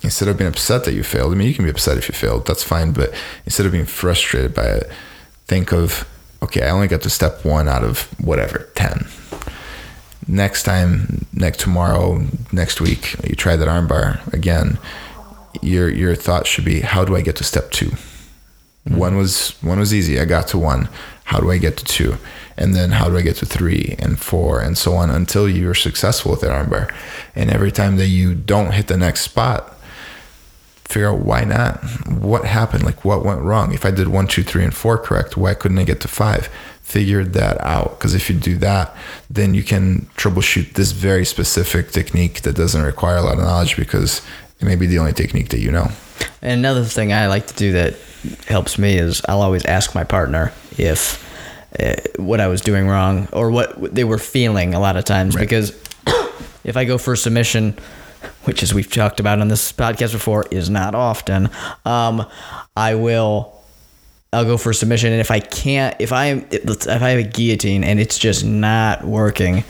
instead 0.04 0.28
of 0.28 0.38
being 0.38 0.48
upset 0.48 0.84
that 0.84 0.94
you 0.94 1.02
failed, 1.02 1.32
I 1.32 1.36
mean, 1.36 1.48
you 1.48 1.54
can 1.54 1.64
be 1.64 1.70
upset 1.70 1.98
if 1.98 2.08
you 2.08 2.14
failed, 2.14 2.46
that's 2.46 2.62
fine. 2.62 2.92
But 2.92 3.12
instead 3.44 3.66
of 3.66 3.72
being 3.72 3.86
frustrated 3.86 4.54
by 4.54 4.66
it, 4.66 4.90
think 5.46 5.72
of, 5.72 6.06
okay, 6.42 6.62
I 6.62 6.70
only 6.70 6.88
got 6.88 7.02
to 7.02 7.10
step 7.10 7.44
one 7.44 7.68
out 7.68 7.82
of 7.84 8.02
whatever, 8.20 8.68
10. 8.74 9.06
Next 10.26 10.62
time, 10.62 11.26
next 11.32 11.60
tomorrow, 11.60 12.24
next 12.52 12.80
week, 12.80 13.16
you 13.28 13.34
try 13.34 13.56
that 13.56 13.68
armbar 13.68 14.32
again. 14.32 14.78
Your 15.60 15.88
your 15.88 16.14
thought 16.14 16.46
should 16.46 16.64
be, 16.64 16.80
how 16.80 17.04
do 17.04 17.14
I 17.14 17.20
get 17.20 17.36
to 17.36 17.44
step 17.44 17.70
2 17.70 17.86
mm-hmm. 17.86 18.96
One 18.96 19.16
was 19.16 19.50
one 19.62 19.78
was 19.78 19.92
easy. 19.92 20.18
I 20.18 20.24
got 20.24 20.48
to 20.48 20.58
one. 20.58 20.88
How 21.24 21.40
do 21.40 21.50
I 21.50 21.58
get 21.58 21.76
to 21.78 21.84
two? 21.84 22.16
And 22.56 22.74
then 22.74 22.92
how 22.92 23.08
do 23.08 23.16
I 23.16 23.22
get 23.22 23.36
to 23.36 23.46
three 23.46 23.96
and 23.98 24.20
four 24.20 24.60
and 24.60 24.76
so 24.78 24.94
on 24.94 25.10
until 25.10 25.48
you're 25.48 25.74
successful 25.74 26.30
with 26.30 26.40
that 26.42 26.50
armbar. 26.50 26.94
And 27.34 27.50
every 27.50 27.72
time 27.72 27.96
that 27.96 28.08
you 28.08 28.34
don't 28.34 28.72
hit 28.72 28.86
the 28.88 28.96
next 28.96 29.22
spot, 29.22 29.73
figure 30.94 31.10
out 31.10 31.18
why 31.18 31.42
not. 31.42 31.82
What 32.08 32.44
happened? 32.44 32.84
Like 32.84 33.04
what 33.04 33.24
went 33.24 33.40
wrong? 33.40 33.74
If 33.74 33.84
I 33.84 33.90
did 33.90 34.08
one, 34.08 34.28
two, 34.28 34.44
three, 34.44 34.62
and 34.62 34.72
four 34.72 34.96
correct, 34.96 35.36
why 35.36 35.54
couldn't 35.54 35.78
I 35.78 35.84
get 35.84 36.00
to 36.02 36.08
five? 36.08 36.48
Figure 36.82 37.24
that 37.24 37.60
out. 37.60 37.98
Because 37.98 38.14
if 38.14 38.30
you 38.30 38.36
do 38.36 38.56
that, 38.58 38.94
then 39.28 39.54
you 39.54 39.64
can 39.64 40.02
troubleshoot 40.16 40.74
this 40.74 40.92
very 40.92 41.24
specific 41.24 41.90
technique 41.90 42.42
that 42.42 42.54
doesn't 42.54 42.82
require 42.82 43.16
a 43.16 43.22
lot 43.22 43.38
of 43.38 43.40
knowledge 43.40 43.76
because 43.76 44.22
it 44.60 44.64
may 44.64 44.76
be 44.76 44.86
the 44.86 44.98
only 44.98 45.12
technique 45.12 45.48
that 45.48 45.58
you 45.58 45.72
know. 45.72 45.88
And 46.40 46.60
another 46.60 46.84
thing 46.84 47.12
I 47.12 47.26
like 47.26 47.48
to 47.48 47.54
do 47.54 47.72
that 47.72 47.96
helps 48.46 48.78
me 48.78 48.96
is 48.96 49.20
I'll 49.28 49.42
always 49.42 49.64
ask 49.64 49.94
my 49.96 50.04
partner 50.04 50.52
if 50.78 51.20
uh, 51.80 51.96
what 52.16 52.40
I 52.40 52.46
was 52.46 52.60
doing 52.60 52.86
wrong 52.86 53.26
or 53.32 53.50
what 53.50 53.94
they 53.94 54.04
were 54.04 54.18
feeling 54.18 54.74
a 54.74 54.80
lot 54.80 54.96
of 54.96 55.04
times 55.04 55.34
because 55.34 55.70
if 56.64 56.76
I 56.76 56.84
go 56.84 56.98
for 56.98 57.16
submission, 57.16 57.76
which 58.44 58.62
as 58.62 58.74
we've 58.74 58.90
talked 58.90 59.20
about 59.20 59.40
on 59.40 59.48
this 59.48 59.72
podcast 59.72 60.12
before 60.12 60.46
is 60.50 60.70
not 60.70 60.94
often, 60.94 61.50
um, 61.84 62.26
I 62.76 62.94
will. 62.94 63.52
I'll 64.32 64.44
go 64.44 64.56
for 64.56 64.72
submission, 64.72 65.12
and 65.12 65.20
if 65.20 65.30
I 65.30 65.38
can't, 65.38 65.94
if 66.00 66.12
I 66.12 66.44
if 66.50 66.88
I 66.88 67.10
have 67.10 67.20
a 67.20 67.22
guillotine 67.22 67.84
and 67.84 68.00
it's 68.00 68.18
just 68.18 68.44
not 68.44 69.04
working, 69.04 69.62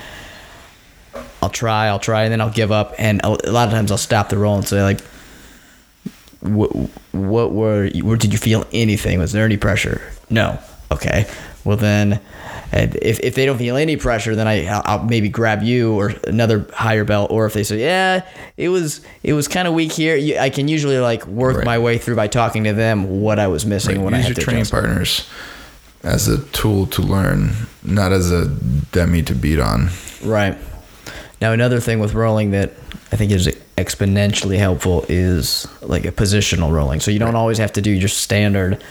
I'll 1.43 1.51
try, 1.51 1.88
I'll 1.88 1.99
try, 1.99 2.23
and 2.23 2.33
then 2.33 2.40
I'll 2.40 2.51
give 2.51 2.73
up. 2.73 2.95
And 2.97 3.21
a 3.23 3.29
lot 3.29 3.69
of 3.69 3.75
times 3.75 3.90
I'll 3.90 3.99
stop 3.99 4.31
the 4.31 4.38
roll 4.38 4.57
and 4.57 4.67
say 4.67 4.83
like, 4.83 5.03
what 6.45 6.71
what 7.12 7.53
were 7.53 7.88
where 8.03 8.17
did 8.17 8.33
you 8.33 8.38
feel 8.38 8.67
anything 8.73 9.19
was 9.19 9.33
there 9.33 9.47
any 9.47 9.57
pressure 9.57 10.01
no 10.29 10.59
okay 10.93 11.27
well 11.64 11.77
then 11.77 12.21
if, 12.72 13.20
if 13.20 13.35
they 13.35 13.46
don't 13.46 13.59
feel 13.59 13.77
any 13.77 13.96
pressure 13.96 14.35
then 14.35 14.46
I 14.48 14.66
I'll, 14.66 14.83
I'll 14.85 15.05
maybe 15.05 15.29
grab 15.29 15.62
you 15.62 15.94
or 15.94 16.12
another 16.27 16.66
higher 16.72 17.05
belt 17.05 17.31
or 17.31 17.46
if 17.46 17.53
they 17.55 17.62
say 17.64 17.81
yeah 17.81 18.27
it 18.57 18.68
was 18.68 19.00
it 19.22 19.33
was 19.35 19.46
kind 19.48 19.68
of 19.68 19.74
weak 19.74 19.92
here 19.92 20.38
I 20.40 20.50
can 20.50 20.68
usually 20.68 20.98
like 20.98 21.27
work 21.27 21.57
Right. 21.57 21.64
my 21.66 21.79
way 21.79 21.98
through 21.98 22.16
by 22.16 22.27
talking 22.29 22.64
to 22.64 22.72
them 22.72 23.20
what 23.20 23.38
I 23.38 23.46
was 23.48 23.64
missing 23.66 24.03
what 24.03 24.14
I 24.14 24.18
Use 24.18 24.27
had 24.27 24.31
your 24.31 24.35
to 24.37 24.40
training 24.42 24.61
adjust. 24.62 24.72
partners 24.72 25.29
as 26.03 26.29
a 26.29 26.42
tool 26.48 26.87
to 26.88 27.00
learn, 27.00 27.53
not 27.83 28.12
as 28.12 28.31
a 28.31 28.46
dummy 28.92 29.22
to 29.22 29.35
beat 29.35 29.59
on. 29.59 29.88
Right. 30.22 30.55
Now, 31.40 31.53
another 31.53 31.81
thing 31.81 31.98
with 31.98 32.12
rolling 32.12 32.50
that 32.50 32.72
I 33.11 33.16
think 33.16 33.33
is 33.33 33.46
exponentially 33.79 34.59
helpful 34.59 35.07
is 35.09 35.66
like 35.81 36.05
a 36.05 36.12
positional 36.12 36.70
rolling. 36.72 37.00
So 37.00 37.11
you 37.11 37.18
don't 37.18 37.37
always 37.37 37.57
have 37.57 37.72
to 37.74 37.81
do 37.81 37.90
your 37.90 38.09
standard 38.09 38.85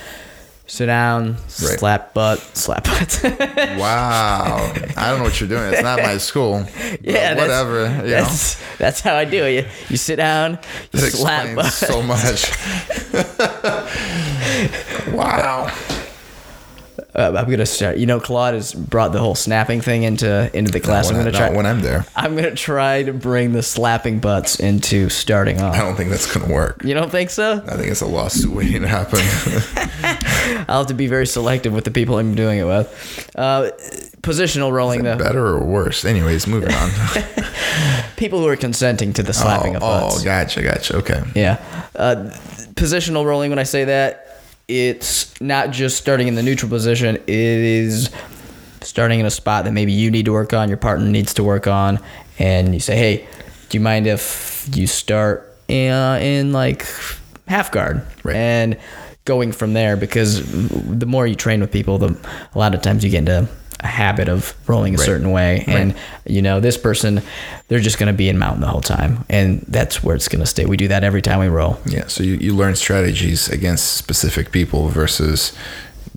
sit 0.74 0.88
down, 0.88 1.34
Right. 1.34 1.78
slap 1.78 2.16
butt, 2.16 2.40
slap 2.58 2.84
butt. 2.86 3.20
Wow, 3.78 4.74
I 4.98 5.10
don't 5.10 5.20
know 5.20 5.26
what 5.26 5.40
you're 5.40 5.48
doing. 5.48 5.72
It's 5.72 5.84
not 5.84 6.00
my 6.00 6.18
school. 6.18 6.66
yeah, 7.02 7.36
whatever. 7.36 7.84
That's, 7.84 8.02
know, 8.02 8.10
that's, 8.10 8.78
that's 8.80 9.02
how 9.02 9.16
I 9.16 9.26
do 9.26 9.46
it. 9.46 9.66
You, 9.66 9.70
you 9.90 9.98
sit 9.98 10.16
down, 10.16 10.58
you 10.92 11.00
that 11.00 11.12
slap 11.12 11.56
butt. 11.56 11.72
so 11.72 12.02
much. 12.02 12.52
wow. 15.14 15.72
Uh, 17.16 17.34
I'm 17.38 17.50
gonna 17.50 17.66
start. 17.66 17.98
You 17.98 18.06
know, 18.06 18.20
Claude 18.20 18.56
has 18.56 18.74
brought 18.74 19.12
the 19.12 19.20
whole 19.20 19.36
snapping 19.36 19.82
thing 19.82 20.04
into 20.04 20.50
into 20.58 20.72
the 20.72 20.80
class. 20.80 21.10
I'm 21.10 21.16
gonna 21.16 21.32
not 21.32 21.38
try. 21.38 21.50
when 21.56 21.66
I'm 21.66 21.82
there. 21.82 22.06
I'm 22.16 22.36
gonna 22.36 22.56
try 22.56 23.04
to 23.04 23.14
bring 23.14 23.54
the 23.54 23.62
slapping 23.62 24.20
butts 24.20 24.60
into 24.60 25.10
starting 25.10 25.62
off. 25.62 25.76
I 25.76 25.80
don't 25.80 25.96
think 25.96 26.10
that's 26.10 26.34
gonna 26.34 26.52
work. 26.52 26.84
You 26.84 26.96
don't 26.96 27.12
think 27.12 27.30
so? 27.30 27.64
I 27.68 27.76
think 27.76 27.90
it's 27.90 28.02
a 28.02 28.08
lawsuit 28.08 28.52
waiting 28.52 28.82
to 28.82 28.88
happen. 28.88 29.20
I'll 30.68 30.80
have 30.80 30.88
to 30.88 30.94
be 30.94 31.08
very 31.08 31.28
selective 31.28 31.74
with 31.74 31.86
the 31.86 31.92
people 31.92 32.18
I'm 32.18 32.36
doing 32.36 32.60
it 32.60 32.66
with. 32.66 33.30
Uh, 33.36 33.72
positional 34.22 34.72
rolling, 34.72 35.04
though. 35.04 35.18
Better 35.18 35.46
or 35.46 35.64
worse? 35.64 36.06
Anyways, 36.06 36.48
moving 36.48 36.74
on. 36.74 36.90
People 38.18 38.40
who 38.40 38.48
are 38.48 38.56
consenting 38.56 39.14
to 39.14 39.24
the 39.24 39.34
slapping 39.34 39.74
oh, 39.74 39.78
of 39.78 39.82
butts. 39.82 40.22
oh, 40.22 40.24
gotcha, 40.24 40.62
gotcha. 40.62 40.98
Okay. 40.98 41.22
Yeah. 41.36 41.64
Uh, 41.96 42.32
positional 42.74 43.26
rolling, 43.26 43.50
when 43.50 43.60
I 43.60 43.64
say 43.64 43.86
that, 43.86 44.33
it's 44.80 45.40
not 45.42 45.72
just 45.72 45.98
starting 45.98 46.28
in 46.28 46.36
the 46.36 46.44
neutral 46.44 46.70
position, 46.70 47.16
it 47.16 47.30
is 47.30 48.10
starting 48.82 49.20
in 49.20 49.26
a 49.26 49.32
spot 49.32 49.66
that 49.66 49.72
maybe 49.72 49.92
you 49.92 50.12
need 50.12 50.26
to 50.26 50.34
work 50.34 50.54
on, 50.54 50.68
your 50.68 50.78
partner 50.78 51.08
needs 51.08 51.34
to 51.36 51.44
work 51.44 51.68
on, 51.68 52.00
and 52.40 52.74
you 52.74 52.80
say, 52.80 52.98
hey, 52.98 53.28
do 53.70 53.78
you 53.78 53.82
mind 53.82 54.08
if 54.08 54.70
you 54.74 54.88
start 54.88 55.56
in, 55.68 55.94
in 56.22 56.52
like 56.52 56.86
half 57.48 57.72
guard? 57.72 58.06
Right. 58.24 58.36
And 58.36 58.80
going 59.26 59.52
from 59.52 59.74
there 59.74 59.96
because 59.96 60.44
the 61.00 61.06
more 61.06 61.26
you 61.26 61.36
train 61.36 61.62
with 61.62 61.72
people, 61.72 61.98
the 61.98 62.18
a 62.54 62.60
lot 62.60 62.76
of 62.76 62.82
times 62.82 63.04
you 63.04 63.10
get 63.10 63.20
into 63.20 63.48
a 63.84 63.88
habit 63.88 64.30
of 64.30 64.54
rolling 64.68 64.96
a 64.96 64.98
Right. 64.98 65.06
certain 65.06 65.32
way, 65.32 65.64
and 65.68 65.94
you 66.26 66.42
know 66.42 66.60
this 66.60 66.78
person, 66.78 67.22
they're 67.68 67.80
just 67.80 68.00
going 68.00 68.08
to 68.08 68.18
be 68.18 68.30
in 68.30 68.38
mountain 68.38 68.62
the 68.62 68.68
whole 68.68 68.82
time, 68.82 69.26
and 69.30 69.64
that's 69.68 70.02
where 70.04 70.16
it's 70.16 70.28
going 70.30 70.40
to 70.40 70.46
stay. 70.46 70.66
We 70.66 70.78
do 70.78 70.88
that 70.88 71.04
every 71.04 71.22
time 71.22 71.40
we 71.40 71.48
roll. 71.48 71.78
Yeah, 71.86 72.08
so 72.08 72.24
you, 72.24 72.36
you 72.36 72.56
learn 72.56 72.76
strategies 72.76 73.50
against 73.50 73.94
specific 73.94 74.52
people 74.52 74.88
versus 74.88 75.52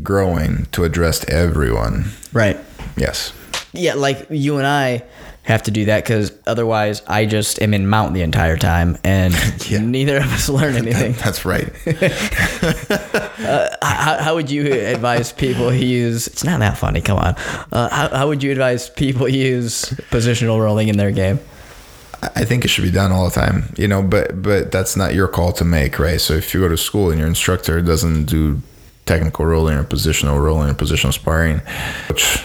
growing 0.03 0.67
to 0.73 0.85
address 0.85 1.25
everyone. 1.29 2.07
Right. 2.33 2.59
Yes. 2.97 3.33
Yeah, 3.73 3.95
like 3.95 4.27
you 4.31 4.59
and 4.59 4.67
I 4.67 5.03
have 5.47 5.63
to 5.63 5.71
do 5.71 5.85
that 5.87 6.05
because 6.05 6.33
otherwise 6.47 7.03
I 7.07 7.25
just 7.27 7.63
am 7.63 7.73
in 7.73 7.87
mount 7.87 8.15
the 8.15 8.23
entire 8.23 8.57
time, 8.57 8.99
and 9.05 9.33
Yeah. 9.69 9.79
neither 9.81 10.19
of 10.19 10.33
us 10.33 10.49
learn 10.49 10.75
anything. 10.83 11.13
That's 11.15 11.45
right. 11.45 11.73
how, 13.83 14.19
how 14.21 14.35
would 14.35 14.51
you 14.51 14.73
advise 14.73 15.33
people 15.33 15.73
use? 15.73 16.27
It's 16.27 16.45
not 16.45 16.61
that 16.61 16.79
funny. 16.79 17.01
Come 17.01 17.19
on. 17.19 17.35
Uh, 17.73 17.89
how, 17.91 18.09
how 18.17 18.29
would 18.29 18.43
you 18.43 18.51
advise 18.53 18.91
people 18.91 19.29
use 19.29 19.85
positional 20.11 20.61
rolling 20.63 20.89
in 20.89 20.97
their 20.97 21.11
game? 21.13 21.39
I 22.23 22.45
think 22.45 22.65
it 22.65 22.69
should 22.69 22.85
be 22.85 22.91
done 22.91 23.13
all 23.13 23.27
the 23.27 23.35
time, 23.35 23.73
you 23.77 23.87
know, 23.87 24.03
but 24.03 24.43
but 24.43 24.73
that's 24.73 24.97
not 24.97 25.15
your 25.15 25.29
call 25.29 25.53
to 25.53 25.65
make, 25.65 25.99
right? 25.99 26.21
So 26.21 26.33
if 26.33 26.55
you 26.55 26.61
go 26.61 26.69
to 26.69 26.77
school 26.77 27.11
and 27.11 27.19
your 27.19 27.29
instructor 27.29 27.81
doesn't 27.83 28.25
do 28.25 28.63
technical 29.05 29.45
rolling 29.45 29.77
or 29.77 29.85
positional 29.85 30.43
rolling 30.43 30.71
or 30.71 30.75
positional 30.75 31.13
sparring, 31.13 31.61
which 32.09 32.43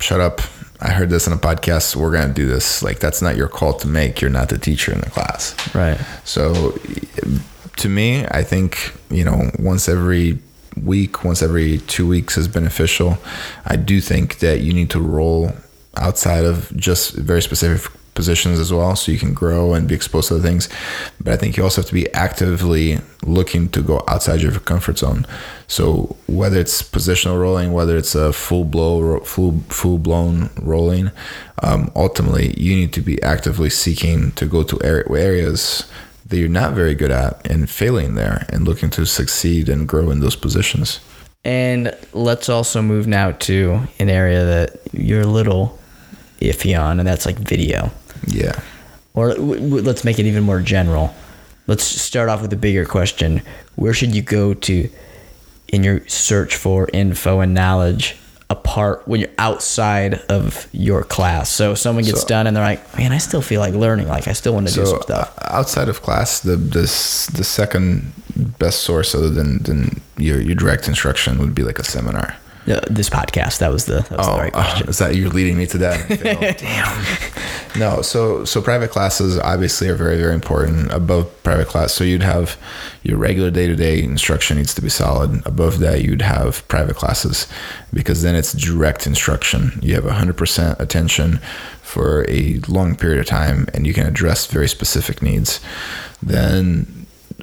shut 0.00 0.20
up. 0.20 0.40
I 0.80 0.90
heard 0.90 1.10
this 1.10 1.26
in 1.26 1.32
a 1.32 1.36
podcast. 1.36 1.94
We're 1.94 2.10
gonna 2.10 2.32
do 2.32 2.46
this. 2.46 2.82
Like 2.82 3.00
that's 3.00 3.20
not 3.20 3.36
your 3.36 3.48
call 3.48 3.74
to 3.74 3.88
make. 3.88 4.20
You're 4.20 4.30
not 4.30 4.48
the 4.48 4.58
teacher 4.58 4.92
in 4.92 5.00
the 5.00 5.10
class. 5.10 5.54
Right. 5.74 5.98
So 6.24 6.78
to 7.76 7.88
me, 7.88 8.26
I 8.26 8.42
think, 8.42 8.94
you 9.10 9.24
know, 9.24 9.50
once 9.58 9.88
every 9.88 10.38
week, 10.82 11.24
once 11.24 11.42
every 11.42 11.78
two 11.78 12.06
weeks 12.06 12.36
is 12.36 12.48
beneficial. 12.48 13.18
I 13.66 13.76
do 13.76 14.00
think 14.00 14.38
that 14.38 14.60
you 14.60 14.72
need 14.72 14.90
to 14.90 15.00
roll 15.00 15.52
outside 15.96 16.44
of 16.44 16.74
just 16.76 17.14
very 17.14 17.42
specific 17.42 17.90
positions 18.20 18.58
as 18.64 18.70
well 18.76 18.94
so 18.96 19.12
you 19.12 19.18
can 19.24 19.34
grow 19.42 19.74
and 19.74 19.88
be 19.88 19.94
exposed 19.94 20.28
to 20.28 20.34
other 20.34 20.48
things. 20.48 20.68
But 21.22 21.32
i 21.34 21.36
think 21.36 21.56
you 21.56 21.62
also 21.62 21.80
have 21.80 21.88
to 21.88 22.00
be 22.02 22.08
actively 22.26 22.98
looking 23.36 23.68
to 23.74 23.80
go 23.90 23.96
outside 24.12 24.40
your 24.42 24.52
comfort 24.72 24.96
zone. 24.98 25.26
So 25.66 26.16
whether 26.40 26.58
it's 26.64 26.82
positional 26.96 27.40
rolling 27.44 27.68
whether 27.78 27.96
it's 27.96 28.14
a 28.14 28.32
full 28.32 28.66
blow 28.74 29.20
full 29.32 29.52
full 29.78 29.98
blown 30.06 30.50
rolling 30.72 31.06
um, 31.66 31.80
ultimately 31.94 32.46
you 32.64 32.72
need 32.80 32.92
to 32.98 33.02
be 33.10 33.16
actively 33.22 33.70
seeking 33.84 34.32
to 34.32 34.44
go 34.46 34.60
to 34.70 34.76
areas 35.28 35.60
that 36.30 36.38
you're 36.38 36.60
not 36.62 36.72
very 36.74 36.94
good 36.94 37.10
at 37.10 37.32
and 37.50 37.68
failing 37.68 38.14
there 38.14 38.46
and 38.50 38.66
looking 38.68 38.90
to 38.90 39.04
succeed 39.04 39.68
and 39.68 39.88
grow 39.88 40.10
in 40.10 40.20
those 40.20 40.36
positions. 40.36 41.00
And 41.44 41.96
let's 42.12 42.48
also 42.48 42.82
move 42.82 43.06
now 43.06 43.32
to 43.32 43.80
an 43.98 44.08
area 44.08 44.44
that 44.44 44.80
you're 44.92 45.22
a 45.22 45.34
little 45.40 45.78
iffy 46.40 46.78
on, 46.78 46.98
and 46.98 47.08
that's 47.08 47.26
like 47.26 47.38
video. 47.38 47.90
Yeah 48.26 48.58
Or 49.14 49.34
w- 49.34 49.60
w- 49.60 49.82
let's 49.82 50.04
make 50.04 50.18
it 50.18 50.26
even 50.26 50.42
more 50.44 50.60
general. 50.60 51.14
Let's 51.66 51.84
start 51.84 52.28
off 52.28 52.42
with 52.42 52.52
a 52.52 52.56
bigger 52.56 52.84
question. 52.84 53.42
Where 53.76 53.92
should 53.94 54.14
you 54.14 54.22
go 54.22 54.54
to 54.54 54.88
in 55.68 55.84
your 55.84 56.06
search 56.08 56.56
for 56.56 56.88
info 56.92 57.40
and 57.40 57.54
knowledge 57.54 58.16
apart 58.48 59.06
when 59.06 59.20
you're 59.20 59.30
outside 59.38 60.14
of 60.28 60.66
your 60.72 61.04
class? 61.04 61.48
So 61.50 61.74
someone 61.74 62.04
gets 62.04 62.22
So- 62.22 62.28
done 62.28 62.46
and 62.46 62.56
they're 62.56 62.64
like, 62.64 62.82
man, 62.98 63.12
I 63.12 63.18
still 63.18 63.42
feel 63.42 63.60
like 63.60 63.74
learning. 63.74 64.08
Like, 64.08 64.26
I 64.28 64.32
still 64.32 64.54
want 64.54 64.68
to 64.68 64.74
do 64.74 64.86
some 64.86 65.02
stuff. 65.02 65.32
uh, 65.38 65.56
outside 65.58 65.88
of 65.88 66.02
class 66.02 66.40
the 66.40 66.56
this 66.56 67.26
the 67.26 67.44
second 67.44 68.12
best 68.58 68.80
source 68.80 69.14
other 69.14 69.30
than 69.30 69.58
than 69.62 70.00
your, 70.18 70.40
your 70.40 70.54
direct 70.56 70.88
instruction 70.88 71.38
would 71.38 71.54
be 71.54 71.62
like 71.62 71.78
a 71.78 71.84
seminar 71.84 72.36
Uh, 72.70 72.80
this 72.88 73.10
podcast, 73.10 73.58
that 73.58 73.72
was 73.72 73.86
the, 73.86 74.00
that 74.02 74.18
was 74.18 74.26
the 74.26 74.32
right 74.32 74.52
uh, 74.54 74.82
is 74.86 74.98
that 74.98 75.16
you're 75.16 75.28
leading 75.30 75.58
me 75.58 75.66
to 75.66 75.78
that? 75.78 76.08
Damn. 76.58 77.78
No, 77.80 78.02
so 78.02 78.44
so 78.44 78.62
private 78.62 78.90
classes 78.90 79.38
obviously 79.38 79.88
are 79.88 79.94
very 79.94 80.16
very 80.16 80.34
important. 80.34 80.92
Above 80.92 81.42
private 81.42 81.66
class, 81.66 81.92
so 81.92 82.04
you'd 82.04 82.22
have 82.22 82.56
your 83.02 83.18
regular 83.18 83.50
day 83.50 83.66
to 83.66 83.74
day 83.74 84.02
instruction 84.02 84.56
needs 84.56 84.74
to 84.74 84.82
be 84.82 84.88
solid. 84.88 85.44
Above 85.46 85.78
that, 85.80 86.02
you'd 86.02 86.22
have 86.22 86.66
private 86.68 86.96
classes 86.96 87.48
because 87.92 88.22
then 88.22 88.34
it's 88.34 88.52
direct 88.52 89.06
instruction. 89.06 89.78
You 89.82 89.94
have 89.94 90.04
100% 90.04 90.78
attention 90.78 91.40
for 91.82 92.24
a 92.28 92.60
long 92.68 92.94
period 92.94 93.18
of 93.18 93.26
time, 93.26 93.66
and 93.74 93.86
you 93.86 93.92
can 93.92 94.06
address 94.06 94.46
very 94.46 94.68
specific 94.68 95.22
needs. 95.22 95.60
Then 96.22 96.99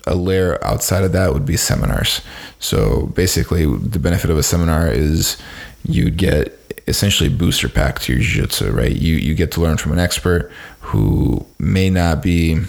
a 0.08 0.16
layer 0.16 0.64
outside 0.64 1.04
of 1.04 1.12
that 1.12 1.34
would 1.34 1.46
be 1.46 1.58
seminars. 1.58 2.22
So 2.60 3.08
basically, 3.08 3.66
the 3.66 4.00
benefit 4.00 4.30
of 4.30 4.38
a 4.38 4.44
seminar 4.44 4.88
is 4.88 5.38
you 5.84 6.10
get 6.10 6.54
essentially 6.88 7.30
booster 7.30 7.70
pack 7.70 8.00
to 8.00 8.14
your 8.14 8.22
jiu-jitsu, 8.22 8.72
right? 8.72 8.92
You 8.92 9.16
you 9.16 9.36
get 9.36 9.52
to 9.54 9.62
learn 9.62 9.78
from 9.78 9.92
an 9.92 10.00
expert 10.00 10.52
who 10.80 11.46
may 11.60 11.90
not 11.90 12.24
be 12.24 12.62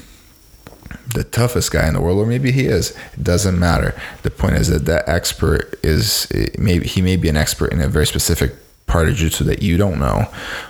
the 1.15 1.25
toughest 1.25 1.71
guy 1.73 1.87
in 1.89 1.95
the 1.95 2.01
world, 2.01 2.19
or 2.19 2.27
maybe 2.27 2.51
he 2.51 2.67
is. 2.67 2.91
It 3.15 3.23
doesn't 3.23 3.59
matter. 3.59 3.99
The 4.23 4.31
point 4.31 4.57
is 4.57 4.69
that 4.69 4.85
that 4.87 5.09
expert 5.09 5.79
is 5.83 6.29
maybe 6.59 6.87
he 6.87 7.01
may 7.01 7.17
be 7.17 7.29
an 7.29 7.37
expert 7.37 7.73
in 7.73 7.81
a 7.81 7.89
very 7.89 8.07
specific 8.07 8.53
part 8.87 9.09
of 9.09 9.15
jiu-jitsu 9.15 9.45
that 9.45 9.63
you 9.63 9.77
don't 9.77 9.99
know 9.99 10.27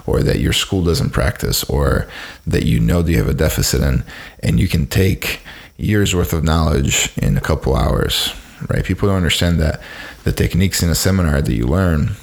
or 0.06 0.22
that 0.22 0.40
your 0.40 0.52
school 0.52 0.84
doesn't 0.84 1.10
practice 1.10 1.64
or 1.64 2.08
that 2.46 2.64
you 2.64 2.80
know 2.80 3.00
that 3.00 3.12
you 3.12 3.18
have 3.18 3.28
a 3.28 3.34
deficit 3.34 3.80
in 3.80 4.04
and 4.42 4.58
you 4.58 4.68
can 4.68 4.86
take 4.86 5.40
years 5.78 6.14
worth 6.14 6.34
of 6.34 6.44
knowledge 6.44 7.16
in 7.16 7.38
a 7.38 7.40
couple 7.40 7.74
hours 7.74 8.34
right? 8.68 8.84
People 8.84 9.08
don't 9.08 9.16
understand 9.16 9.60
that 9.60 9.80
the 10.24 10.32
techniques 10.32 10.82
in 10.82 10.90
a 10.90 10.94
seminar 10.94 11.40
that 11.40 11.54
you 11.54 11.66
learn 11.66 12.16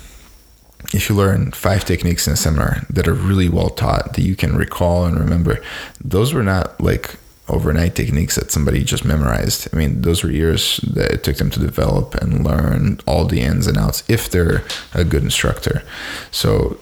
if 0.94 1.10
you 1.10 1.16
learn 1.16 1.52
five 1.52 1.84
techniques 1.84 2.28
in 2.28 2.34
a 2.34 2.38
seminar 2.38 2.86
that 2.92 3.08
are 3.08 3.14
really 3.14 3.50
well 3.50 3.70
taught 3.70 4.14
that 4.14 4.22
you 4.22 4.36
can 4.36 4.56
recall 4.56 5.06
and 5.06 5.20
remember 5.20 5.60
those 6.00 6.34
were 6.34 6.44
not 6.44 6.80
like 6.80 7.16
overnight 7.48 7.96
techniques 7.96 8.36
that 8.36 8.52
somebody 8.52 8.84
just 8.84 9.06
memorized. 9.06 9.68
I 9.74 9.78
mean 9.78 10.02
those 10.02 10.24
were 10.24 10.32
years 10.32 10.78
that 10.78 11.12
it 11.12 11.24
took 11.24 11.38
them 11.38 11.50
to 11.52 11.60
develop 11.60 12.16
and 12.16 12.44
learn 12.44 13.00
all 13.08 13.26
the 13.26 13.42
ins 13.42 13.68
and 13.68 13.78
outs 13.78 14.04
if 14.08 14.30
they're 14.30 14.64
a 14.94 15.04
good 15.04 15.24
instructor. 15.24 15.84
So 16.32 16.78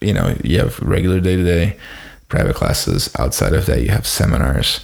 you 0.00 0.14
know 0.14 0.36
you 0.44 0.58
have 0.58 0.78
regular 0.80 1.20
day-to-day 1.20 1.76
private 2.28 2.54
classes. 2.54 3.10
Outside 3.18 3.52
of 3.52 3.66
that 3.66 3.82
you 3.82 3.88
have 3.88 4.06
seminars 4.06 4.80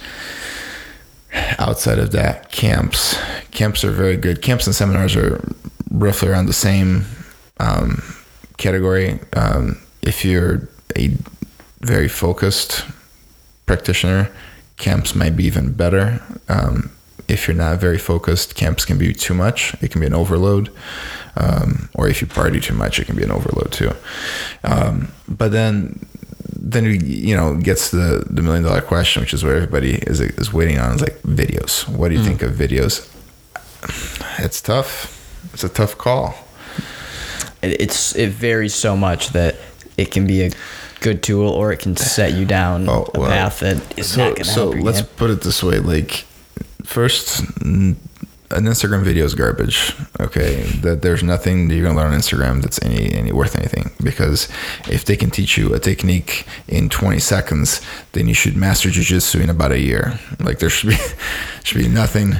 outside 1.57 1.99
of 1.99 2.11
that 2.11 2.51
camps. 2.51 3.17
Camps 3.51 3.83
are 3.83 3.91
very 3.91 4.17
good. 4.17 4.41
Camps 4.41 4.67
and 4.67 4.75
seminars 4.75 5.15
are 5.15 5.43
roughly 5.91 6.29
around 6.29 6.45
the 6.45 6.53
same 6.53 7.05
um, 7.59 8.01
category. 8.57 9.19
Um, 9.33 9.81
if 10.01 10.23
you're 10.23 10.69
a 10.95 11.15
very 11.81 12.07
focused 12.07 12.85
practitioner 13.65 14.31
camps 14.77 15.15
might 15.15 15.35
be 15.35 15.45
even 15.45 15.73
better. 15.73 16.21
Um, 16.47 16.91
if 17.27 17.47
you're 17.47 17.57
not 17.57 17.79
very 17.79 17.97
focused 17.97 18.55
camps 18.55 18.85
can 18.85 18.97
be 18.97 19.13
too 19.13 19.33
much. 19.33 19.75
It 19.81 19.91
can 19.91 19.99
be 19.99 20.07
an 20.07 20.13
overload. 20.13 20.71
Um, 21.35 21.89
or 21.93 22.07
if 22.07 22.21
you 22.21 22.27
party 22.27 22.59
too 22.59 22.73
much 22.73 22.99
it 22.99 23.05
can 23.05 23.15
be 23.15 23.23
an 23.23 23.31
overload 23.31 23.71
too. 23.71 23.91
Um, 24.63 25.09
but 25.27 25.51
then 25.51 26.05
then 26.59 26.85
we, 26.85 26.97
you 26.99 27.35
know 27.35 27.55
gets 27.55 27.91
the 27.91 28.25
the 28.29 28.41
million 28.41 28.63
dollar 28.63 28.81
question 28.81 29.21
which 29.21 29.33
is 29.33 29.43
what 29.43 29.53
everybody 29.53 29.95
is 29.95 30.19
is 30.19 30.51
waiting 30.51 30.79
on 30.79 30.95
is 30.95 31.01
like 31.01 31.21
videos. 31.23 31.87
What 31.87 32.09
do 32.09 32.15
you 32.15 32.21
hmm. 32.21 32.27
think 32.27 32.41
of 32.41 32.53
videos? 32.53 33.13
It's 34.39 34.61
tough. 34.61 35.13
It's 35.53 35.63
a 35.63 35.69
tough 35.69 35.97
call. 35.97 36.35
It, 37.61 37.81
it's 37.81 38.15
it 38.15 38.29
varies 38.29 38.73
so 38.73 38.95
much 38.95 39.29
that 39.29 39.55
it 39.97 40.11
can 40.11 40.27
be 40.27 40.43
a 40.43 40.51
good 40.99 41.23
tool 41.23 41.49
or 41.49 41.71
it 41.71 41.79
can 41.79 41.95
set 41.95 42.33
you 42.33 42.45
down 42.45 42.89
Oh, 42.89 43.07
a 43.13 43.19
well, 43.19 43.29
path 43.29 43.59
that 43.59 43.97
is 43.97 44.13
so 44.13 44.17
not 44.17 44.35
going 44.35 44.43
to 44.43 44.45
so 44.45 44.61
help 44.61 44.75
your 44.75 44.83
let's 44.83 45.01
game. 45.01 45.09
put 45.15 45.29
it 45.29 45.41
this 45.41 45.63
way 45.63 45.79
like 45.79 46.25
first 46.83 47.41
an 48.51 48.63
instagram 48.63 49.03
video 49.03 49.25
is 49.25 49.35
garbage 49.35 49.93
okay? 50.19 50.61
That 50.81 51.01
there's 51.01 51.23
nothing 51.23 51.67
that 51.67 51.75
you're 51.75 51.85
gonna 51.85 51.97
learn 51.97 52.13
on 52.13 52.19
instagram 52.19 52.61
that's 52.61 52.81
any 52.81 53.11
any 53.13 53.31
worth 53.31 53.57
anything. 53.57 53.91
Because 54.03 54.47
if 54.89 55.05
they 55.05 55.15
can 55.15 55.29
teach 55.29 55.57
you 55.57 55.73
a 55.73 55.79
technique 55.79 56.45
in 56.67 56.89
20 56.89 57.19
seconds 57.19 57.81
then 58.13 58.27
you 58.27 58.33
should 58.33 58.55
master 58.55 58.89
jiu-jitsu 58.89 59.39
in 59.41 59.49
about 59.49 59.71
a 59.71 59.79
year. 59.79 60.19
Like 60.39 60.59
there 60.59 60.69
should 60.69 60.89
be 60.89 60.97
should 61.63 61.77
be 61.79 61.87
nothing 61.87 62.35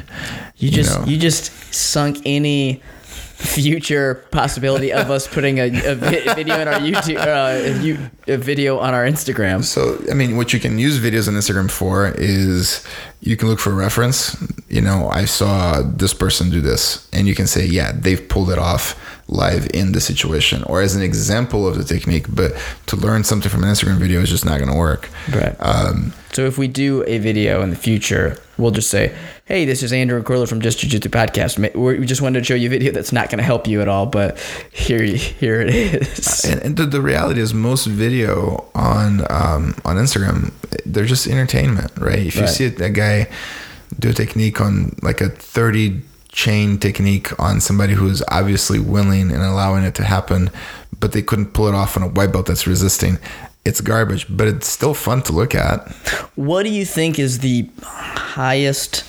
You 0.58 0.72
just 0.72 0.99
know. 0.99 1.05
you 1.05 1.18
just 1.18 1.51
sunk 1.74 2.20
any 2.26 2.82
future 3.38 4.25
possibility 4.31 4.91
of 4.91 5.11
us 5.11 5.27
putting 5.27 5.59
a, 5.59 5.67
a 5.67 5.95
video 5.95 6.59
in 6.59 6.67
our 6.67 6.79
YouTube, 6.79 7.17
uh, 7.17 8.33
a 8.33 8.38
video 8.38 8.79
on 8.79 8.93
our 8.95 9.05
Instagram. 9.05 9.63
So, 9.63 10.03
I 10.09 10.15
mean, 10.15 10.38
what 10.38 10.53
you 10.53 10.59
can 10.59 10.79
use 10.79 10.99
videos 10.99 11.27
on 11.27 11.35
Instagram 11.35 11.69
for 11.69 12.13
is 12.17 12.83
you 13.21 13.38
can 13.38 13.47
look 13.47 13.59
for 13.59 13.73
reference. 13.73 14.35
You 14.69 14.81
know, 14.81 15.09
I 15.09 15.25
saw 15.25 15.81
this 15.83 16.13
person 16.13 16.49
do 16.49 16.61
this, 16.61 17.07
and 17.13 17.27
you 17.27 17.35
can 17.35 17.45
say, 17.47 17.65
yeah, 17.65 17.91
they've 17.93 18.27
pulled 18.27 18.49
it 18.49 18.57
off. 18.57 18.95
Live 19.30 19.67
in 19.73 19.91
the 19.91 19.99
situation 19.99 20.63
or 20.63 20.82
as 20.82 20.95
an 20.95 21.01
example 21.01 21.67
of 21.67 21.78
the 21.78 21.84
technique. 21.84 22.25
But 22.34 22.53
to 22.86 22.95
learn 22.95 23.25
something 23.25 23.49
from 23.51 23.63
an 23.65 23.69
Instagram 23.69 23.97
video 23.97 24.21
is 24.21 24.30
just 24.30 24.45
not 24.45 24.57
going 24.59 24.71
to 24.71 24.78
work. 24.78 25.09
Right. 25.34 25.55
Um, 25.59 26.13
So 26.32 26.45
if 26.45 26.57
we 26.57 26.67
do 26.69 27.03
a 27.07 27.17
video 27.17 27.61
in 27.61 27.69
the 27.69 27.75
future, 27.75 28.38
we'll 28.57 28.71
just 28.71 28.89
say, 28.89 29.13
"Hey, 29.45 29.65
this 29.65 29.84
is 29.84 29.91
Andrew 29.91 30.15
and 30.17 30.25
Croyler 30.25 30.47
from 30.47 30.61
Just 30.61 30.80
Jiu 30.80 30.89
Jitsu 30.89 31.09
Podcast. 31.09 31.57
We 31.75 32.05
just 32.05 32.21
wanted 32.21 32.39
to 32.39 32.45
show 32.45 32.53
you 32.55 32.67
a 32.67 32.69
video 32.69 32.91
that's 32.93 33.11
not 33.11 33.30
going 33.30 33.39
to 33.39 33.43
help 33.43 33.67
you 33.67 33.82
at 33.82 33.88
all, 33.89 34.05
but 34.05 34.39
here, 34.71 35.03
here 35.03 35.59
it 35.61 35.73
is." 35.75 36.45
and, 36.45 36.61
and 36.61 36.78
the, 36.78 36.86
the 36.86 37.01
reality 37.01 37.41
is 37.41 37.53
most 37.53 37.86
video 37.88 38.65
on 38.75 39.21
um, 39.30 39.75
on 39.84 39.97
Instagram 39.97 40.53
they're 40.86 41.05
just 41.05 41.28
entertainment 41.28 41.91
right 41.97 42.19
if 42.28 42.36
you 42.36 42.41
Right. 42.41 42.49
see 42.49 42.65
a 42.65 42.89
guy 42.89 43.28
do 43.99 44.09
a 44.09 44.13
technique 44.13 44.61
on 44.61 44.95
like 45.01 45.19
a 45.21 45.30
30 45.30 46.01
chain 46.38 46.77
technique 46.77 47.29
on 47.39 47.59
somebody 47.59 47.93
who's 47.93 48.21
obviously 48.29 48.77
willing 48.79 49.31
and 49.31 49.41
allowing 49.41 49.83
it 49.83 49.95
to 49.95 50.03
happen 50.03 50.51
but 50.99 51.11
they 51.11 51.21
couldn't 51.23 51.51
pull 51.51 51.67
it 51.67 51.73
off 51.73 51.97
on 51.97 52.03
a 52.03 52.07
white 52.07 52.31
belt 52.31 52.45
that's 52.45 52.67
resisting 52.67 53.17
it's 53.65 53.81
garbage 53.81 54.27
but 54.29 54.47
it's 54.47 54.67
still 54.67 54.93
fun 54.93 55.19
to 55.23 55.33
look 55.33 55.55
at 55.55 55.88
What 56.35 56.61
do 56.63 56.69
you 56.69 56.85
think 56.85 57.17
is 57.17 57.39
the 57.39 57.67
highest 57.81 59.03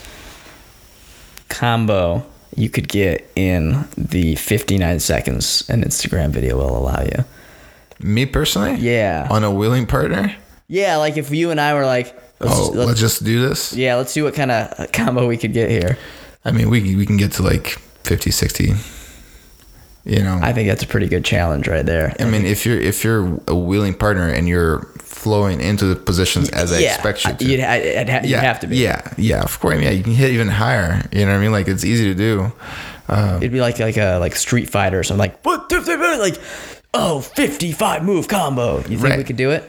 combo 1.51 2.25
you 2.57 2.71
could 2.71 2.89
get 2.89 3.31
in 3.37 3.87
the 3.97 4.35
59 4.37 4.99
seconds 5.01 5.69
an 5.69 5.83
Instagram 5.83 6.31
video 6.31 6.57
will 6.57 6.77
allow 6.79 7.03
you? 7.03 7.25
me 8.01 8.25
personally 8.25 8.75
Yeah. 8.77 9.27
on 9.31 9.45
a 9.45 9.51
willing 9.51 9.85
partner 9.87 10.35
Yeah, 10.67 10.97
like 10.97 11.17
if 11.19 11.31
you 11.31 11.51
and 11.51 11.61
I 11.61 11.75
were 11.75 11.85
like, 11.85 12.07
let's, 12.41 12.55
oh 12.57 12.71
let's, 12.71 12.87
let's 12.89 13.01
just 13.01 13.23
do 13.25 13.47
this 13.47 13.75
yeah, 13.75 13.97
let's 13.97 14.13
see 14.13 14.23
what 14.23 14.35
kind 14.35 14.51
of 14.51 14.93
combo 14.93 15.27
we 15.29 15.37
could 15.37 15.53
get 15.53 15.69
here. 15.71 15.99
I 16.45 16.51
mean 16.51 16.69
we, 16.71 16.97
we 16.97 17.07
can 17.07 17.17
get 17.17 17.33
to 17.33 17.43
like 17.43 17.79
50 18.05 18.31
60 18.31 18.73
you 20.05 20.23
know 20.23 20.39
I 20.43 20.53
think 20.55 20.69
that's 20.69 20.83
a 20.83 20.87
pretty 20.87 21.07
good 21.07 21.23
challenge 21.25 21.69
right 21.69 21.85
there. 21.85 22.15
I 22.19 22.25
mean, 22.25 22.47
if 22.47 22.65
you're 22.65 22.81
if 22.81 23.05
you're 23.05 23.39
a 23.47 23.55
willing 23.55 23.93
partner 23.93 24.27
and 24.27 24.49
you're 24.49 24.81
flowing 25.01 25.61
into 25.61 25.85
the 25.85 25.97
positions 25.97 26.49
as 26.49 26.73
I 26.73 26.79
expect 26.81 27.25
you 27.27 27.35
to, 27.35 27.45
You'd, 27.45 27.61
ha- 27.61 27.75
it'd 27.75 28.09
ha- 28.09 28.21
you'd 28.23 28.39
have 28.39 28.61
to 28.61 28.67
be. 28.67 28.79
Yeah, 28.79 29.03
yeah, 29.19 29.43
of 29.43 29.61
course. 29.61 29.83
Yeah, 29.83 29.91
you 29.91 30.03
can 30.03 30.15
hit 30.15 30.31
even 30.31 30.49
higher. 30.49 31.07
You 31.13 31.27
know 31.27 31.33
what 31.33 31.39
I 31.39 31.43
mean? 31.43 31.53
Like 31.53 31.69
it's 31.69 31.85
easy 31.85 32.05
to 32.05 32.15
do. 32.15 32.51
Um, 33.09 33.37
it'd 33.37 33.53
be 33.53 33.61
like 33.61 33.81
like 33.81 33.99
a 33.99 34.17
like 34.17 34.35
Street 34.37 34.71
Fighter 34.71 34.99
or 34.99 35.03
something 35.03 35.19
like 35.19 35.45
what 35.45 35.71
like 35.71 36.41
oh 36.95 37.21
55 37.21 38.03
move 38.03 38.29
combo. 38.29 38.79
You 38.89 38.97
think 38.99 39.17
we 39.19 39.25
could 39.25 39.37
do 39.37 39.51
it? 39.51 39.69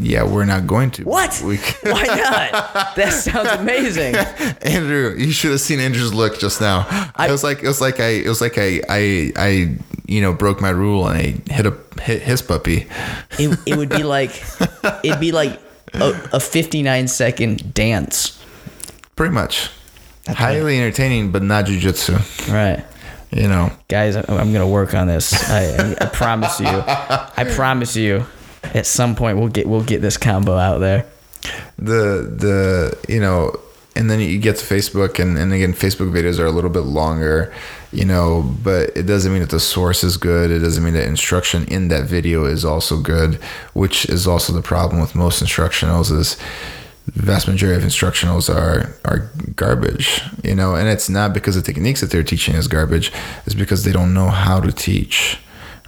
Yeah, 0.00 0.24
we're 0.24 0.46
not 0.46 0.66
going 0.66 0.90
to. 0.92 1.04
What? 1.04 1.40
We, 1.44 1.56
Why 1.82 2.04
not? 2.04 2.96
that 2.96 3.12
sounds 3.12 3.48
amazing. 3.50 4.16
Andrew, 4.62 5.14
you 5.16 5.30
should 5.30 5.50
have 5.50 5.60
seen 5.60 5.78
Andrew's 5.78 6.14
look 6.14 6.38
just 6.38 6.60
now. 6.60 6.86
it 7.18 7.30
was 7.30 7.44
like 7.44 7.62
it 7.62 7.66
was 7.68 7.80
like 7.80 8.00
I 8.00 8.08
it 8.08 8.28
was 8.28 8.40
like 8.40 8.56
I 8.58 8.80
I 8.88 9.32
I 9.36 9.76
you 10.06 10.22
know 10.22 10.32
broke 10.32 10.60
my 10.60 10.70
rule 10.70 11.06
and 11.06 11.18
I 11.18 11.52
hit 11.52 11.66
a 11.66 11.76
hit 12.00 12.22
his 12.22 12.40
puppy. 12.42 12.86
It, 13.38 13.58
it 13.66 13.76
would 13.76 13.90
be 13.90 14.02
like 14.16 14.42
it'd 15.04 15.20
be 15.20 15.32
like 15.32 15.60
a, 15.94 16.18
a 16.32 16.40
59 16.40 17.08
second 17.08 17.74
dance. 17.74 18.42
Pretty 19.16 19.34
much. 19.34 19.70
Highly 20.28 20.78
entertaining, 20.78 21.30
but 21.32 21.42
not 21.42 21.64
jujitsu. 21.66 22.16
Right. 22.52 22.84
You 23.32 23.48
know. 23.48 23.70
Guys, 23.88 24.16
I- 24.16 24.24
I'm 24.28 24.52
gonna 24.52 24.66
work 24.68 24.94
on 24.94 25.08
this. 25.08 25.32
I, 25.50 25.64
I, 25.76 25.96
I 26.00 26.06
promise 26.06 26.58
you. 26.60 26.66
I 26.68 27.44
promise 27.54 27.96
you. 27.96 28.24
At 28.74 28.86
some 28.86 29.14
point, 29.16 29.38
we'll 29.38 29.48
get 29.48 29.66
we'll 29.66 29.84
get 29.84 30.00
this 30.02 30.16
combo 30.16 30.56
out 30.56 30.78
there. 30.78 31.06
the 31.78 32.28
the 32.36 32.98
you 33.08 33.20
know 33.20 33.58
and 33.96 34.08
then 34.10 34.20
you 34.20 34.38
get 34.38 34.56
to 34.56 34.64
facebook 34.64 35.18
and, 35.18 35.36
and 35.38 35.52
again 35.52 35.72
facebook 35.72 36.12
videos 36.12 36.38
are 36.38 36.46
a 36.46 36.50
little 36.50 36.70
bit 36.70 36.84
longer 36.84 37.52
you 37.92 38.04
know 38.04 38.42
but 38.62 38.94
it 38.96 39.04
doesn't 39.04 39.32
mean 39.32 39.40
that 39.40 39.50
the 39.50 39.58
source 39.58 40.04
is 40.04 40.16
good. 40.16 40.50
It 40.50 40.60
doesn't 40.60 40.84
mean 40.84 40.94
that 40.94 41.08
instruction 41.08 41.64
in 41.66 41.88
that 41.88 42.04
video 42.04 42.44
is 42.44 42.64
also 42.64 43.00
good 43.00 43.36
which 43.72 44.06
is 44.08 44.26
also 44.26 44.52
the 44.52 44.62
problem 44.62 45.00
with 45.00 45.14
most 45.14 45.42
instructionals 45.42 46.12
is 46.12 46.36
the 47.16 47.22
vast 47.22 47.48
majority 47.48 47.82
of 47.82 47.86
instructionals 47.88 48.48
are 48.54 48.94
are 49.04 49.30
garbage 49.56 50.22
you 50.44 50.54
know 50.54 50.74
and 50.76 50.86
it's 50.88 51.08
not 51.08 51.32
because 51.32 51.54
the 51.56 51.62
techniques 51.62 52.00
that 52.00 52.10
they're 52.10 52.22
teaching 52.22 52.54
is 52.54 52.68
garbage. 52.68 53.10
It's 53.46 53.54
because 53.54 53.82
they 53.84 53.92
don't 53.92 54.14
know 54.14 54.28
how 54.28 54.60
to 54.60 54.70
teach 54.70 55.38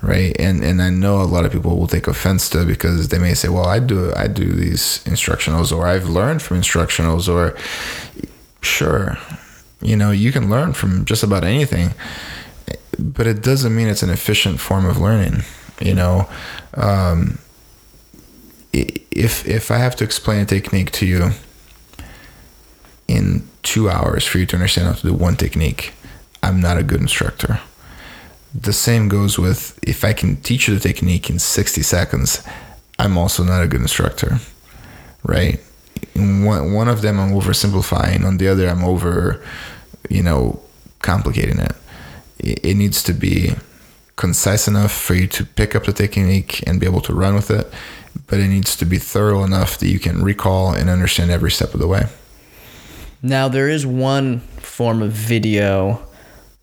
right? 0.03 0.35
And 0.39 0.63
and 0.65 0.83
i 0.83 0.91
know 0.91 1.23
a 1.23 1.25
lot 1.25 1.45
of 1.45 1.53
people 1.53 1.79
will 1.79 1.87
take 1.87 2.09
offense 2.09 2.51
to 2.51 2.65
because 2.67 3.09
they 3.09 3.19
may 3.19 3.35
say 3.35 3.49
well 3.49 3.67
i 3.67 3.79
do 3.79 4.13
i 4.17 4.27
do 4.27 4.53
these 4.53 5.03
instructionals 5.05 5.75
or 5.75 5.87
i've 5.87 6.09
learned 6.09 6.43
from 6.43 6.59
instructionals 6.59 7.29
or 7.29 7.57
sure 8.61 9.17
you 9.81 9.97
know 9.97 10.11
you 10.11 10.33
can 10.33 10.51
learn 10.51 10.73
from 10.73 11.05
just 11.05 11.23
about 11.23 11.45
anything 11.45 11.91
but 12.99 13.27
it 13.27 13.43
doesn't 13.43 13.75
mean 13.75 13.89
it's 13.89 14.03
an 14.03 14.11
efficient 14.11 14.61
form 14.61 14.85
of 14.85 14.99
learning 14.99 15.43
you 15.81 15.95
know? 15.95 16.29
Um, 16.75 17.39
if 18.73 19.47
if 19.47 19.71
i 19.71 19.77
have 19.77 19.95
to 19.95 20.05
explain 20.05 20.41
a 20.41 20.47
technique 20.47 20.91
to 20.93 21.05
you 21.05 21.33
in 23.07 23.47
two 23.63 23.91
hours 23.91 24.25
for 24.25 24.39
you 24.39 24.47
to 24.47 24.57
understand 24.57 24.87
how 24.87 24.95
to 24.95 25.09
do 25.09 25.13
one 25.13 25.37
technique 25.37 25.93
i'm 26.43 26.59
not 26.59 26.79
a 26.79 26.83
good 26.83 27.01
instructor 27.01 27.61
the 28.55 28.73
same 28.73 29.09
goes 29.09 29.39
with 29.39 29.79
if 29.83 30.05
I 30.05 30.13
can 30.13 30.37
teach 30.37 30.69
you 30.69 30.75
the 30.75 30.81
technique 30.81 31.31
in 31.31 31.39
60 31.39 31.83
seconds, 31.83 32.43
I'm 32.99 33.17
also 33.17 33.43
not 33.43 33.63
a 33.63 33.67
good 33.67 33.81
instructor, 33.81 34.39
right? 35.23 35.61
One, 36.15 36.73
one 36.73 36.89
of 36.89 37.03
them 37.03 37.19
I'm 37.19 37.33
oversimplifying, 37.33 38.25
on 38.25 38.37
the 38.37 38.49
other 38.49 38.69
I'm 38.69 38.85
over, 38.85 39.43
you 40.11 40.23
know, 40.23 40.61
complicating. 41.01 41.59
It, 41.59 41.75
it 42.39 42.75
needs 42.77 43.03
to 43.05 43.13
be 43.13 43.55
concise 44.17 44.69
enough 44.69 44.93
for 44.93 45.15
you 45.15 45.27
to 45.27 45.45
pick 45.45 45.75
up 45.75 45.85
the 45.85 45.93
technique 45.93 46.63
and 46.67 46.79
be 46.79 46.87
able 46.87 47.01
to 47.01 47.15
run 47.15 47.35
with 47.35 47.51
it, 47.51 47.73
but 48.27 48.39
it 48.39 48.49
needs 48.49 48.77
to 48.77 48.85
be 48.85 48.99
thorough 48.99 49.43
enough 49.43 49.79
that 49.79 49.89
you 49.89 49.99
can 49.99 50.23
recall 50.23 50.73
and 50.73 50.91
understand 50.91 51.31
every 51.31 51.51
step 51.51 51.73
of 51.73 51.81
the 51.81 51.89
way. 51.89 52.05
Now 53.23 53.49
there 53.49 53.69
is 53.69 53.87
one 53.87 54.41
form 54.59 55.01
of 55.01 55.13
video 55.13 56.07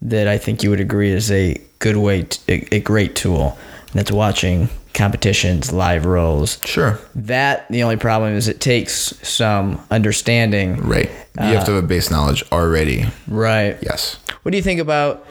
that 0.02 0.28
I 0.28 0.38
think 0.38 0.64
you 0.64 0.70
would 0.70 0.80
agree 0.80 1.12
is 1.12 1.32
a 1.32 1.60
good 1.80 1.97
way, 1.97 2.24
to, 2.24 2.76
a 2.76 2.80
great 2.80 3.16
tool. 3.16 3.58
And 3.91 3.93
that's 3.95 4.12
watching 4.12 4.70
competitions, 4.93 5.72
live 5.72 6.06
rolls. 6.06 6.60
Sure. 6.64 7.00
That 7.16 7.68
the 7.70 7.84
only 7.84 7.97
problem 7.97 8.34
is 8.34 8.47
it 8.47 8.62
takes 8.62 8.93
some 9.28 9.84
understanding. 9.91 10.78
Right. 10.78 11.10
You 11.38 11.43
have 11.45 11.66
to 11.66 11.74
have 11.74 11.84
a 11.84 11.88
base 11.88 12.12
knowledge 12.12 12.43
already. 12.52 13.06
Right. 13.28 13.78
Yes. 13.82 14.18
What 14.43 14.52
do 14.52 14.58
you 14.58 14.64
think 14.64 14.80
about 14.80 15.26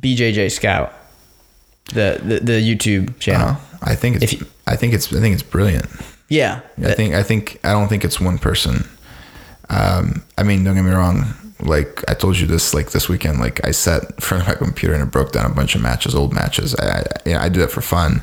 BJJ 0.00 0.50
Scout, 0.52 0.92
the 1.94 2.20
the, 2.22 2.40
the 2.40 2.52
YouTube 2.76 3.18
channel? 3.18 3.48
Uh, 3.50 3.56
I 3.82 3.94
think 3.94 4.22
it's 4.22 4.32
you- 4.34 4.46
I 4.66 4.76
think 4.76 4.94
it's 4.94 5.12
I 5.12 5.20
think 5.20 5.34
it's 5.34 5.42
brilliant. 5.42 5.86
Yeah. 6.28 6.60
I 6.84 6.92
think 6.92 7.14
I 7.14 7.22
think 7.22 7.60
I 7.64 7.72
don't 7.72 7.88
think 7.88 8.04
it's 8.04 8.20
one 8.20 8.38
person. 8.38 8.88
Um, 9.68 10.22
I 10.38 10.42
mean, 10.42 10.64
don't 10.64 10.74
get 10.74 10.82
me 10.84 10.90
wrong. 10.92 11.24
Like 11.60 12.04
I 12.08 12.14
told 12.14 12.38
you 12.38 12.46
this, 12.46 12.74
like 12.74 12.90
this 12.90 13.08
weekend, 13.08 13.38
like 13.40 13.66
I 13.66 13.70
sat 13.70 14.04
in 14.04 14.16
front 14.18 14.42
of 14.42 14.48
my 14.48 14.54
computer 14.54 14.94
and 14.94 15.02
I 15.02 15.06
broke 15.06 15.32
down 15.32 15.50
a 15.50 15.54
bunch 15.54 15.74
of 15.74 15.80
matches, 15.80 16.14
old 16.14 16.32
matches. 16.32 16.74
I, 16.74 16.86
I, 16.86 17.04
you 17.24 17.32
know, 17.32 17.40
I 17.40 17.48
do 17.48 17.60
that 17.60 17.70
for 17.70 17.80
fun. 17.80 18.22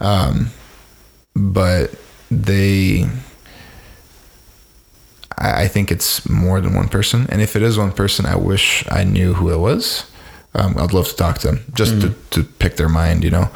Um, 0.00 0.50
but 1.34 1.94
they, 2.30 3.06
I, 5.38 5.62
I 5.62 5.68
think 5.68 5.92
it's 5.92 6.28
more 6.28 6.60
than 6.60 6.74
one 6.74 6.88
person. 6.88 7.26
And 7.30 7.40
if 7.40 7.54
it 7.54 7.62
is 7.62 7.78
one 7.78 7.92
person, 7.92 8.26
I 8.26 8.36
wish 8.36 8.84
I 8.90 9.04
knew 9.04 9.34
who 9.34 9.52
it 9.52 9.58
was. 9.58 10.10
Um, 10.54 10.76
I'd 10.78 10.92
love 10.92 11.06
to 11.08 11.14
talk 11.16 11.38
to 11.40 11.48
them 11.48 11.60
just 11.74 12.00
to, 12.00 12.14
to 12.30 12.42
pick 12.42 12.76
their 12.76 12.88
mind, 12.88 13.22
you 13.22 13.30
know, 13.30 13.50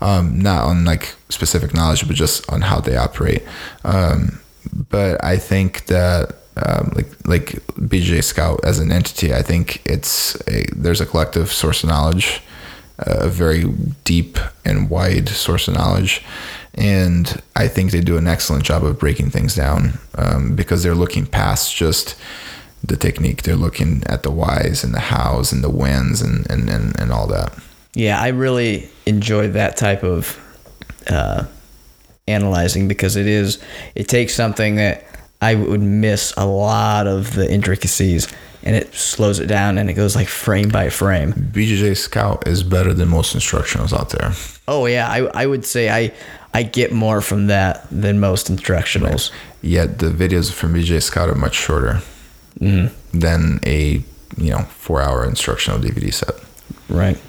um, 0.00 0.38
not 0.38 0.64
on 0.64 0.84
like 0.84 1.16
specific 1.28 1.74
knowledge, 1.74 2.06
but 2.06 2.16
just 2.16 2.48
on 2.50 2.62
how 2.62 2.78
they 2.80 2.96
operate. 2.96 3.42
Um, 3.82 4.40
but 4.88 5.22
I 5.22 5.36
think 5.36 5.86
that 5.86 6.36
um, 6.56 6.92
like 6.94 7.08
like 7.26 7.46
BJJ 7.76 8.22
Scout 8.22 8.60
as 8.64 8.78
an 8.78 8.92
entity, 8.92 9.34
I 9.34 9.42
think 9.42 9.82
it's 9.84 10.36
a, 10.48 10.64
there's 10.74 11.00
a 11.00 11.06
collective 11.06 11.50
source 11.50 11.82
of 11.82 11.88
knowledge, 11.88 12.42
a 12.98 13.28
very 13.28 13.64
deep 14.04 14.38
and 14.64 14.88
wide 14.88 15.28
source 15.28 15.66
of 15.66 15.74
knowledge, 15.74 16.22
and 16.74 17.42
I 17.56 17.66
think 17.68 17.90
they 17.90 18.00
do 18.00 18.16
an 18.16 18.28
excellent 18.28 18.64
job 18.64 18.84
of 18.84 18.98
breaking 18.98 19.30
things 19.30 19.54
down 19.54 19.98
um, 20.16 20.54
because 20.54 20.82
they're 20.82 20.94
looking 20.94 21.26
past 21.26 21.74
just 21.74 22.16
the 22.84 22.96
technique. 22.96 23.42
They're 23.42 23.56
looking 23.56 24.02
at 24.06 24.22
the 24.22 24.30
whys 24.30 24.84
and 24.84 24.94
the 24.94 25.00
hows 25.00 25.52
and 25.52 25.64
the 25.64 25.70
whens 25.70 26.20
and 26.22 26.48
and, 26.50 26.68
and, 26.68 26.98
and 27.00 27.12
all 27.12 27.26
that. 27.28 27.52
Yeah, 27.94 28.20
I 28.20 28.28
really 28.28 28.88
enjoy 29.06 29.48
that 29.50 29.76
type 29.76 30.02
of 30.04 30.38
uh, 31.08 31.46
analyzing 32.26 32.88
because 32.88 33.16
it 33.16 33.26
is 33.26 33.62
it 33.94 34.08
takes 34.08 34.34
something 34.34 34.76
that 34.76 35.04
I 35.44 35.54
would 35.56 35.82
miss 35.82 36.32
a 36.38 36.46
lot 36.46 37.06
of 37.06 37.34
the 37.34 37.50
intricacies 37.50 38.28
and 38.62 38.74
it 38.74 38.94
slows 38.94 39.40
it 39.40 39.46
down 39.46 39.76
and 39.76 39.90
it 39.90 39.92
goes 39.92 40.16
like 40.16 40.26
frame 40.26 40.70
by 40.70 40.88
frame. 40.88 41.34
BJJ 41.34 41.98
Scout 41.98 42.48
is 42.48 42.62
better 42.62 42.94
than 42.94 43.08
most 43.08 43.36
instructionals 43.36 43.92
out 43.92 44.08
there. 44.08 44.32
Oh 44.66 44.86
yeah, 44.86 45.06
I 45.06 45.42
I 45.42 45.46
would 45.46 45.66
say 45.66 45.90
I 45.90 46.12
I 46.54 46.62
get 46.62 46.92
more 46.92 47.20
from 47.20 47.48
that 47.48 47.86
than 47.90 48.20
most 48.20 48.50
instructionals. 48.50 49.30
Yet 49.60 49.98
the 49.98 50.06
videos 50.06 50.50
from 50.50 50.72
BJJ 50.72 51.02
Scout 51.02 51.28
are 51.28 51.34
much 51.34 51.54
shorter 51.54 52.00
mm-hmm. 52.58 53.18
than 53.18 53.60
a 53.66 54.02
you 54.38 54.50
know 54.50 54.60
four 54.60 55.02
hour 55.02 55.26
instructional 55.26 55.78
DVD 55.78 56.12
set. 56.12 56.34
Right. 56.88 57.20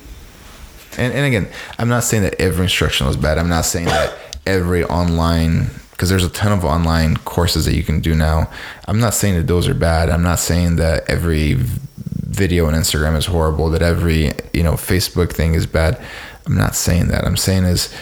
And, 0.97 1.11
and 1.13 1.25
again, 1.25 1.49
I'm 1.77 1.89
not 1.89 2.05
saying 2.05 2.23
that 2.23 2.39
every 2.39 2.63
instructional 2.63 3.09
is 3.09 3.17
bad. 3.17 3.37
I'm 3.37 3.49
not 3.49 3.65
saying 3.65 3.87
that 3.87 4.15
every 4.45 4.85
online 4.85 5.69
because 5.95 6.09
there's 6.09 6.25
a 6.25 6.29
ton 6.29 6.51
of 6.51 6.65
online 6.65 7.15
courses 7.15 7.63
that 7.63 7.73
you 7.73 7.81
can 7.81 8.01
do 8.01 8.13
now. 8.13 8.49
I'm 8.85 8.99
not 8.99 9.13
saying 9.13 9.35
that 9.35 9.47
those 9.47 9.69
are 9.69 9.73
bad. 9.73 10.09
I'm 10.09 10.23
not 10.23 10.39
saying 10.39 10.75
that 10.75 11.09
every 11.09 11.53
video 11.53 12.65
on 12.65 12.73
Instagram 12.73 13.15
is 13.15 13.27
horrible, 13.27 13.69
that 13.69 13.81
every, 13.81 14.33
you 14.53 14.61
know, 14.61 14.73
Facebook 14.73 15.31
thing 15.31 15.53
is 15.53 15.65
bad. 15.65 16.01
I'm 16.45 16.57
not 16.57 16.75
saying 16.75 17.07
that. 17.07 17.23
I'm 17.23 17.37
saying 17.37 17.63
is 17.63 17.95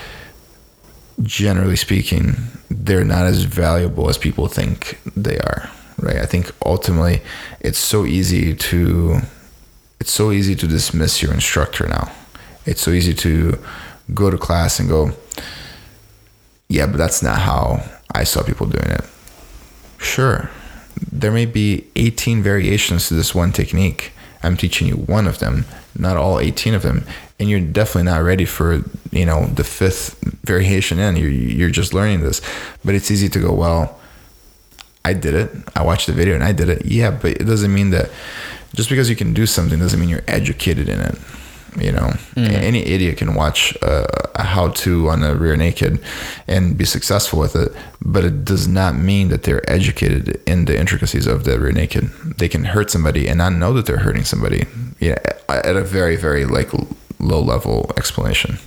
generally 1.22 1.76
speaking, 1.76 2.34
they're 2.72 3.06
not 3.06 3.28
as 3.28 3.44
valuable 3.44 4.10
as 4.10 4.18
people 4.18 4.48
think 4.48 5.00
they 5.16 5.38
are, 5.38 5.70
right? 6.00 6.18
I 6.18 6.26
think 6.26 6.52
ultimately 6.66 7.22
it's 7.60 7.78
so 7.78 8.06
easy 8.06 8.56
to 8.56 9.20
it's 10.00 10.12
so 10.12 10.32
easy 10.32 10.56
to 10.56 10.68
dismiss 10.68 11.22
your 11.22 11.34
instructor 11.34 11.88
now. 11.88 12.12
It's 12.66 12.82
so 12.82 12.92
easy 12.92 13.14
to 13.14 13.58
go 14.14 14.30
to 14.30 14.38
class 14.38 14.80
and 14.80 14.90
go, 14.90 15.12
yeah, 16.74 16.88
but 16.88 16.98
that's 16.98 17.22
not 17.22 17.38
how 17.38 17.84
I 18.16 18.24
saw 18.24 18.42
people 18.42 18.66
doing 18.66 18.90
it. 18.90 19.06
Sure, 20.00 20.50
there 21.12 21.32
may 21.32 21.46
be 21.46 21.86
18 21.96 22.42
variations 22.42 23.08
to 23.08 23.14
this 23.14 23.36
one 23.36 23.52
technique. 23.52 24.12
I'm 24.42 24.58
teaching 24.58 24.88
you 24.88 24.96
one 24.96 25.28
of 25.28 25.38
them, 25.38 25.66
not 25.96 26.18
all 26.18 26.40
18 26.40 26.74
of 26.74 26.82
them, 26.82 27.06
and 27.40 27.48
you're 27.48 27.60
definitely 27.60 28.12
not 28.12 28.24
ready 28.24 28.46
for 28.46 28.84
you 29.12 29.26
know 29.26 29.46
the 29.46 29.64
fifth 29.64 30.20
variation 30.44 30.98
in. 30.98 31.16
You're 31.16 31.30
you're 31.30 31.70
just 31.70 31.94
learning 31.94 32.22
this, 32.24 32.42
but 32.84 32.96
it's 32.96 33.12
easy 33.12 33.30
to 33.30 33.40
go 33.40 33.54
well. 33.54 34.00
I 35.06 35.14
did 35.14 35.36
it. 35.36 35.52
I 35.76 35.84
watched 35.84 36.08
the 36.08 36.14
video 36.14 36.34
and 36.34 36.44
I 36.44 36.54
did 36.54 36.70
it. 36.70 36.86
Yeah, 36.86 37.12
but 37.12 37.34
it 37.34 37.46
doesn't 37.46 37.74
mean 37.74 37.92
that 37.92 38.10
just 38.74 38.90
because 38.90 39.12
you 39.12 39.16
can 39.16 39.34
do 39.34 39.46
something 39.46 39.78
doesn't 39.78 40.00
mean 40.00 40.10
you're 40.10 40.24
educated 40.28 40.90
in 40.90 41.00
it. 41.00 41.16
You 41.78 41.92
know, 41.92 42.14
mm. 42.36 42.50
any 42.52 42.86
idiot 42.86 43.18
can 43.18 43.36
watch 43.36 43.76
uh, 43.82 44.06
a 44.36 44.44
how-to 44.44 45.10
on 45.10 45.24
a 45.24 45.36
rear 45.36 45.56
naked 45.56 46.00
and 46.48 46.78
be 46.78 46.86
successful 46.86 47.40
with 47.40 47.56
it, 47.56 47.72
but 48.02 48.24
it 48.24 48.46
does 48.46 48.68
not 48.68 48.96
mean 48.96 49.30
that 49.30 49.44
they're 49.44 49.68
educated 49.70 50.42
in 50.46 50.66
the 50.66 50.78
intricacies 50.80 51.28
of 51.28 51.44
the 51.44 51.60
rear 51.60 51.72
naked. 51.72 52.10
They 52.38 52.50
can 52.50 52.66
hurt 52.66 52.92
somebody 52.92 53.28
and 53.28 53.38
not 53.38 53.54
know 53.54 53.74
that 53.74 53.86
they're 53.86 53.98
hurting 53.98 54.24
somebody. 54.24 54.66
Yeah, 55.00 55.18
at 55.50 55.76
a 55.76 55.84
very, 55.84 56.16
very 56.16 56.46
like 56.46 56.72
low-level 57.20 57.92
explanation. 57.98 58.60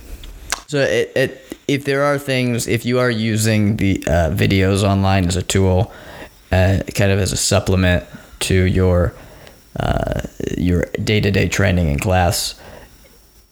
So, 0.67 0.79
it, 0.79 1.11
it, 1.15 1.57
if 1.67 1.85
there 1.85 2.03
are 2.03 2.17
things, 2.17 2.67
if 2.67 2.85
you 2.85 2.99
are 2.99 3.09
using 3.09 3.77
the 3.77 4.03
uh, 4.05 4.31
videos 4.31 4.83
online 4.83 5.25
as 5.27 5.35
a 5.35 5.43
tool, 5.43 5.91
uh, 6.51 6.79
kind 6.93 7.11
of 7.11 7.19
as 7.19 7.31
a 7.31 7.37
supplement 7.37 8.03
to 8.39 8.53
your 8.53 9.13
uh, 9.79 10.21
your 10.57 10.85
day 11.03 11.21
to 11.21 11.31
day 11.31 11.47
training 11.47 11.87
in 11.89 11.99
class, 11.99 12.59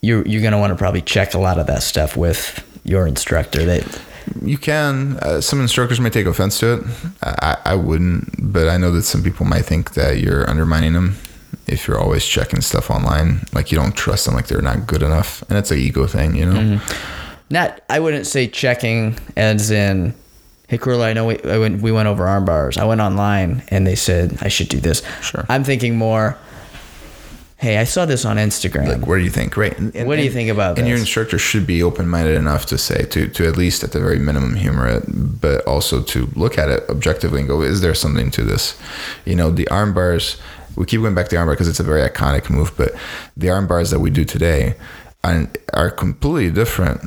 you're 0.05 0.25
you're 0.27 0.41
gonna 0.41 0.59
want 0.59 0.71
to 0.71 0.77
probably 0.77 1.01
check 1.01 1.33
a 1.33 1.39
lot 1.39 1.57
of 1.57 1.67
that 1.67 1.83
stuff 1.83 2.15
with 2.15 2.63
your 2.83 3.07
instructor. 3.07 3.65
That 3.65 4.01
you 4.41 4.57
can. 4.57 5.17
Uh, 5.21 5.41
some 5.41 5.61
instructors 5.61 5.99
may 5.99 6.09
take 6.09 6.25
offense 6.25 6.59
to 6.59 6.73
it. 6.73 6.83
I, 7.23 7.57
I 7.65 7.75
wouldn't, 7.75 8.53
but 8.53 8.69
I 8.69 8.77
know 8.77 8.91
that 8.91 9.03
some 9.03 9.23
people 9.23 9.45
might 9.45 9.63
think 9.63 9.93
that 9.93 10.19
you're 10.19 10.49
undermining 10.49 10.93
them 10.93 11.15
if 11.67 11.87
you're 11.87 11.99
always 11.99 12.25
checking 12.25 12.61
stuff 12.61 12.89
online. 12.89 13.45
Like 13.53 13.71
you 13.71 13.77
don't 13.77 13.95
trust 13.95 14.25
them, 14.25 14.35
like 14.35 14.47
they're 14.47 14.61
not 14.61 14.87
good 14.87 15.03
enough, 15.03 15.43
and 15.49 15.57
it's 15.57 15.71
an 15.71 15.79
ego 15.79 16.07
thing, 16.07 16.35
you 16.35 16.45
know. 16.45 16.59
Mm-hmm. 16.59 17.23
Not, 17.51 17.81
I 17.89 17.99
wouldn't 17.99 18.25
say 18.25 18.47
checking 18.47 19.19
as 19.37 19.69
in 19.69 20.15
hey 20.67 20.79
Croyler, 20.79 21.05
I 21.05 21.13
know 21.13 21.25
we, 21.27 21.41
I 21.43 21.59
went, 21.59 21.81
we 21.81 21.91
went 21.91 22.07
over 22.07 22.27
arm 22.27 22.45
bars. 22.45 22.77
I 22.77 22.85
went 22.85 23.01
online 23.01 23.63
and 23.69 23.85
they 23.85 23.95
said 23.95 24.37
I 24.41 24.47
should 24.47 24.69
do 24.69 24.79
this. 24.79 25.03
Sure. 25.21 25.45
I'm 25.47 25.63
thinking 25.63 25.95
more, 25.95 26.37
hey, 27.57 27.77
I 27.77 27.85
saw 27.85 28.05
this 28.05 28.25
on 28.25 28.37
Instagram. 28.37 28.87
Like, 28.87 29.07
what 29.07 29.17
do 29.17 29.23
you 29.23 29.29
think? 29.29 29.53
Great. 29.53 29.77
And, 29.77 30.07
what 30.07 30.17
do 30.17 30.23
you 30.23 30.31
think 30.31 30.49
about 30.49 30.77
and 30.77 30.85
this? 30.85 30.89
your 30.89 30.97
instructor 30.97 31.37
should 31.37 31.65
be 31.65 31.81
open-minded 31.81 32.35
enough 32.35 32.65
to 32.67 32.77
say, 32.77 33.05
to, 33.05 33.27
to 33.29 33.47
at 33.47 33.57
least 33.57 33.83
at 33.83 33.91
the 33.91 33.99
very 33.99 34.19
minimum 34.19 34.55
humor 34.55 34.87
it, 34.87 35.03
but 35.07 35.65
also 35.65 36.01
to 36.03 36.27
look 36.35 36.57
at 36.57 36.69
it 36.69 36.83
objectively 36.89 37.39
and 37.39 37.47
go, 37.47 37.61
is 37.61 37.81
there 37.81 37.93
something 37.93 38.29
to 38.31 38.43
this? 38.43 38.77
You 39.25 39.35
know, 39.35 39.51
the 39.51 39.67
arm 39.69 39.93
bars, 39.93 40.37
we 40.75 40.85
keep 40.85 41.01
going 41.01 41.15
back 41.15 41.25
to 41.25 41.31
the 41.31 41.37
arm 41.37 41.47
bar 41.47 41.55
because 41.55 41.69
it's 41.69 41.79
a 41.79 41.83
very 41.83 42.07
iconic 42.07 42.49
move, 42.49 42.73
but 42.75 42.93
the 43.37 43.49
arm 43.49 43.67
bars 43.67 43.89
that 43.91 43.99
we 43.99 44.09
do 44.09 44.25
today 44.25 44.75
are, 45.23 45.47
are 45.73 45.89
completely 45.89 46.51
different 46.51 47.01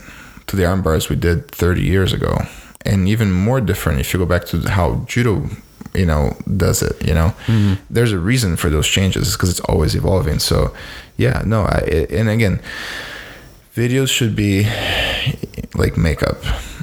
to 0.46 0.57
the 0.57 0.64
arm 0.64 0.82
bars 0.82 1.11
we 1.11 1.16
did 1.16 1.51
30 1.51 1.82
years 1.82 2.12
ago. 2.12 2.38
And 2.86 3.07
even 3.07 3.30
more 3.30 3.61
different 3.61 4.01
if 4.01 4.14
you 4.14 4.18
go 4.18 4.24
back 4.24 4.46
to 4.46 4.61
how 4.70 5.05
judo 5.07 5.51
you 5.95 6.07
know 6.07 6.36
does 6.57 6.82
it 6.82 7.07
you 7.07 7.14
know? 7.14 7.34
Mm-hmm. 7.47 7.74
there's 7.91 8.12
a 8.12 8.18
reason 8.18 8.57
for 8.57 8.70
those 8.70 8.86
changes. 8.86 9.32
Because 9.32 9.51
it's 9.51 9.61
always 9.61 9.95
evolving. 9.95 10.39
So 10.39 10.74
yeah 11.16 11.43
no 11.45 11.62
I, 11.62 12.07
and 12.11 12.28
again 12.28 12.61
videos 13.74 14.09
should 14.09 14.34
be 14.34 14.64
like 15.74 15.97
makeup. 15.97 16.39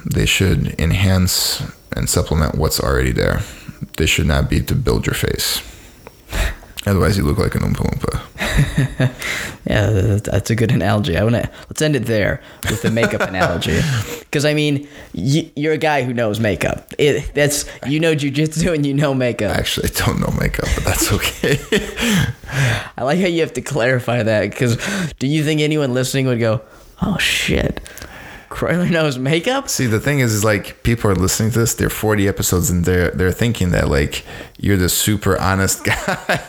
They 0.05 0.25
should 0.25 0.79
enhance 0.79 1.61
and 1.95 2.09
supplement 2.09 2.55
what's 2.55 2.79
already 2.79 3.11
there. 3.11 3.41
They 3.97 4.05
should 4.05 4.27
not 4.27 4.49
be 4.49 4.61
to 4.61 4.75
build 4.75 5.05
your 5.05 5.15
face 5.15 5.61
Otherwise, 6.87 7.17
you 7.17 7.23
look 7.23 7.39
like 7.39 7.55
an 7.55 7.61
Oompa 7.61 7.77
Loompa. 7.77 8.21
yeah, 9.65 10.19
that's 10.23 10.51
a 10.51 10.55
good 10.55 10.71
analogy. 10.71 11.17
I 11.17 11.23
want 11.23 11.35
to 11.35 11.49
let's 11.67 11.81
end 11.81 11.95
it 11.95 12.05
there 12.05 12.41
with 12.69 12.83
the 12.83 12.91
makeup 12.91 13.21
analogy, 13.27 13.81
because 14.19 14.45
I 14.45 14.53
mean, 14.53 14.87
you, 15.13 15.49
are 15.69 15.73
a 15.73 15.77
guy 15.77 16.03
who 16.03 16.13
knows 16.13 16.39
makeup. 16.39 16.93
It, 16.99 17.33
that's 17.33 17.65
you 17.87 17.99
know 17.99 18.13
jujitsu 18.13 18.73
and 18.75 18.85
you 18.85 18.93
know 18.93 19.15
makeup. 19.15 19.55
I 19.55 19.59
actually 19.59 19.89
don't 19.89 20.19
know 20.19 20.33
makeup, 20.39 20.67
but 20.75 20.83
that's 20.83 21.11
okay. 21.11 21.57
I 22.97 23.03
like 23.03 23.19
how 23.19 23.27
you 23.27 23.41
have 23.41 23.53
to 23.53 23.61
clarify 23.61 24.21
that 24.21 24.51
because 24.51 24.77
do 25.17 25.25
you 25.25 25.43
think 25.43 25.61
anyone 25.61 25.93
listening 25.93 26.27
would 26.27 26.39
go, 26.39 26.61
"Oh 27.01 27.17
shit"? 27.17 27.81
Croyler 28.55 28.89
knows 28.89 29.17
makeup. 29.17 29.67
See, 29.67 29.85
the 29.85 29.99
thing 29.99 30.19
is, 30.19 30.33
is 30.33 30.45
like 30.45 30.81
people 30.81 31.11
are 31.11 31.15
listening 31.15 31.51
to 31.51 31.59
this. 31.59 31.73
They're 31.73 31.89
40 31.89 32.25
episodes 32.25 32.69
and 32.69 32.85
they're 32.85 33.11
they're 33.11 33.33
thinking 33.33 33.71
that 33.71 33.89
like 33.89 34.23
you're 34.57 34.77
the 34.77 34.87
super 34.87 35.37
honest 35.37 35.83
guy. 35.83 36.39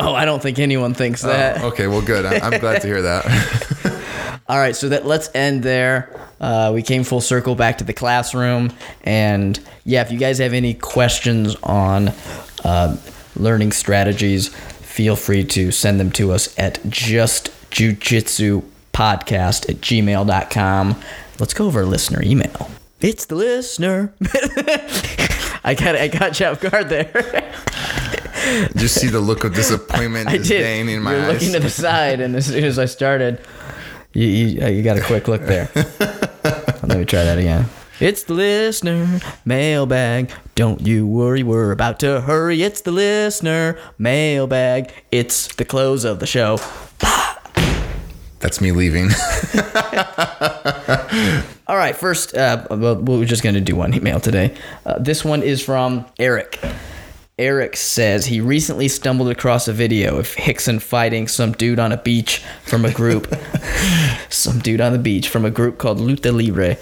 oh, 0.00 0.14
I 0.14 0.24
don't 0.24 0.42
think 0.42 0.58
anyone 0.58 0.94
thinks 0.94 1.22
oh, 1.24 1.28
that. 1.28 1.62
Oh, 1.62 1.66
okay, 1.68 1.88
well, 1.88 2.00
good. 2.00 2.24
I'm, 2.24 2.54
I'm 2.54 2.58
glad 2.58 2.80
to 2.80 2.86
hear 2.86 3.02
that. 3.02 4.40
All 4.48 4.56
right, 4.56 4.74
so 4.74 4.88
that 4.88 5.04
let's 5.04 5.28
end 5.34 5.62
there. 5.62 6.08
Uh, 6.40 6.72
we 6.74 6.80
came 6.80 7.04
full 7.04 7.20
circle 7.20 7.54
back 7.54 7.76
to 7.78 7.84
the 7.84 7.92
classroom, 7.92 8.72
and 9.02 9.60
yeah, 9.84 10.00
if 10.00 10.10
you 10.10 10.18
guys 10.18 10.38
have 10.38 10.54
any 10.54 10.72
questions 10.72 11.54
on 11.62 12.12
uh, 12.64 12.96
learning 13.36 13.72
strategies, 13.72 14.48
feel 14.48 15.16
free 15.16 15.44
to 15.44 15.70
send 15.70 16.00
them 16.00 16.10
to 16.12 16.32
us 16.32 16.58
at 16.58 16.78
just 16.88 17.50
jujitsu 17.70 18.64
podcast 18.94 19.68
at 19.68 19.76
gmail.com. 19.82 21.02
Let's 21.38 21.52
go 21.52 21.66
over 21.66 21.84
listener 21.84 22.22
email. 22.22 22.70
It's 23.00 23.26
the 23.26 23.34
listener. 23.34 24.14
I 25.66 25.74
got 25.78 25.96
I 25.96 26.08
got 26.08 26.38
you 26.40 26.46
off 26.46 26.60
guard 26.60 26.88
there. 26.88 27.10
did 28.72 28.80
you 28.82 28.88
see 28.88 29.08
the 29.08 29.20
look 29.20 29.44
of 29.44 29.54
disappointment 29.54 30.28
I 30.30 30.38
did. 30.38 30.88
in 30.88 31.02
my 31.02 31.12
You're 31.12 31.22
eyes? 31.26 31.32
looking 31.34 31.52
to 31.52 31.60
the 31.60 31.70
side, 31.70 32.20
and 32.20 32.36
as 32.36 32.46
soon 32.46 32.64
as 32.64 32.78
I 32.78 32.84
started, 32.86 33.40
you, 34.12 34.26
you, 34.26 34.62
uh, 34.62 34.68
you 34.68 34.82
got 34.82 34.96
a 34.96 35.02
quick 35.02 35.26
look 35.28 35.42
there. 35.42 35.68
Let 35.74 36.96
me 36.98 37.04
try 37.04 37.24
that 37.24 37.36
again. 37.38 37.66
It's 38.00 38.24
the 38.24 38.34
listener 38.34 39.20
mailbag. 39.44 40.30
Don't 40.54 40.80
you 40.80 41.06
worry, 41.06 41.42
we're 41.42 41.72
about 41.72 42.00
to 42.00 42.20
hurry. 42.22 42.62
It's 42.62 42.80
the 42.82 42.90
listener 42.92 43.78
mailbag. 43.98 44.92
It's 45.10 45.54
the 45.56 45.64
close 45.64 46.04
of 46.04 46.20
the 46.20 46.26
show. 46.26 46.58
That's 48.44 48.60
me 48.60 48.72
leaving. 48.72 49.04
All 51.66 51.76
right, 51.78 51.96
first, 51.96 52.36
uh, 52.36 52.66
we're 52.70 53.24
just 53.24 53.42
going 53.42 53.54
to 53.54 53.60
do 53.62 53.74
one 53.74 53.94
email 53.94 54.20
today. 54.20 54.54
Uh, 54.84 54.98
this 54.98 55.24
one 55.24 55.42
is 55.42 55.64
from 55.64 56.04
Eric. 56.18 56.60
Eric 57.36 57.76
says 57.76 58.26
he 58.26 58.40
recently 58.40 58.86
stumbled 58.86 59.28
across 59.28 59.66
a 59.66 59.72
video 59.72 60.18
of 60.18 60.28
Rickson 60.36 60.80
fighting 60.80 61.26
some 61.26 61.50
dude 61.50 61.80
on 61.80 61.90
a 61.90 61.96
beach 61.96 62.44
from 62.62 62.84
a 62.84 62.92
group. 62.92 63.26
some 64.28 64.60
dude 64.60 64.80
on 64.80 64.92
the 64.92 65.00
beach 65.00 65.28
from 65.28 65.44
a 65.44 65.50
group 65.50 65.76
called 65.76 65.98
Luta 65.98 66.32
Livre. 66.32 66.76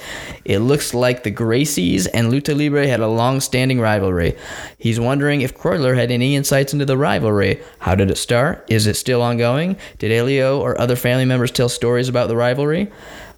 It 0.44 0.58
looks 0.58 0.92
like 0.92 1.22
the 1.22 1.32
Gracies 1.32 2.06
and 2.12 2.30
Luta 2.30 2.54
Livre 2.54 2.86
had 2.86 3.00
a 3.00 3.08
long 3.08 3.40
standing 3.40 3.80
rivalry. 3.80 4.36
He's 4.76 5.00
wondering 5.00 5.40
if 5.40 5.56
Croyler 5.56 5.96
had 5.96 6.10
any 6.10 6.36
insights 6.36 6.74
into 6.74 6.84
the 6.84 6.98
rivalry. 6.98 7.62
How 7.78 7.94
did 7.94 8.10
it 8.10 8.18
start? 8.18 8.62
Is 8.68 8.86
it 8.86 8.96
still 8.96 9.22
ongoing? 9.22 9.78
Did 9.98 10.10
Helio 10.10 10.60
or 10.60 10.78
other 10.78 10.96
family 10.96 11.24
members 11.24 11.50
tell 11.50 11.70
stories 11.70 12.10
about 12.10 12.28
the 12.28 12.36
rivalry? 12.36 12.92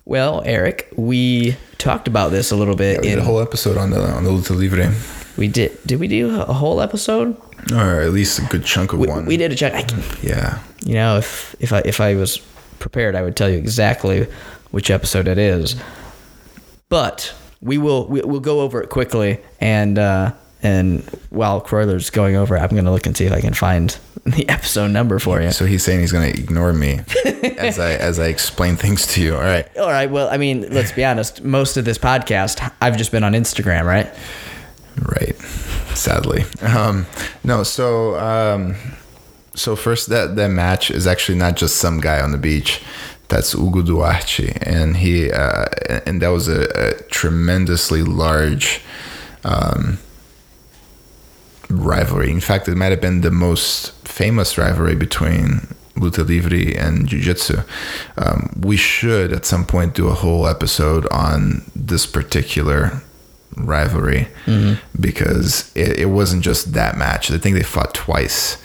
Well, 0.04 0.42
Eric, 0.44 0.92
we 0.96 1.56
talked 1.78 2.08
about 2.08 2.32
this 2.32 2.50
a 2.50 2.56
little 2.56 2.74
bit 2.74 2.94
yeah, 2.94 3.00
we 3.02 3.08
in 3.12 3.18
did 3.18 3.22
a 3.22 3.24
whole 3.24 3.40
episode 3.40 3.76
on 3.76 3.90
the 3.90 4.00
on 4.00 4.24
the 4.24 4.30
Luta 4.30 4.56
Livre. 4.56 4.92
We 5.36 5.48
did. 5.48 5.78
Did 5.86 6.00
we 6.00 6.08
do 6.08 6.40
a 6.40 6.52
whole 6.52 6.80
episode? 6.80 7.36
Or 7.72 8.00
at 8.00 8.12
least 8.12 8.38
a 8.38 8.42
good 8.46 8.64
chunk 8.64 8.92
of 8.92 8.98
we, 8.98 9.08
one. 9.08 9.26
We 9.26 9.36
did 9.36 9.52
a 9.52 9.54
chunk. 9.54 9.74
I 9.74 10.16
yeah. 10.22 10.58
You 10.84 10.94
know, 10.94 11.18
if 11.18 11.56
if 11.60 11.72
I 11.72 11.82
if 11.84 12.00
I 12.00 12.14
was 12.14 12.38
prepared, 12.78 13.14
I 13.14 13.22
would 13.22 13.36
tell 13.36 13.48
you 13.48 13.58
exactly 13.58 14.26
which 14.70 14.90
episode 14.90 15.28
it 15.28 15.38
is. 15.38 15.76
But 16.88 17.34
we 17.60 17.78
will 17.78 18.06
we, 18.06 18.20
will 18.20 18.40
go 18.40 18.60
over 18.60 18.82
it 18.82 18.90
quickly 18.90 19.40
and 19.60 19.98
uh, 19.98 20.32
And 20.62 21.02
while 21.28 21.60
Croyler's 21.60 22.10
going 22.10 22.36
over, 22.36 22.56
it, 22.56 22.60
I'm 22.60 22.70
gonna 22.74 22.90
look 22.90 23.06
and 23.06 23.16
see 23.16 23.26
if 23.26 23.32
I 23.32 23.40
can 23.40 23.54
find 23.54 23.96
the 24.24 24.48
episode 24.48 24.88
number 24.88 25.18
for 25.18 25.40
you. 25.40 25.50
So 25.52 25.66
he's 25.66 25.82
saying 25.82 26.00
he's 26.00 26.12
going 26.12 26.32
to 26.32 26.38
ignore 26.38 26.72
me 26.72 27.00
as 27.58 27.78
I 27.78 27.92
as 27.92 28.18
I 28.18 28.26
explain 28.26 28.76
things 28.76 29.06
to 29.08 29.22
you. 29.22 29.34
All 29.34 29.42
right. 29.42 29.76
All 29.76 29.90
right. 29.90 30.10
Well, 30.10 30.28
I 30.28 30.38
mean, 30.38 30.66
let's 30.70 30.92
be 30.92 31.04
honest. 31.04 31.42
Most 31.42 31.76
of 31.76 31.84
this 31.84 31.98
podcast, 31.98 32.72
I've 32.80 32.96
just 32.96 33.12
been 33.12 33.24
on 33.24 33.32
Instagram, 33.32 33.84
right? 33.84 34.10
Right. 34.96 35.36
Sadly. 35.94 36.44
Um, 36.62 37.06
no. 37.42 37.62
So 37.62 38.16
um, 38.18 38.76
so 39.54 39.76
first 39.76 40.08
that 40.08 40.36
that 40.36 40.48
match 40.48 40.90
is 40.90 41.06
actually 41.06 41.38
not 41.38 41.56
just 41.56 41.76
some 41.76 42.00
guy 42.00 42.20
on 42.20 42.32
the 42.32 42.38
beach. 42.38 42.82
That's 43.28 43.52
Hugo 43.52 43.82
Duarte, 43.82 44.52
and 44.62 44.96
he 44.96 45.32
uh, 45.32 45.66
and 46.06 46.20
that 46.22 46.28
was 46.28 46.48
a, 46.48 46.68
a 46.74 47.02
tremendously 47.04 48.02
large. 48.02 48.80
Um, 49.44 49.98
rivalry. 51.70 52.30
In 52.30 52.40
fact, 52.40 52.68
it 52.68 52.76
might 52.76 52.90
have 52.90 53.00
been 53.00 53.22
the 53.22 53.30
most 53.30 53.92
famous 54.06 54.56
rivalry 54.58 54.94
between 54.94 55.74
luta 55.96 56.26
livre 56.26 56.78
and 56.78 57.06
jiu-jitsu. 57.08 57.58
Um, 58.16 58.52
we 58.60 58.76
should 58.76 59.32
at 59.32 59.44
some 59.44 59.64
point 59.64 59.94
do 59.94 60.08
a 60.08 60.14
whole 60.14 60.46
episode 60.46 61.06
on 61.10 61.62
this 61.74 62.06
particular 62.06 63.02
rivalry 63.56 64.28
because 65.00 65.70
it, 65.74 65.98
it 66.00 66.06
wasn't 66.06 66.42
just 66.42 66.72
that 66.72 66.96
match. 66.96 67.30
I 67.30 67.38
think 67.38 67.56
they 67.56 67.62
fought 67.62 67.94
twice. 67.94 68.62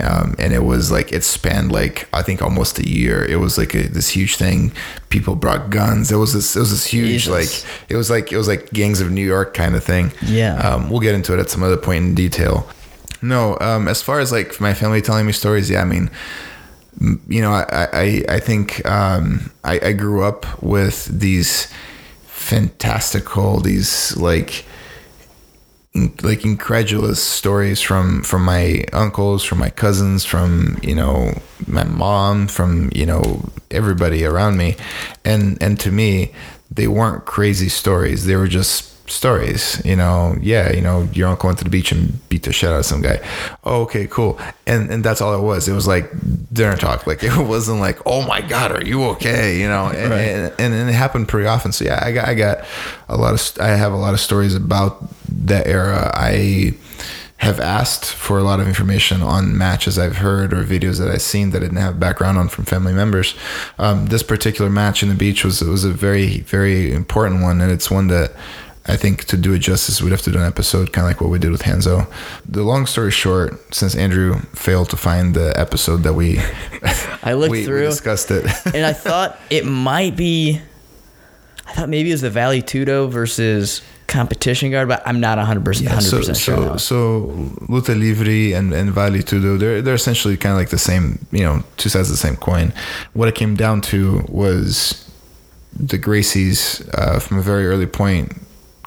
Um, 0.00 0.36
and 0.38 0.52
it 0.52 0.62
was 0.62 0.92
like 0.92 1.12
it 1.12 1.24
spanned 1.24 1.72
like 1.72 2.08
I 2.12 2.22
think 2.22 2.40
almost 2.40 2.78
a 2.78 2.88
year. 2.88 3.24
It 3.24 3.36
was 3.36 3.58
like 3.58 3.74
a, 3.74 3.88
this 3.88 4.10
huge 4.10 4.36
thing. 4.36 4.72
People 5.08 5.34
brought 5.34 5.70
guns. 5.70 6.12
It 6.12 6.16
was 6.16 6.34
this. 6.34 6.54
It 6.54 6.60
was 6.60 6.70
this 6.70 6.86
huge 6.86 7.24
Jesus. 7.24 7.64
like. 7.64 7.90
It 7.90 7.96
was 7.96 8.08
like 8.10 8.30
it 8.30 8.36
was 8.36 8.46
like 8.46 8.70
gangs 8.70 9.00
of 9.00 9.10
New 9.10 9.26
York 9.26 9.54
kind 9.54 9.74
of 9.74 9.82
thing. 9.82 10.12
Yeah. 10.22 10.56
Um, 10.58 10.88
we'll 10.90 11.00
get 11.00 11.14
into 11.14 11.32
it 11.34 11.40
at 11.40 11.50
some 11.50 11.62
other 11.62 11.78
point 11.78 12.04
in 12.04 12.14
detail. 12.14 12.68
No, 13.22 13.58
um, 13.60 13.88
as 13.88 14.00
far 14.00 14.20
as 14.20 14.30
like 14.30 14.60
my 14.60 14.74
family 14.74 15.02
telling 15.02 15.26
me 15.26 15.32
stories, 15.32 15.68
yeah, 15.68 15.80
I 15.80 15.84
mean, 15.84 16.10
you 17.28 17.40
know, 17.40 17.52
I 17.52 17.88
I, 17.92 18.24
I 18.28 18.40
think 18.40 18.86
um, 18.86 19.50
I, 19.64 19.80
I 19.80 19.92
grew 19.92 20.22
up 20.22 20.62
with 20.62 21.06
these 21.06 21.72
fantastical, 22.48 23.60
these 23.60 24.16
like 24.16 24.64
like 26.22 26.44
incredulous 26.44 27.22
stories 27.22 27.80
from 27.80 28.22
from 28.22 28.44
my 28.44 28.84
uncles 28.92 29.42
from 29.42 29.58
my 29.58 29.70
cousins 29.70 30.24
from 30.24 30.78
you 30.80 30.94
know 30.94 31.32
my 31.66 31.82
mom 31.84 32.46
from 32.46 32.88
you 32.94 33.04
know 33.04 33.50
everybody 33.70 34.24
around 34.24 34.56
me. 34.56 34.76
And 35.24 35.62
and 35.62 35.78
to 35.80 35.90
me 35.92 36.32
they 36.70 36.88
weren't 36.88 37.26
crazy 37.26 37.68
stories. 37.68 38.24
They 38.24 38.36
were 38.36 38.48
just 38.48 38.94
stories 39.08 39.80
you 39.84 39.96
know 39.96 40.36
yeah 40.40 40.70
you 40.72 40.80
know 40.80 41.08
your 41.12 41.28
uncle 41.28 41.48
went 41.48 41.58
to 41.58 41.64
the 41.64 41.70
beach 41.70 41.90
and 41.92 42.28
beat 42.28 42.42
the 42.42 42.52
shit 42.52 42.70
out 42.70 42.78
of 42.78 42.84
some 42.86 43.00
guy. 43.02 43.18
Oh, 43.64 43.82
okay 43.82 44.06
cool. 44.06 44.38
And 44.66 44.90
and 44.90 45.02
that's 45.04 45.20
all 45.20 45.34
it 45.34 45.42
was. 45.42 45.66
It 45.68 45.72
was 45.72 45.86
like 45.86 46.10
dinner 46.52 46.76
talk. 46.76 47.06
Like 47.06 47.22
it 47.30 47.36
wasn't 47.36 47.80
like 47.80 47.98
oh 48.06 48.26
my 48.26 48.40
god 48.40 48.72
are 48.72 48.84
you 48.84 49.04
okay? 49.14 49.58
You 49.60 49.68
know 49.68 49.86
and, 49.86 50.10
Right. 50.10 50.20
and, 50.20 50.52
and, 50.58 50.74
and 50.74 50.88
it 50.90 50.92
happened 50.94 51.28
pretty 51.28 51.46
often. 51.48 51.72
So 51.72 51.84
yeah 51.84 52.00
i 52.04 52.12
got 52.12 52.28
i 52.28 52.34
got 52.34 52.64
a 53.08 53.16
lot 53.16 53.34
of 53.34 53.60
i 53.60 53.68
have 53.68 53.92
a 53.92 53.96
lot 53.96 54.14
of 54.14 54.20
stories 54.20 54.54
about 54.54 55.02
that 55.46 55.66
era. 55.66 56.10
I 56.14 56.74
have 57.38 57.60
asked 57.60 58.04
for 58.12 58.36
a 58.38 58.42
lot 58.42 58.58
of 58.58 58.66
information 58.66 59.22
on 59.22 59.56
matches 59.56 59.96
I've 59.96 60.16
heard 60.16 60.52
or 60.52 60.64
videos 60.64 60.98
that 60.98 61.08
I've 61.08 61.22
seen 61.22 61.50
that 61.50 61.58
I 61.58 61.66
didn't 61.66 61.76
have 61.78 62.00
background 62.00 62.36
on 62.36 62.48
from 62.48 62.64
family 62.64 62.92
members. 62.92 63.36
Um, 63.78 64.06
this 64.06 64.24
particular 64.24 64.68
match 64.68 65.04
in 65.04 65.08
the 65.08 65.14
beach 65.14 65.44
was 65.44 65.62
was 65.62 65.84
a 65.84 65.90
very 65.92 66.40
very 66.40 66.92
important 66.92 67.42
one, 67.42 67.60
and 67.60 67.70
it's 67.70 67.90
one 67.92 68.08
that 68.08 68.32
I 68.88 68.96
think 68.96 69.24
to 69.26 69.36
do 69.36 69.52
it 69.52 69.58
justice, 69.58 70.00
we'd 70.00 70.10
have 70.12 70.22
to 70.22 70.30
do 70.32 70.38
an 70.38 70.44
episode 70.46 70.92
kind 70.92 71.04
of 71.06 71.10
like 71.10 71.20
what 71.20 71.30
we 71.30 71.38
did 71.38 71.50
with 71.50 71.62
Hanzo. 71.62 72.10
The 72.48 72.62
long 72.62 72.86
story 72.86 73.10
short, 73.10 73.74
since 73.74 73.94
Andrew 73.94 74.40
failed 74.54 74.88
to 74.90 74.96
find 74.96 75.34
the 75.34 75.52
episode 75.58 75.98
that 76.04 76.14
we 76.14 76.38
I 77.22 77.34
looked 77.34 77.50
we, 77.52 77.60
we 77.60 77.64
through, 77.66 77.86
discussed 77.86 78.30
it. 78.30 78.44
and 78.74 78.86
I 78.86 78.92
thought 78.94 79.38
it 79.50 79.66
might 79.66 80.16
be. 80.16 80.60
I 81.66 81.72
thought 81.74 81.90
maybe 81.90 82.08
it 82.08 82.14
was 82.14 82.22
the 82.22 82.30
Vale 82.30 82.62
Tudo 82.62 83.10
versus 83.10 83.82
competition 84.06 84.70
guard, 84.70 84.88
but 84.88 85.02
I'm 85.04 85.20
not 85.20 85.36
100 85.36 85.62
percent 85.66 85.84
Yeah, 85.90 85.96
100 85.96 86.08
so 86.08 86.16
percent 86.16 86.38
sure. 86.38 86.56
so 86.56 86.62
now. 86.62 86.76
so 86.76 87.20
Luta 87.68 87.94
Livre 87.98 88.56
and 88.56 88.72
and 88.72 88.90
Vale 88.90 89.22
Tudo 89.22 89.58
they're 89.58 89.82
they're 89.82 89.94
essentially 89.94 90.38
kind 90.38 90.52
of 90.54 90.58
like 90.58 90.70
the 90.70 90.78
same 90.78 91.26
you 91.30 91.44
know 91.44 91.62
two 91.76 91.90
sides 91.90 92.08
of 92.08 92.14
the 92.14 92.18
same 92.18 92.36
coin. 92.36 92.72
What 93.12 93.28
it 93.28 93.34
came 93.34 93.54
down 93.54 93.82
to 93.82 94.24
was 94.28 95.04
the 95.78 95.98
Gracies 95.98 96.88
uh, 96.96 97.18
from 97.20 97.38
a 97.38 97.42
very 97.42 97.66
early 97.66 97.84
point 97.86 98.32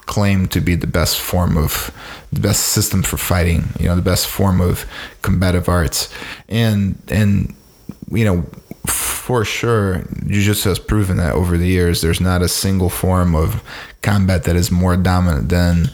claimed 0.06 0.50
to 0.52 0.60
be 0.60 0.74
the 0.74 0.86
best 0.86 1.20
form 1.20 1.56
of 1.56 1.90
the 2.32 2.40
best 2.40 2.68
system 2.68 3.02
for 3.02 3.16
fighting. 3.16 3.64
You 3.78 3.86
know 3.86 3.96
the 3.96 4.02
best 4.02 4.26
form 4.26 4.60
of 4.60 4.86
combative 5.22 5.68
arts, 5.68 6.12
and 6.48 7.00
and 7.08 7.54
you 8.10 8.24
know 8.24 8.44
for 8.86 9.44
sure 9.44 10.04
jiu-jitsu 10.26 10.68
has 10.68 10.78
proven 10.78 11.16
that 11.18 11.34
over 11.34 11.56
the 11.56 11.68
years. 11.68 12.00
There's 12.00 12.20
not 12.20 12.42
a 12.42 12.48
single 12.48 12.90
form 12.90 13.34
of 13.34 13.62
combat 14.02 14.44
that 14.44 14.56
is 14.56 14.70
more 14.70 14.96
dominant 14.96 15.48
than 15.48 15.90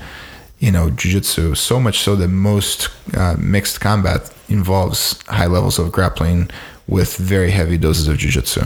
you 0.59 0.72
know 0.72 0.90
jiu-jitsu. 0.90 1.54
So 1.54 1.80
much 1.80 2.00
so 2.00 2.16
that 2.16 2.28
most 2.28 2.88
uh, 3.14 3.36
mixed 3.38 3.80
combat 3.80 4.32
involves 4.48 5.20
high 5.26 5.46
levels 5.46 5.78
of 5.78 5.92
grappling 5.92 6.50
with 6.86 7.16
very 7.16 7.50
heavy 7.50 7.76
doses 7.76 8.09
of 8.09 8.16
jiu-jitsu. 8.16 8.62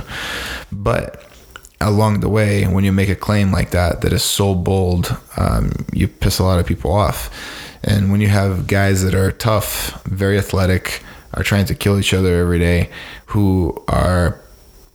But 0.71 1.32
along 1.83 2.21
the 2.21 2.29
way 2.29 2.65
when 2.65 2.85
you 2.85 2.93
make 2.93 3.09
a 3.09 3.17
claim 3.17 3.53
like 3.53 3.71
that 3.71 4.01
that 4.01 4.13
is 4.13 4.23
so 4.23 4.55
bold 4.55 5.17
um, 5.37 5.73
you 5.93 6.09
piss 6.09 6.39
a 6.39 6.45
lot 6.45 6.59
of 6.59 6.67
people 6.67 6.93
off 6.93 7.31
and 7.85 8.11
when 8.13 8.21
you 8.21 8.29
have 8.29 8.67
guys 8.67 9.03
that 9.03 9.15
are 9.15 9.33
tough 9.33 10.03
very 10.05 10.39
athletic 10.39 11.03
are 11.35 11.43
trying 11.43 11.65
to 11.65 11.75
kill 11.75 11.99
each 11.99 12.15
other 12.15 12.41
every 12.41 12.59
day 12.59 12.91
who 13.27 13.83
are 13.89 14.43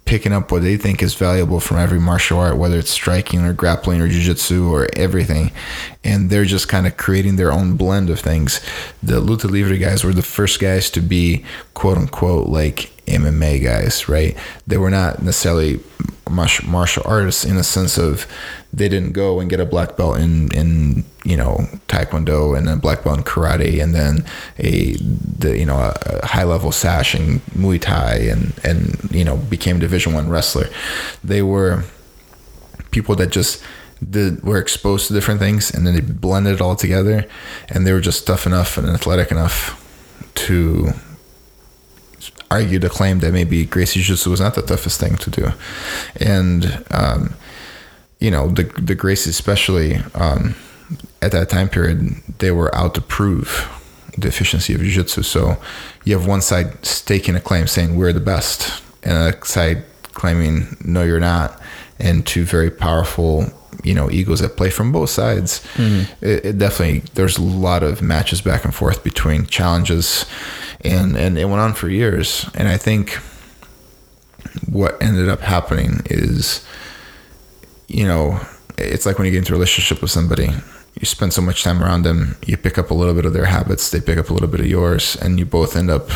picking 0.07 0.31
up 0.31 0.51
what 0.51 0.63
they 0.63 0.77
think 0.77 1.03
is 1.03 1.13
valuable 1.13 1.59
from 1.59 1.77
every 1.77 1.99
martial 1.99 2.39
art, 2.39 2.57
whether 2.57 2.79
it's 2.79 2.89
striking 2.89 3.41
or 3.41 3.53
grappling 3.53 4.01
or 4.01 4.07
jujitsu 4.07 4.71
or 4.71 4.87
everything. 4.95 5.51
And 6.03 6.29
they're 6.29 6.45
just 6.45 6.69
kind 6.69 6.87
of 6.87 6.97
creating 6.97 7.35
their 7.35 7.51
own 7.51 7.75
blend 7.75 8.09
of 8.09 8.19
things. 8.19 8.61
The 9.03 9.19
Luta 9.21 9.49
Livre 9.51 9.77
guys 9.77 10.03
were 10.03 10.13
the 10.13 10.23
first 10.23 10.59
guys 10.59 10.89
to 10.91 11.01
be 11.01 11.45
quote 11.73 11.97
unquote 11.97 12.47
like 12.47 12.91
MMA 13.07 13.63
guys, 13.63 14.07
right? 14.07 14.35
They 14.65 14.77
were 14.77 14.89
not 14.89 15.21
necessarily 15.21 15.79
martial, 16.29 17.03
artists 17.05 17.45
in 17.45 17.57
a 17.57 17.63
sense 17.63 17.97
of 17.97 18.27
they 18.73 18.89
didn't 18.89 19.13
go 19.13 19.39
and 19.39 19.49
get 19.49 19.59
a 19.59 19.65
black 19.65 19.95
belt 19.97 20.19
in 20.19 20.51
in 20.53 21.05
you 21.23 21.37
know 21.37 21.57
taekwondo 21.87 22.57
and 22.57 22.67
a 22.67 22.75
black 22.75 23.03
belt 23.03 23.17
in 23.17 23.23
karate 23.23 23.81
and 23.81 23.95
then 23.95 24.25
a 24.59 24.93
the 24.95 25.57
you 25.57 25.65
know 25.65 25.93
a, 25.95 26.25
high 26.25 26.43
level 26.43 26.71
sash 26.71 27.15
in 27.15 27.39
muay 27.55 27.79
thai 27.79 28.15
and 28.15 28.53
and 28.63 29.09
you 29.11 29.23
know 29.23 29.37
became 29.37 29.79
division 29.79 30.13
one 30.13 30.29
wrestler 30.29 30.67
they 31.23 31.41
were 31.41 31.83
people 32.91 33.15
that 33.15 33.31
just 33.31 33.63
did, 34.09 34.43
were 34.43 34.57
exposed 34.57 35.07
to 35.07 35.13
different 35.13 35.39
things 35.39 35.73
and 35.73 35.87
then 35.87 35.95
they 35.95 36.01
blended 36.01 36.55
it 36.55 36.61
all 36.61 36.75
together 36.75 37.25
and 37.69 37.87
they 37.87 37.93
were 37.93 38.01
just 38.01 38.27
tough 38.27 38.45
enough 38.45 38.77
and 38.77 38.87
athletic 38.89 39.31
enough 39.31 39.83
to 40.35 40.91
argue 42.49 42.79
the 42.79 42.89
claim 42.89 43.19
that 43.19 43.33
maybe 43.33 43.65
Gracie 43.65 44.01
Jiu-Jitsu 44.01 44.29
was 44.29 44.39
not 44.39 44.55
the 44.55 44.61
toughest 44.61 44.99
thing 44.99 45.17
to 45.17 45.29
do. 45.29 45.51
And, 46.19 46.83
um, 46.91 47.35
you 48.19 48.31
know, 48.31 48.47
the, 48.47 48.63
the 48.63 48.95
Gracies 48.95 49.27
especially, 49.27 49.97
um, 50.15 50.55
at 51.21 51.31
that 51.33 51.49
time 51.49 51.67
period, 51.67 52.23
they 52.39 52.51
were 52.51 52.73
out 52.73 52.95
to 52.95 53.01
prove 53.01 53.67
the 54.17 54.27
efficiency 54.27 54.73
of 54.73 54.81
Jiu-Jitsu. 54.81 55.23
So 55.23 55.57
you 56.05 56.17
have 56.17 56.25
one 56.25 56.41
side 56.41 56.85
staking 56.85 57.35
a 57.35 57.41
claim 57.41 57.67
saying 57.67 57.95
we're 57.97 58.13
the 58.13 58.19
best 58.19 58.81
and 59.03 59.35
a 59.35 59.45
side 59.45 59.83
claiming 60.13 60.77
no, 60.83 61.03
you're 61.03 61.19
not. 61.19 61.61
And 61.99 62.25
two 62.25 62.45
very 62.45 62.71
powerful, 62.71 63.51
you 63.83 63.93
know, 63.93 64.09
egos 64.09 64.39
that 64.39 64.55
play 64.55 64.69
from 64.69 64.91
both 64.91 65.09
sides. 65.09 65.65
It, 66.21 66.45
it 66.45 66.57
definitely, 66.57 66.99
there's 67.15 67.37
a 67.37 67.43
lot 67.43 67.83
of 67.83 68.01
matches 68.01 68.41
back 68.41 68.63
and 68.63 68.73
forth 68.73 69.03
between 69.03 69.47
challenges 69.47 70.25
and, 70.81 71.15
and 71.17 71.37
it 71.37 71.45
went 71.45 71.61
on 71.61 71.73
for 71.73 71.89
years. 71.89 72.49
And 72.53 72.67
I 72.67 72.77
think 72.77 73.19
what 74.69 75.01
ended 75.01 75.29
up 75.29 75.41
happening 75.41 76.01
is, 76.05 76.65
you 77.87 78.05
know, 78.05 78.39
it's 78.77 79.05
like 79.05 79.17
when 79.17 79.25
you 79.25 79.31
get 79.31 79.39
into 79.39 79.53
a 79.53 79.55
relationship 79.55 80.01
with 80.01 80.11
somebody, 80.11 80.49
you 80.99 81.05
spend 81.05 81.33
so 81.33 81.41
much 81.41 81.63
time 81.63 81.81
around 81.81 82.03
them, 82.03 82.37
you 82.45 82.57
pick 82.57 82.77
up 82.77 82.91
a 82.91 82.93
little 82.93 83.13
bit 83.13 83.25
of 83.25 83.33
their 83.33 83.45
habits, 83.45 83.89
they 83.89 84.01
pick 84.01 84.17
up 84.17 84.29
a 84.29 84.33
little 84.33 84.47
bit 84.47 84.59
of 84.59 84.67
yours, 84.67 85.15
and 85.15 85.39
you 85.39 85.45
both 85.45 85.75
end 85.75 85.89
up 85.89 86.09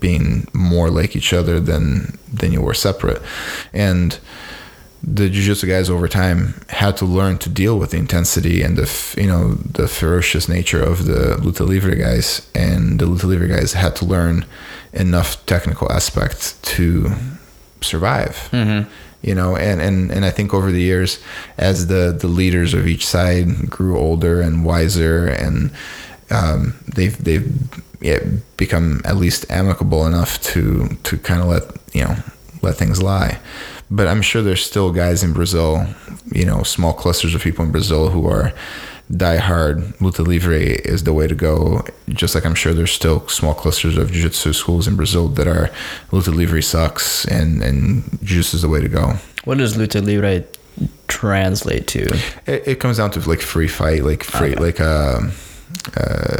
being 0.00 0.46
more 0.52 0.90
like 0.90 1.16
each 1.16 1.32
other 1.32 1.58
than 1.58 2.18
than 2.32 2.52
you 2.52 2.62
were 2.62 2.74
separate. 2.74 3.20
And 3.72 4.18
the 5.04 5.28
jiu-jitsu 5.28 5.66
guys 5.66 5.90
over 5.90 6.06
time 6.06 6.54
had 6.68 6.96
to 6.98 7.04
learn 7.04 7.38
to 7.38 7.48
deal 7.48 7.78
with 7.78 7.90
the 7.90 7.96
intensity 7.96 8.62
and 8.62 8.76
the 8.76 9.14
you 9.20 9.26
know 9.26 9.54
the 9.54 9.88
ferocious 9.88 10.48
nature 10.48 10.82
of 10.82 11.06
the 11.06 11.36
luta 11.40 11.66
livre 11.66 11.94
guys. 11.94 12.48
And 12.54 12.98
the 12.98 13.06
luta 13.06 13.24
livre 13.24 13.48
guys 13.48 13.72
had 13.72 13.96
to 13.96 14.04
learn 14.04 14.44
enough 14.92 15.44
technical 15.46 15.90
aspects 15.90 16.58
to 16.74 17.10
survive. 17.80 18.48
You 19.22 19.36
know 19.36 19.54
and, 19.54 19.80
and 19.80 20.10
and 20.10 20.24
i 20.24 20.30
think 20.30 20.52
over 20.52 20.72
the 20.72 20.80
years 20.80 21.20
as 21.56 21.86
the 21.86 22.10
the 22.10 22.26
leaders 22.26 22.74
of 22.74 22.88
each 22.88 23.06
side 23.06 23.70
grew 23.70 23.96
older 23.96 24.40
and 24.40 24.64
wiser 24.64 25.28
and 25.28 25.70
um, 26.32 26.74
they've 26.92 27.16
they've 27.22 27.46
yeah, 28.02 28.18
become 28.56 29.00
at 29.04 29.16
least 29.16 29.46
amicable 29.48 30.06
enough 30.06 30.42
to 30.42 30.88
to 31.04 31.16
kind 31.18 31.40
of 31.40 31.48
let 31.48 31.62
you 31.92 32.04
know 32.04 32.16
let 32.62 32.76
things 32.76 33.02
lie. 33.02 33.38
But 33.96 34.06
I'm 34.08 34.22
sure 34.22 34.40
there's 34.42 34.64
still 34.64 34.90
guys 34.92 35.22
in 35.22 35.32
Brazil, 35.34 35.86
you 36.38 36.46
know, 36.46 36.62
small 36.62 36.94
clusters 36.94 37.34
of 37.34 37.42
people 37.42 37.62
in 37.66 37.72
Brazil 37.72 38.08
who 38.08 38.26
are 38.26 38.52
die 39.14 39.36
hard. 39.36 39.76
Luta 40.00 40.24
Livre 40.26 40.54
is 40.92 41.04
the 41.04 41.12
way 41.12 41.26
to 41.28 41.34
go. 41.34 41.84
Just 42.08 42.34
like 42.34 42.46
I'm 42.46 42.54
sure 42.54 42.72
there's 42.72 42.92
still 43.02 43.28
small 43.28 43.52
clusters 43.54 43.98
of 43.98 44.10
jiu-jitsu 44.10 44.52
schools 44.54 44.88
in 44.88 44.96
Brazil 44.96 45.28
that 45.36 45.46
are 45.46 45.68
Luta 46.10 46.32
Livre 46.34 46.62
sucks 46.62 47.26
and 47.26 47.62
and 47.62 48.02
jiu-jitsu 48.22 48.56
is 48.56 48.62
the 48.62 48.68
way 48.74 48.80
to 48.80 48.88
go. 48.88 49.04
What 49.44 49.58
does 49.58 49.76
luta 49.76 50.00
livre 50.02 50.44
translate 51.08 51.86
to? 51.88 52.02
It, 52.46 52.62
it 52.72 52.80
comes 52.80 52.96
down 52.96 53.10
to 53.12 53.20
like 53.28 53.42
free 53.42 53.68
fight, 53.68 54.04
like 54.04 54.22
free, 54.24 54.52
Okay. 54.52 54.62
like 54.66 54.80
um, 54.80 55.32
uh, 55.96 56.38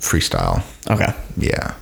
freestyle. 0.00 0.62
Okay. 0.90 1.12
Yeah, 1.36 1.74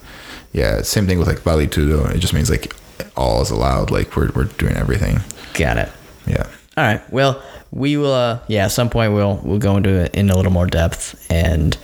yeah. 0.53 0.83
Same 0.83 1.07
thing 1.09 1.19
with 1.19 1.27
like 1.27 1.41
Vale 1.41 1.67
Tudo. 1.67 2.15
It 2.15 2.19
just 2.19 2.35
means 2.35 2.51
like 2.51 2.73
all 3.17 3.43
is 3.43 3.51
allowed. 3.51 3.91
Like 3.91 4.17
we're 4.17 4.31
we're 4.35 4.45
doing 4.45 4.77
everything. 4.77 5.21
Got 5.55 5.79
it. 5.79 5.91
Yeah. 6.27 6.47
All 6.77 6.85
right. 6.85 7.13
Well, 7.13 7.43
we 7.71 7.97
will. 7.97 8.13
Uh, 8.13 8.41
yeah, 8.49 8.65
at 8.67 8.73
some 8.73 8.91
point 8.91 9.13
we'll 9.13 9.41
we'll 9.43 9.59
go 9.59 9.77
into 9.77 9.91
it 9.91 10.15
in 10.15 10.31
a 10.31 10.37
little 10.37 10.53
more 10.53 10.67
depth. 10.67 11.27
And 11.31 11.77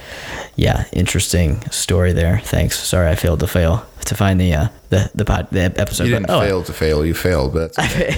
yeah, 0.57 0.85
interesting 0.93 1.61
story 1.70 2.12
there. 2.12 2.41
Thanks. 2.41 2.78
Sorry, 2.78 3.09
I 3.09 3.14
failed 3.14 3.41
to 3.41 3.47
fail 3.47 3.85
to 4.07 4.14
find 4.14 4.41
the 4.41 4.55
uh, 4.55 4.68
the 4.91 5.11
the 5.14 5.24
pod, 5.24 5.49
the 5.51 5.72
episode. 5.76 6.05
You 6.05 6.11
didn't 6.14 6.26
but- 6.28 6.37
oh, 6.37 6.41
fail 6.47 6.62
to 6.62 6.72
fail. 6.72 7.05
You 7.07 7.14
failed, 7.14 7.53
but 7.55 7.78
okay. 7.78 8.11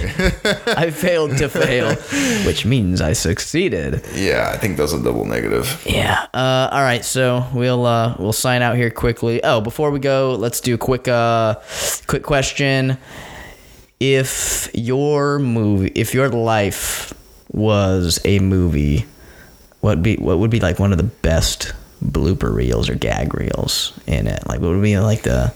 I 0.67 0.91
failed 0.91 1.37
to 1.37 1.49
fail, 1.49 1.95
which 2.45 2.65
means 2.65 3.01
I 3.01 3.13
succeeded. 3.13 4.05
yeah, 4.13 4.51
I 4.53 4.57
think 4.57 4.77
those 4.77 4.93
a 4.93 5.01
double 5.03 5.25
negative. 5.25 5.81
Yeah. 5.85 6.25
Uh, 6.33 6.69
all 6.71 6.81
right. 6.81 7.03
So 7.03 7.45
we'll 7.53 7.85
uh, 7.85 8.15
we'll 8.19 8.33
sign 8.33 8.61
out 8.61 8.75
here 8.75 8.91
quickly. 8.91 9.43
Oh, 9.43 9.61
before 9.61 9.91
we 9.91 9.99
go, 9.99 10.35
let's 10.39 10.61
do 10.61 10.75
a 10.75 10.77
quick 10.77 11.07
uh, 11.07 11.55
quick 12.07 12.23
question. 12.23 12.97
If 13.99 14.69
your 14.75 15.39
movie, 15.39 15.91
if 15.95 16.13
your 16.13 16.29
life 16.29 17.13
was 17.51 18.19
a 18.25 18.39
movie, 18.39 19.05
what 19.81 20.01
be 20.01 20.15
what 20.17 20.39
would 20.39 20.51
be 20.51 20.59
like 20.59 20.79
one 20.79 20.91
of 20.91 20.97
the 20.97 21.03
best 21.03 21.73
blooper 22.03 22.53
reels 22.53 22.89
or 22.89 22.95
gag 22.95 23.33
reels 23.33 23.97
in 24.07 24.27
it? 24.27 24.45
Like 24.47 24.59
what 24.59 24.69
would 24.69 24.81
be 24.81 24.97
like 24.99 25.23
the 25.23 25.53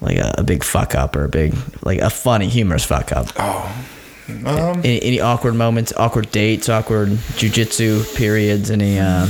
like 0.00 0.18
a, 0.18 0.34
a 0.38 0.42
big 0.42 0.62
fuck 0.62 0.94
up 0.94 1.16
or 1.16 1.24
a 1.24 1.28
big 1.28 1.54
like 1.82 2.00
a 2.00 2.10
funny 2.10 2.48
humorous 2.48 2.84
fuck 2.84 3.12
up? 3.12 3.38
Um, 4.28 4.80
any, 4.84 5.00
any 5.02 5.20
awkward 5.20 5.54
moments, 5.54 5.92
awkward 5.96 6.30
dates, 6.32 6.68
awkward 6.68 7.10
jujitsu 7.10 8.16
periods, 8.16 8.70
any 8.70 8.98
uh 8.98 9.26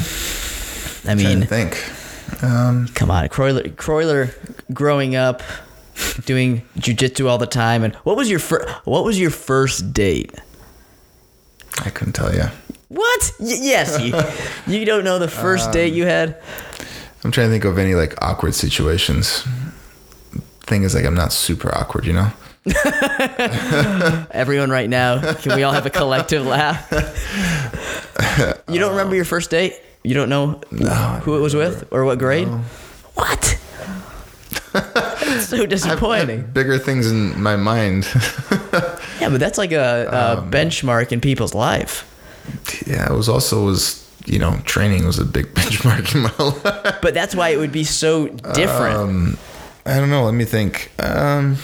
I 1.08 1.14
mean, 1.14 1.42
think. 1.42 1.82
Um, 2.42 2.88
come 2.88 3.10
on, 3.10 3.28
Croyler 3.28 3.68
Croyler 3.76 4.34
growing 4.72 5.14
up 5.14 5.42
doing 6.24 6.62
jujitsu 6.78 7.28
all 7.28 7.38
the 7.38 7.46
time 7.46 7.82
and 7.82 7.94
what 7.96 8.16
was 8.16 8.28
your 8.28 8.38
fir- 8.38 8.68
what 8.84 9.04
was 9.04 9.18
your 9.18 9.30
first 9.30 9.92
date? 9.92 10.32
I 11.84 11.90
couldn't 11.90 12.14
tell 12.14 12.34
you. 12.34 12.44
What? 12.88 13.32
Y- 13.40 13.58
yes, 13.60 14.00
you, 14.00 14.14
you 14.72 14.84
don't 14.84 15.04
know 15.04 15.18
the 15.18 15.28
first 15.28 15.72
date 15.72 15.90
um, 15.90 15.96
you 15.96 16.06
had? 16.06 16.40
I'm 17.24 17.30
trying 17.32 17.48
to 17.48 17.52
think 17.52 17.64
of 17.64 17.78
any 17.78 17.94
like 17.94 18.14
awkward 18.22 18.54
situations. 18.54 19.46
Thing 20.60 20.82
is, 20.82 20.94
like, 20.94 21.04
I'm 21.04 21.14
not 21.14 21.32
super 21.32 21.72
awkward, 21.74 22.06
you 22.06 22.12
know. 22.12 22.32
Everyone 24.32 24.70
right 24.70 24.88
now, 24.88 25.34
can 25.34 25.54
we 25.54 25.62
all 25.62 25.72
have 25.72 25.86
a 25.86 25.90
collective 25.90 26.44
laugh? 26.44 26.90
You 28.68 28.80
don't 28.80 28.90
remember 28.90 29.12
um, 29.12 29.14
your 29.14 29.24
first 29.24 29.50
date? 29.50 29.74
You 30.02 30.14
don't 30.14 30.28
know 30.28 30.60
who 31.22 31.36
it 31.36 31.40
was 31.40 31.54
with 31.54 31.86
or 31.92 32.04
what 32.04 32.18
grade? 32.18 32.48
What? 33.14 33.60
That's 34.72 35.46
so 35.46 35.66
disappointing. 35.66 36.42
Bigger 36.52 36.78
things 36.78 37.10
in 37.10 37.40
my 37.40 37.56
mind. 37.56 38.04
Yeah, 39.20 39.30
but 39.30 39.40
that's 39.40 39.58
like 39.58 39.72
a, 39.72 40.06
a 40.08 40.42
benchmark 40.50 41.10
in 41.12 41.20
people's 41.20 41.54
life. 41.54 42.04
yeah, 42.86 43.10
it 43.12 43.16
was 43.16 43.28
also 43.28 43.64
was 43.64 44.02
you 44.26 44.38
know 44.38 44.58
training 44.64 45.06
was 45.06 45.18
a 45.18 45.24
big 45.24 45.46
benchmark 45.54 46.14
in 46.14 46.22
my 46.22 46.32
life. 46.84 46.98
But 47.02 47.14
that's 47.14 47.34
why 47.34 47.48
it 47.50 47.58
would 47.58 47.72
be 47.72 47.84
so 47.84 48.28
different. 48.54 48.96
Um, 48.96 49.38
I 49.86 49.96
don't 49.98 50.10
know. 50.10 50.24
Let 50.24 50.34
me 50.34 50.44
think. 50.44 50.90
Um, 50.98 51.56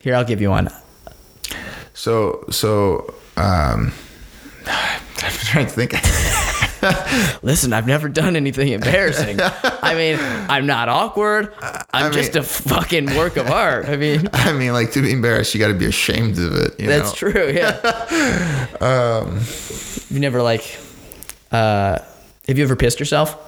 Here, 0.00 0.14
I'll 0.14 0.24
give 0.24 0.40
you 0.40 0.50
one. 0.50 0.68
so 1.94 2.44
so 2.50 3.14
um, 3.36 3.92
I'm 4.66 5.32
trying 5.50 5.66
to 5.66 5.72
think. 5.72 5.94
Listen, 7.42 7.72
I've 7.72 7.86
never 7.86 8.08
done 8.08 8.36
anything 8.36 8.68
embarrassing. 8.68 9.38
I 9.40 9.94
mean, 9.94 10.18
I'm 10.20 10.66
not 10.66 10.88
awkward. 10.88 11.52
I'm 11.60 12.06
I 12.06 12.10
just 12.10 12.36
a 12.36 12.42
fucking 12.42 13.16
work 13.16 13.36
of 13.36 13.50
art. 13.50 13.88
I 13.88 13.96
mean, 13.96 14.28
I 14.32 14.52
mean, 14.52 14.72
like 14.72 14.92
to 14.92 15.02
be 15.02 15.12
embarrassed, 15.12 15.54
you 15.54 15.60
got 15.60 15.68
to 15.68 15.74
be 15.74 15.86
ashamed 15.86 16.38
of 16.38 16.54
it. 16.54 16.78
You 16.80 16.86
that's 16.86 17.10
know? 17.22 17.30
true. 17.30 17.50
Yeah. 17.52 18.66
um, 18.80 19.40
you 20.10 20.20
never 20.20 20.42
like. 20.42 20.78
Uh, 21.50 21.98
have 22.48 22.58
you 22.58 22.64
ever 22.64 22.76
pissed 22.76 23.00
yourself? 23.00 23.45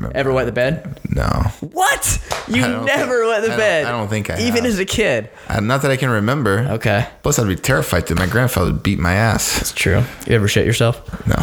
I 0.00 0.06
remember. 0.08 0.16
Ever 0.18 0.32
wet 0.32 0.46
the 0.46 0.52
bed? 0.52 1.00
No, 1.08 1.28
What? 1.60 2.18
You 2.48 2.62
never 2.62 2.86
think- 2.86 3.28
wet 3.28 3.38
I 3.38 3.40
the 3.40 3.48
don't- 3.48 3.56
bed? 3.58 3.84
I 3.86 3.90
don't 3.90 4.08
think 4.08 4.30
I 4.30 4.38
Even 4.40 4.64
have. 4.64 4.72
as 4.72 4.78
a 4.78 4.84
kid. 4.84 5.28
Uh, 5.48 5.60
not 5.60 5.82
that 5.82 5.90
I 5.90 5.96
can 5.96 6.10
remember. 6.10 6.66
Okay, 6.70 7.06
Plus, 7.22 7.38
I'd 7.38 7.46
be 7.48 7.56
terrified 7.56 8.06
that 8.06 8.18
my 8.18 8.26
grandfather 8.26 8.72
would 8.72 8.82
beat 8.82 8.98
my 8.98 9.14
ass. 9.14 9.54
that's 9.58 9.72
true. 9.72 10.02
You 10.26 10.34
ever 10.34 10.48
shit 10.48 10.66
yourself? 10.66 11.00
No, 11.26 11.36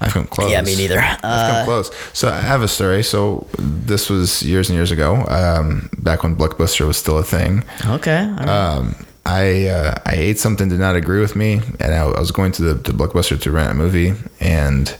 I've 0.00 0.12
come 0.12 0.26
close. 0.26 0.50
Yeah, 0.50 0.62
me 0.62 0.74
neither. 0.76 0.98
I've 1.00 1.18
Uh, 1.22 1.52
come 1.56 1.64
close. 1.66 1.90
So 2.12 2.28
I 2.28 2.40
have 2.40 2.62
a 2.62 2.68
story. 2.68 3.02
So 3.02 3.46
this 3.58 4.10
was 4.10 4.42
years 4.42 4.68
and 4.68 4.76
years 4.76 4.90
ago, 4.90 5.24
um, 5.28 5.88
back 5.98 6.22
when 6.22 6.34
Blockbuster 6.36 6.86
was 6.86 6.96
still 6.96 7.18
a 7.18 7.22
thing. 7.24 7.64
okay. 7.86 8.26
right. 8.38 8.48
Um, 8.48 8.94
I 9.24 9.68
uh, 9.68 9.94
I 10.04 10.14
ate 10.16 10.38
something 10.40 10.68
did 10.68 10.80
not 10.80 10.96
agree 10.96 11.20
with 11.20 11.36
me, 11.36 11.60
and 11.78 11.94
I, 11.94 11.98
I 12.06 12.18
was 12.18 12.32
going 12.32 12.50
to 12.52 12.62
the 12.62 12.82
to 12.82 12.92
Blockbuster 12.92 13.40
to 13.40 13.50
rent 13.52 13.70
a 13.70 13.74
movie, 13.74 14.14
and 14.40 14.92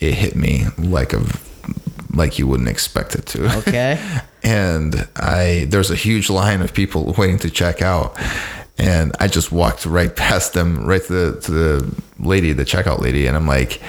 it 0.00 0.14
hit 0.14 0.34
me 0.34 0.66
like 0.78 1.12
a 1.12 1.20
like 2.14 2.38
you 2.38 2.46
wouldn't 2.46 2.68
expect 2.68 3.14
it 3.14 3.26
to. 3.26 3.58
Okay. 3.58 3.98
and 4.42 5.08
I 5.16 5.66
there's 5.68 5.90
a 5.90 5.96
huge 5.96 6.28
line 6.30 6.62
of 6.62 6.72
people 6.74 7.14
waiting 7.18 7.38
to 7.40 7.50
check 7.50 7.82
out, 7.82 8.16
and 8.78 9.12
I 9.20 9.28
just 9.28 9.52
walked 9.52 9.86
right 9.86 10.14
past 10.14 10.52
them, 10.54 10.84
right 10.86 11.02
to 11.04 11.12
the 11.12 11.40
to 11.42 11.50
the 11.50 11.94
lady, 12.18 12.52
the 12.52 12.64
checkout 12.64 13.00
lady, 13.00 13.26
and 13.26 13.36
I'm 13.36 13.46
like. 13.46 13.80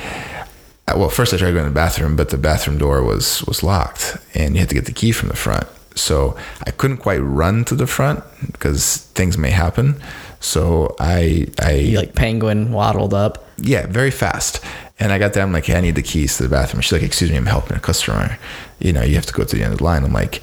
uh, 0.88 0.96
Well, 0.98 1.10
first 1.10 1.34
I 1.34 1.38
tried 1.38 1.54
going 1.54 1.64
to 1.66 1.70
the 1.70 1.76
bathroom, 1.86 2.16
but 2.16 2.30
the 2.30 2.38
bathroom 2.38 2.78
door 2.78 3.02
was 3.04 3.44
was 3.46 3.64
locked, 3.64 4.18
and 4.36 4.54
you 4.56 4.60
had 4.60 4.70
to 4.70 4.76
get 4.76 4.86
the 4.86 4.92
key 5.02 5.12
from 5.14 5.30
the 5.30 5.36
front. 5.36 5.68
So 5.96 6.36
I 6.68 6.72
couldn't 6.72 6.98
quite 6.98 7.20
run 7.20 7.64
to 7.66 7.76
the 7.76 7.88
front 7.88 8.24
because 8.52 8.98
things 9.16 9.38
may 9.38 9.52
happen. 9.52 9.96
So 10.40 10.96
I 11.00 11.48
I 11.62 11.72
you 11.94 11.98
like 11.98 12.14
penguin 12.16 12.72
waddled 12.74 13.14
up. 13.14 13.38
yeah, 13.58 13.86
very 13.88 14.12
fast. 14.12 14.60
And 15.04 15.12
I 15.12 15.20
got 15.20 15.34
there. 15.34 15.43
I'm 15.43 15.51
like, 15.51 15.66
hey, 15.66 15.76
I 15.76 15.82
need 15.82 15.95
the 15.95 16.01
keys 16.01 16.38
to 16.38 16.43
the 16.43 16.49
bathroom. 16.49 16.80
She's 16.80 16.93
like, 16.93 17.04
excuse 17.04 17.30
me, 17.30 17.36
I'm 17.36 17.45
helping 17.45 17.76
a 17.76 17.80
customer. 17.82 18.39
You 18.80 18.93
know, 18.93 19.01
you 19.01 19.16
have 19.16 19.26
to 19.26 19.34
go 19.34 19.43
to 19.43 19.54
the 19.54 19.62
end 19.62 19.74
of 19.74 19.80
the 19.80 19.84
line. 19.84 20.06
I'm 20.06 20.14
like, 20.14 20.41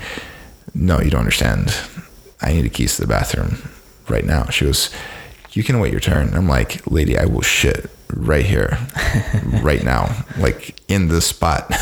no, 0.75 1.01
you 1.01 1.09
don't 1.09 1.21
understand. 1.21 1.75
I 2.43 2.53
need 2.53 2.67
the 2.67 2.69
keys 2.69 2.97
to 2.97 3.03
the 3.03 3.09
bathroom 3.09 3.63
right 4.07 4.23
now. 4.23 4.45
She 4.51 4.67
goes, 4.67 4.95
you 5.53 5.65
can 5.65 5.81
wait 5.81 5.93
your 5.93 6.01
turn. 6.01 6.35
I'm 6.35 6.47
like, 6.47 6.87
lady, 6.87 7.19
I 7.19 7.25
will 7.25 7.41
shit 7.41 7.91
right 8.13 8.45
here, 8.45 8.77
right 9.63 9.83
now, 9.83 10.27
like 10.37 10.79
in 10.89 11.09
this 11.09 11.27
spot. 11.27 11.73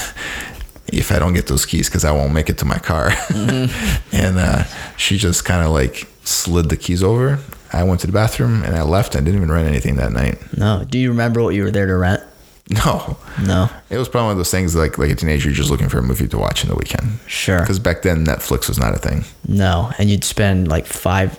If 0.93 1.11
I 1.11 1.19
don't 1.19 1.35
get 1.35 1.49
those 1.49 1.67
keys, 1.67 1.89
because 1.89 2.05
I 2.05 2.13
won't 2.13 2.33
make 2.33 2.49
it 2.49 2.59
to 2.59 2.65
my 2.65 2.79
car. 2.79 3.11
and 3.31 4.39
uh, 4.39 4.65
she 4.97 5.19
just 5.19 5.45
kind 5.45 5.67
of 5.67 5.73
like 5.73 6.07
slid 6.23 6.69
the 6.69 6.77
keys 6.77 7.03
over. 7.03 7.41
I 7.73 7.83
went 7.83 8.01
to 8.03 8.07
the 8.07 8.13
bathroom 8.13 8.63
and 8.63 8.77
I 8.77 8.83
left. 8.83 9.17
I 9.17 9.19
didn't 9.19 9.35
even 9.35 9.51
rent 9.51 9.67
anything 9.67 9.97
that 9.97 10.13
night. 10.13 10.39
No. 10.57 10.85
Do 10.89 10.97
you 10.97 11.11
remember 11.11 11.43
what 11.43 11.57
you 11.57 11.65
were 11.65 11.73
there 11.73 11.87
to 11.87 11.97
rent? 11.97 12.23
No, 12.85 13.17
No. 13.43 13.71
it 13.89 13.97
was 13.97 14.09
probably 14.09 14.27
one 14.27 14.33
of 14.33 14.37
those 14.39 14.51
things 14.51 14.75
like 14.77 14.99
like 14.99 15.11
a 15.11 15.15
teenager 15.15 15.51
just 15.51 15.71
looking 15.71 15.89
for 15.89 15.99
a 15.99 16.03
movie 16.03 16.29
to 16.29 16.37
watch 16.39 16.63
in 16.65 16.69
the 16.69 16.77
weekend. 16.77 17.19
Sure. 17.27 17.61
Because 17.61 17.79
back 17.79 18.03
then 18.03 18.27
Netflix 18.27 18.69
was 18.69 18.79
not 18.79 18.95
a 18.95 18.99
thing. 18.99 19.25
No. 19.47 19.91
And 19.99 20.11
you'd 20.11 20.23
spend 20.25 20.69
like 20.69 20.85
five, 20.85 21.39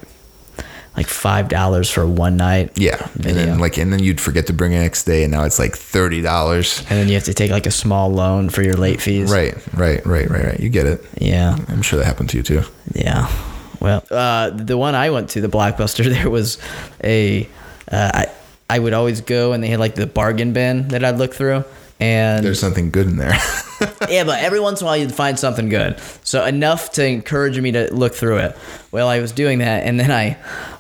like 0.97 1.05
five 1.07 1.47
dollars 1.47 1.89
for 1.89 2.07
one 2.07 2.36
night. 2.36 2.71
Yeah, 2.77 2.97
and 3.13 3.23
then 3.38 3.59
like 3.59 3.77
and 3.77 3.93
then 3.93 3.99
you'd 4.01 4.19
forget 4.19 4.47
to 4.47 4.53
bring 4.53 4.73
it 4.73 4.80
next 4.80 5.03
day, 5.05 5.23
and 5.23 5.32
now 5.32 5.43
it's 5.43 5.59
like 5.59 5.75
thirty 5.75 6.21
dollars. 6.21 6.80
And 6.89 6.99
then 6.99 7.07
you 7.07 7.13
have 7.13 7.25
to 7.25 7.34
take 7.34 7.51
like 7.51 7.67
a 7.67 7.71
small 7.71 8.09
loan 8.11 8.49
for 8.49 8.63
your 8.63 8.73
late 8.75 8.99
fees. 8.99 9.32
Right, 9.32 9.53
right, 9.75 10.03
right, 10.07 10.30
right, 10.30 10.43
right. 10.45 10.59
You 10.59 10.69
get 10.69 10.88
it. 10.88 11.05
Yeah. 11.21 11.57
I'm 11.67 11.84
sure 11.84 11.99
that 11.99 12.05
happened 12.05 12.30
to 12.32 12.38
you 12.38 12.43
too. 12.43 12.63
Yeah. 12.95 13.32
Well, 13.80 14.03
uh, 14.11 14.49
the 14.49 14.77
one 14.77 14.93
I 14.95 15.09
went 15.11 15.30
to, 15.32 15.41
the 15.41 15.47
Blockbuster, 15.47 16.05
there 16.09 16.30
was 16.30 16.57
a. 17.03 17.47
Uh, 17.91 18.11
I 18.13 18.25
I 18.70 18.80
would 18.80 18.93
always 18.93 19.22
go 19.22 19.53
and 19.53 19.63
they 19.63 19.67
had 19.67 19.80
like 19.80 19.95
the 19.95 20.05
bargain 20.07 20.53
bin 20.53 20.89
that 20.89 21.03
I'd 21.03 21.17
look 21.17 21.34
through. 21.34 21.63
And 21.99 22.45
There's 22.45 22.59
something 22.59 22.91
good 22.91 23.07
in 23.07 23.17
there. 23.17 23.32
yeah, 24.09 24.24
but 24.24 24.41
every 24.41 24.59
once 24.59 24.80
in 24.80 24.86
a 24.86 24.88
while 24.88 24.97
you'd 24.97 25.13
find 25.13 25.38
something 25.38 25.67
good. 25.67 25.99
So 26.24 26.45
enough 26.45 26.91
to 26.93 27.05
encourage 27.05 27.59
me 27.59 27.72
to 27.74 27.93
look 27.93 28.13
through 28.15 28.38
it. 28.38 28.57
Well, 28.91 29.09
I 29.09 29.20
was 29.20 29.34
doing 29.34 29.59
that, 29.59 29.84
and 29.84 29.99
then 29.99 30.11
I, 30.11 30.38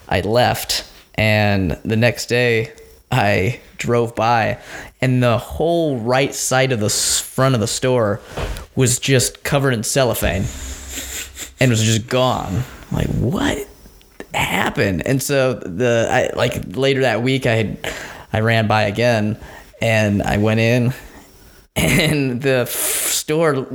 I 0.07 0.21
left, 0.21 0.89
and 1.15 1.71
the 1.83 1.97
next 1.97 2.27
day 2.27 2.71
I 3.11 3.59
drove 3.77 4.15
by, 4.15 4.59
and 5.01 5.21
the 5.21 5.37
whole 5.37 5.97
right 5.97 6.33
side 6.33 6.71
of 6.71 6.79
the 6.79 6.89
front 6.89 7.53
of 7.53 7.59
the 7.59 7.67
store 7.67 8.21
was 8.75 8.97
just 8.97 9.43
covered 9.43 9.73
in 9.73 9.83
cellophane 9.83 10.45
and 11.59 11.69
was 11.69 11.83
just 11.83 12.07
gone. 12.07 12.63
I'm 12.91 12.97
like, 12.97 13.07
what 13.07 13.67
happened? 14.33 15.05
And 15.05 15.21
so 15.21 15.53
the 15.53 16.07
I 16.09 16.35
like 16.35 16.75
later 16.75 17.01
that 17.01 17.21
week, 17.23 17.45
I 17.45 17.53
had 17.55 17.93
I 18.31 18.39
ran 18.41 18.67
by 18.67 18.83
again, 18.83 19.37
and 19.81 20.21
I 20.21 20.37
went 20.37 20.59
in, 20.59 20.93
and 21.75 22.41
the 22.41 22.61
f- 22.61 22.69
store 22.69 23.67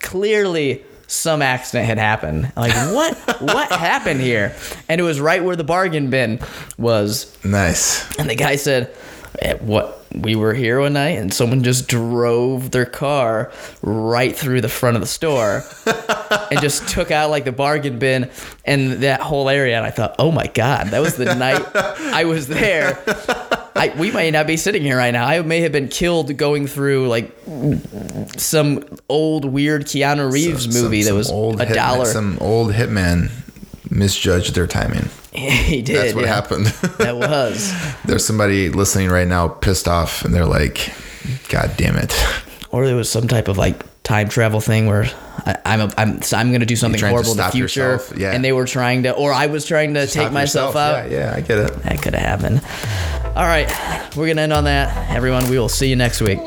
clearly 0.00 0.84
some 1.06 1.42
accident 1.42 1.86
had 1.86 1.98
happened. 1.98 2.52
Like 2.56 2.74
what 2.92 3.16
what 3.40 3.70
happened 3.72 4.20
here? 4.20 4.54
And 4.88 5.00
it 5.00 5.04
was 5.04 5.20
right 5.20 5.42
where 5.42 5.56
the 5.56 5.64
bargain 5.64 6.10
bin 6.10 6.40
was. 6.78 7.36
Nice. 7.44 8.18
And 8.18 8.28
the 8.28 8.34
guy 8.34 8.56
said, 8.56 8.94
"Eh, 9.40 9.54
"What? 9.60 10.00
We 10.14 10.36
were 10.36 10.54
here 10.54 10.78
one 10.80 10.92
night, 10.92 11.18
and 11.18 11.34
someone 11.34 11.64
just 11.64 11.88
drove 11.88 12.70
their 12.70 12.86
car 12.86 13.50
right 13.82 14.34
through 14.36 14.60
the 14.60 14.68
front 14.68 14.96
of 14.96 15.00
the 15.00 15.08
store, 15.08 15.64
and 16.50 16.60
just 16.60 16.88
took 16.88 17.10
out 17.10 17.30
like 17.30 17.44
the 17.44 17.50
bargain 17.52 17.98
bin 17.98 18.30
and 18.64 19.02
that 19.02 19.20
whole 19.20 19.48
area." 19.48 19.76
And 19.76 19.84
I 19.84 19.90
thought, 19.90 20.14
"Oh 20.18 20.30
my 20.30 20.46
god, 20.46 20.88
that 20.88 21.00
was 21.00 21.16
the 21.16 21.34
night 21.34 21.64
I 21.74 22.24
was 22.24 22.46
there." 22.48 22.98
I, 23.76 23.92
we 23.98 24.12
might 24.12 24.30
not 24.30 24.46
be 24.46 24.56
sitting 24.56 24.82
here 24.82 24.96
right 24.96 25.10
now. 25.10 25.26
I 25.26 25.42
may 25.42 25.60
have 25.62 25.72
been 25.72 25.88
killed 25.88 26.36
going 26.36 26.68
through 26.68 27.08
like 27.08 27.36
some 28.36 28.84
old 29.08 29.44
weird 29.44 29.84
Keanu 29.86 30.30
Reeves 30.32 30.72
Some- 30.72 30.82
movie 30.82 31.02
that 31.02 31.08
some 31.08 31.16
was 31.16 31.30
old 31.30 31.60
a 31.60 31.66
hitman- 31.66 31.74
dollar. 31.74 32.04
Some 32.06 32.38
old 32.40 32.72
hitman 32.72 33.30
misjudged 33.94 34.54
their 34.54 34.66
timing. 34.66 35.08
he 35.32 35.80
did. 35.82 35.96
That's 35.96 36.14
what 36.14 36.24
yeah. 36.24 36.34
happened. 36.34 36.66
That 36.98 37.16
was. 37.16 37.72
There's 38.04 38.24
somebody 38.24 38.68
listening 38.68 39.10
right 39.10 39.26
now 39.26 39.48
pissed 39.48 39.88
off 39.88 40.24
and 40.24 40.34
they're 40.34 40.46
like, 40.46 40.92
God 41.48 41.72
damn 41.76 41.96
it. 41.96 42.14
or 42.70 42.86
there 42.86 42.96
was 42.96 43.10
some 43.10 43.28
type 43.28 43.48
of 43.48 43.58
like 43.58 43.82
time 44.04 44.28
travel 44.28 44.60
thing 44.60 44.86
where 44.86 45.04
I, 45.46 45.56
I'm 45.64 45.80
a, 45.80 45.92
I'm 45.98 46.22
so 46.22 46.36
I'm 46.36 46.52
gonna 46.52 46.66
do 46.66 46.76
something 46.76 47.00
to 47.00 47.08
horrible 47.08 47.32
in 47.32 47.36
the 47.38 47.48
future, 47.50 47.92
yourself? 47.92 48.18
Yeah. 48.18 48.32
and 48.32 48.44
they 48.44 48.52
were 48.52 48.66
trying 48.66 49.02
to, 49.04 49.12
or 49.12 49.32
I 49.32 49.46
was 49.46 49.66
trying 49.66 49.94
to 49.94 50.00
take 50.02 50.10
Stop 50.10 50.32
myself 50.32 50.74
yourself. 50.74 51.04
out. 51.04 51.10
Yeah, 51.10 51.30
yeah, 51.30 51.36
I 51.36 51.40
get 51.40 51.58
it. 51.58 51.82
That 51.82 52.02
could 52.02 52.14
have 52.14 52.40
happened. 52.40 52.62
All 53.36 53.44
right, 53.44 53.68
we're 54.16 54.28
gonna 54.28 54.42
end 54.42 54.52
on 54.52 54.64
that, 54.64 55.10
everyone. 55.10 55.48
We 55.50 55.58
will 55.58 55.68
see 55.68 55.88
you 55.88 55.96
next 55.96 56.20
week. 56.20 56.38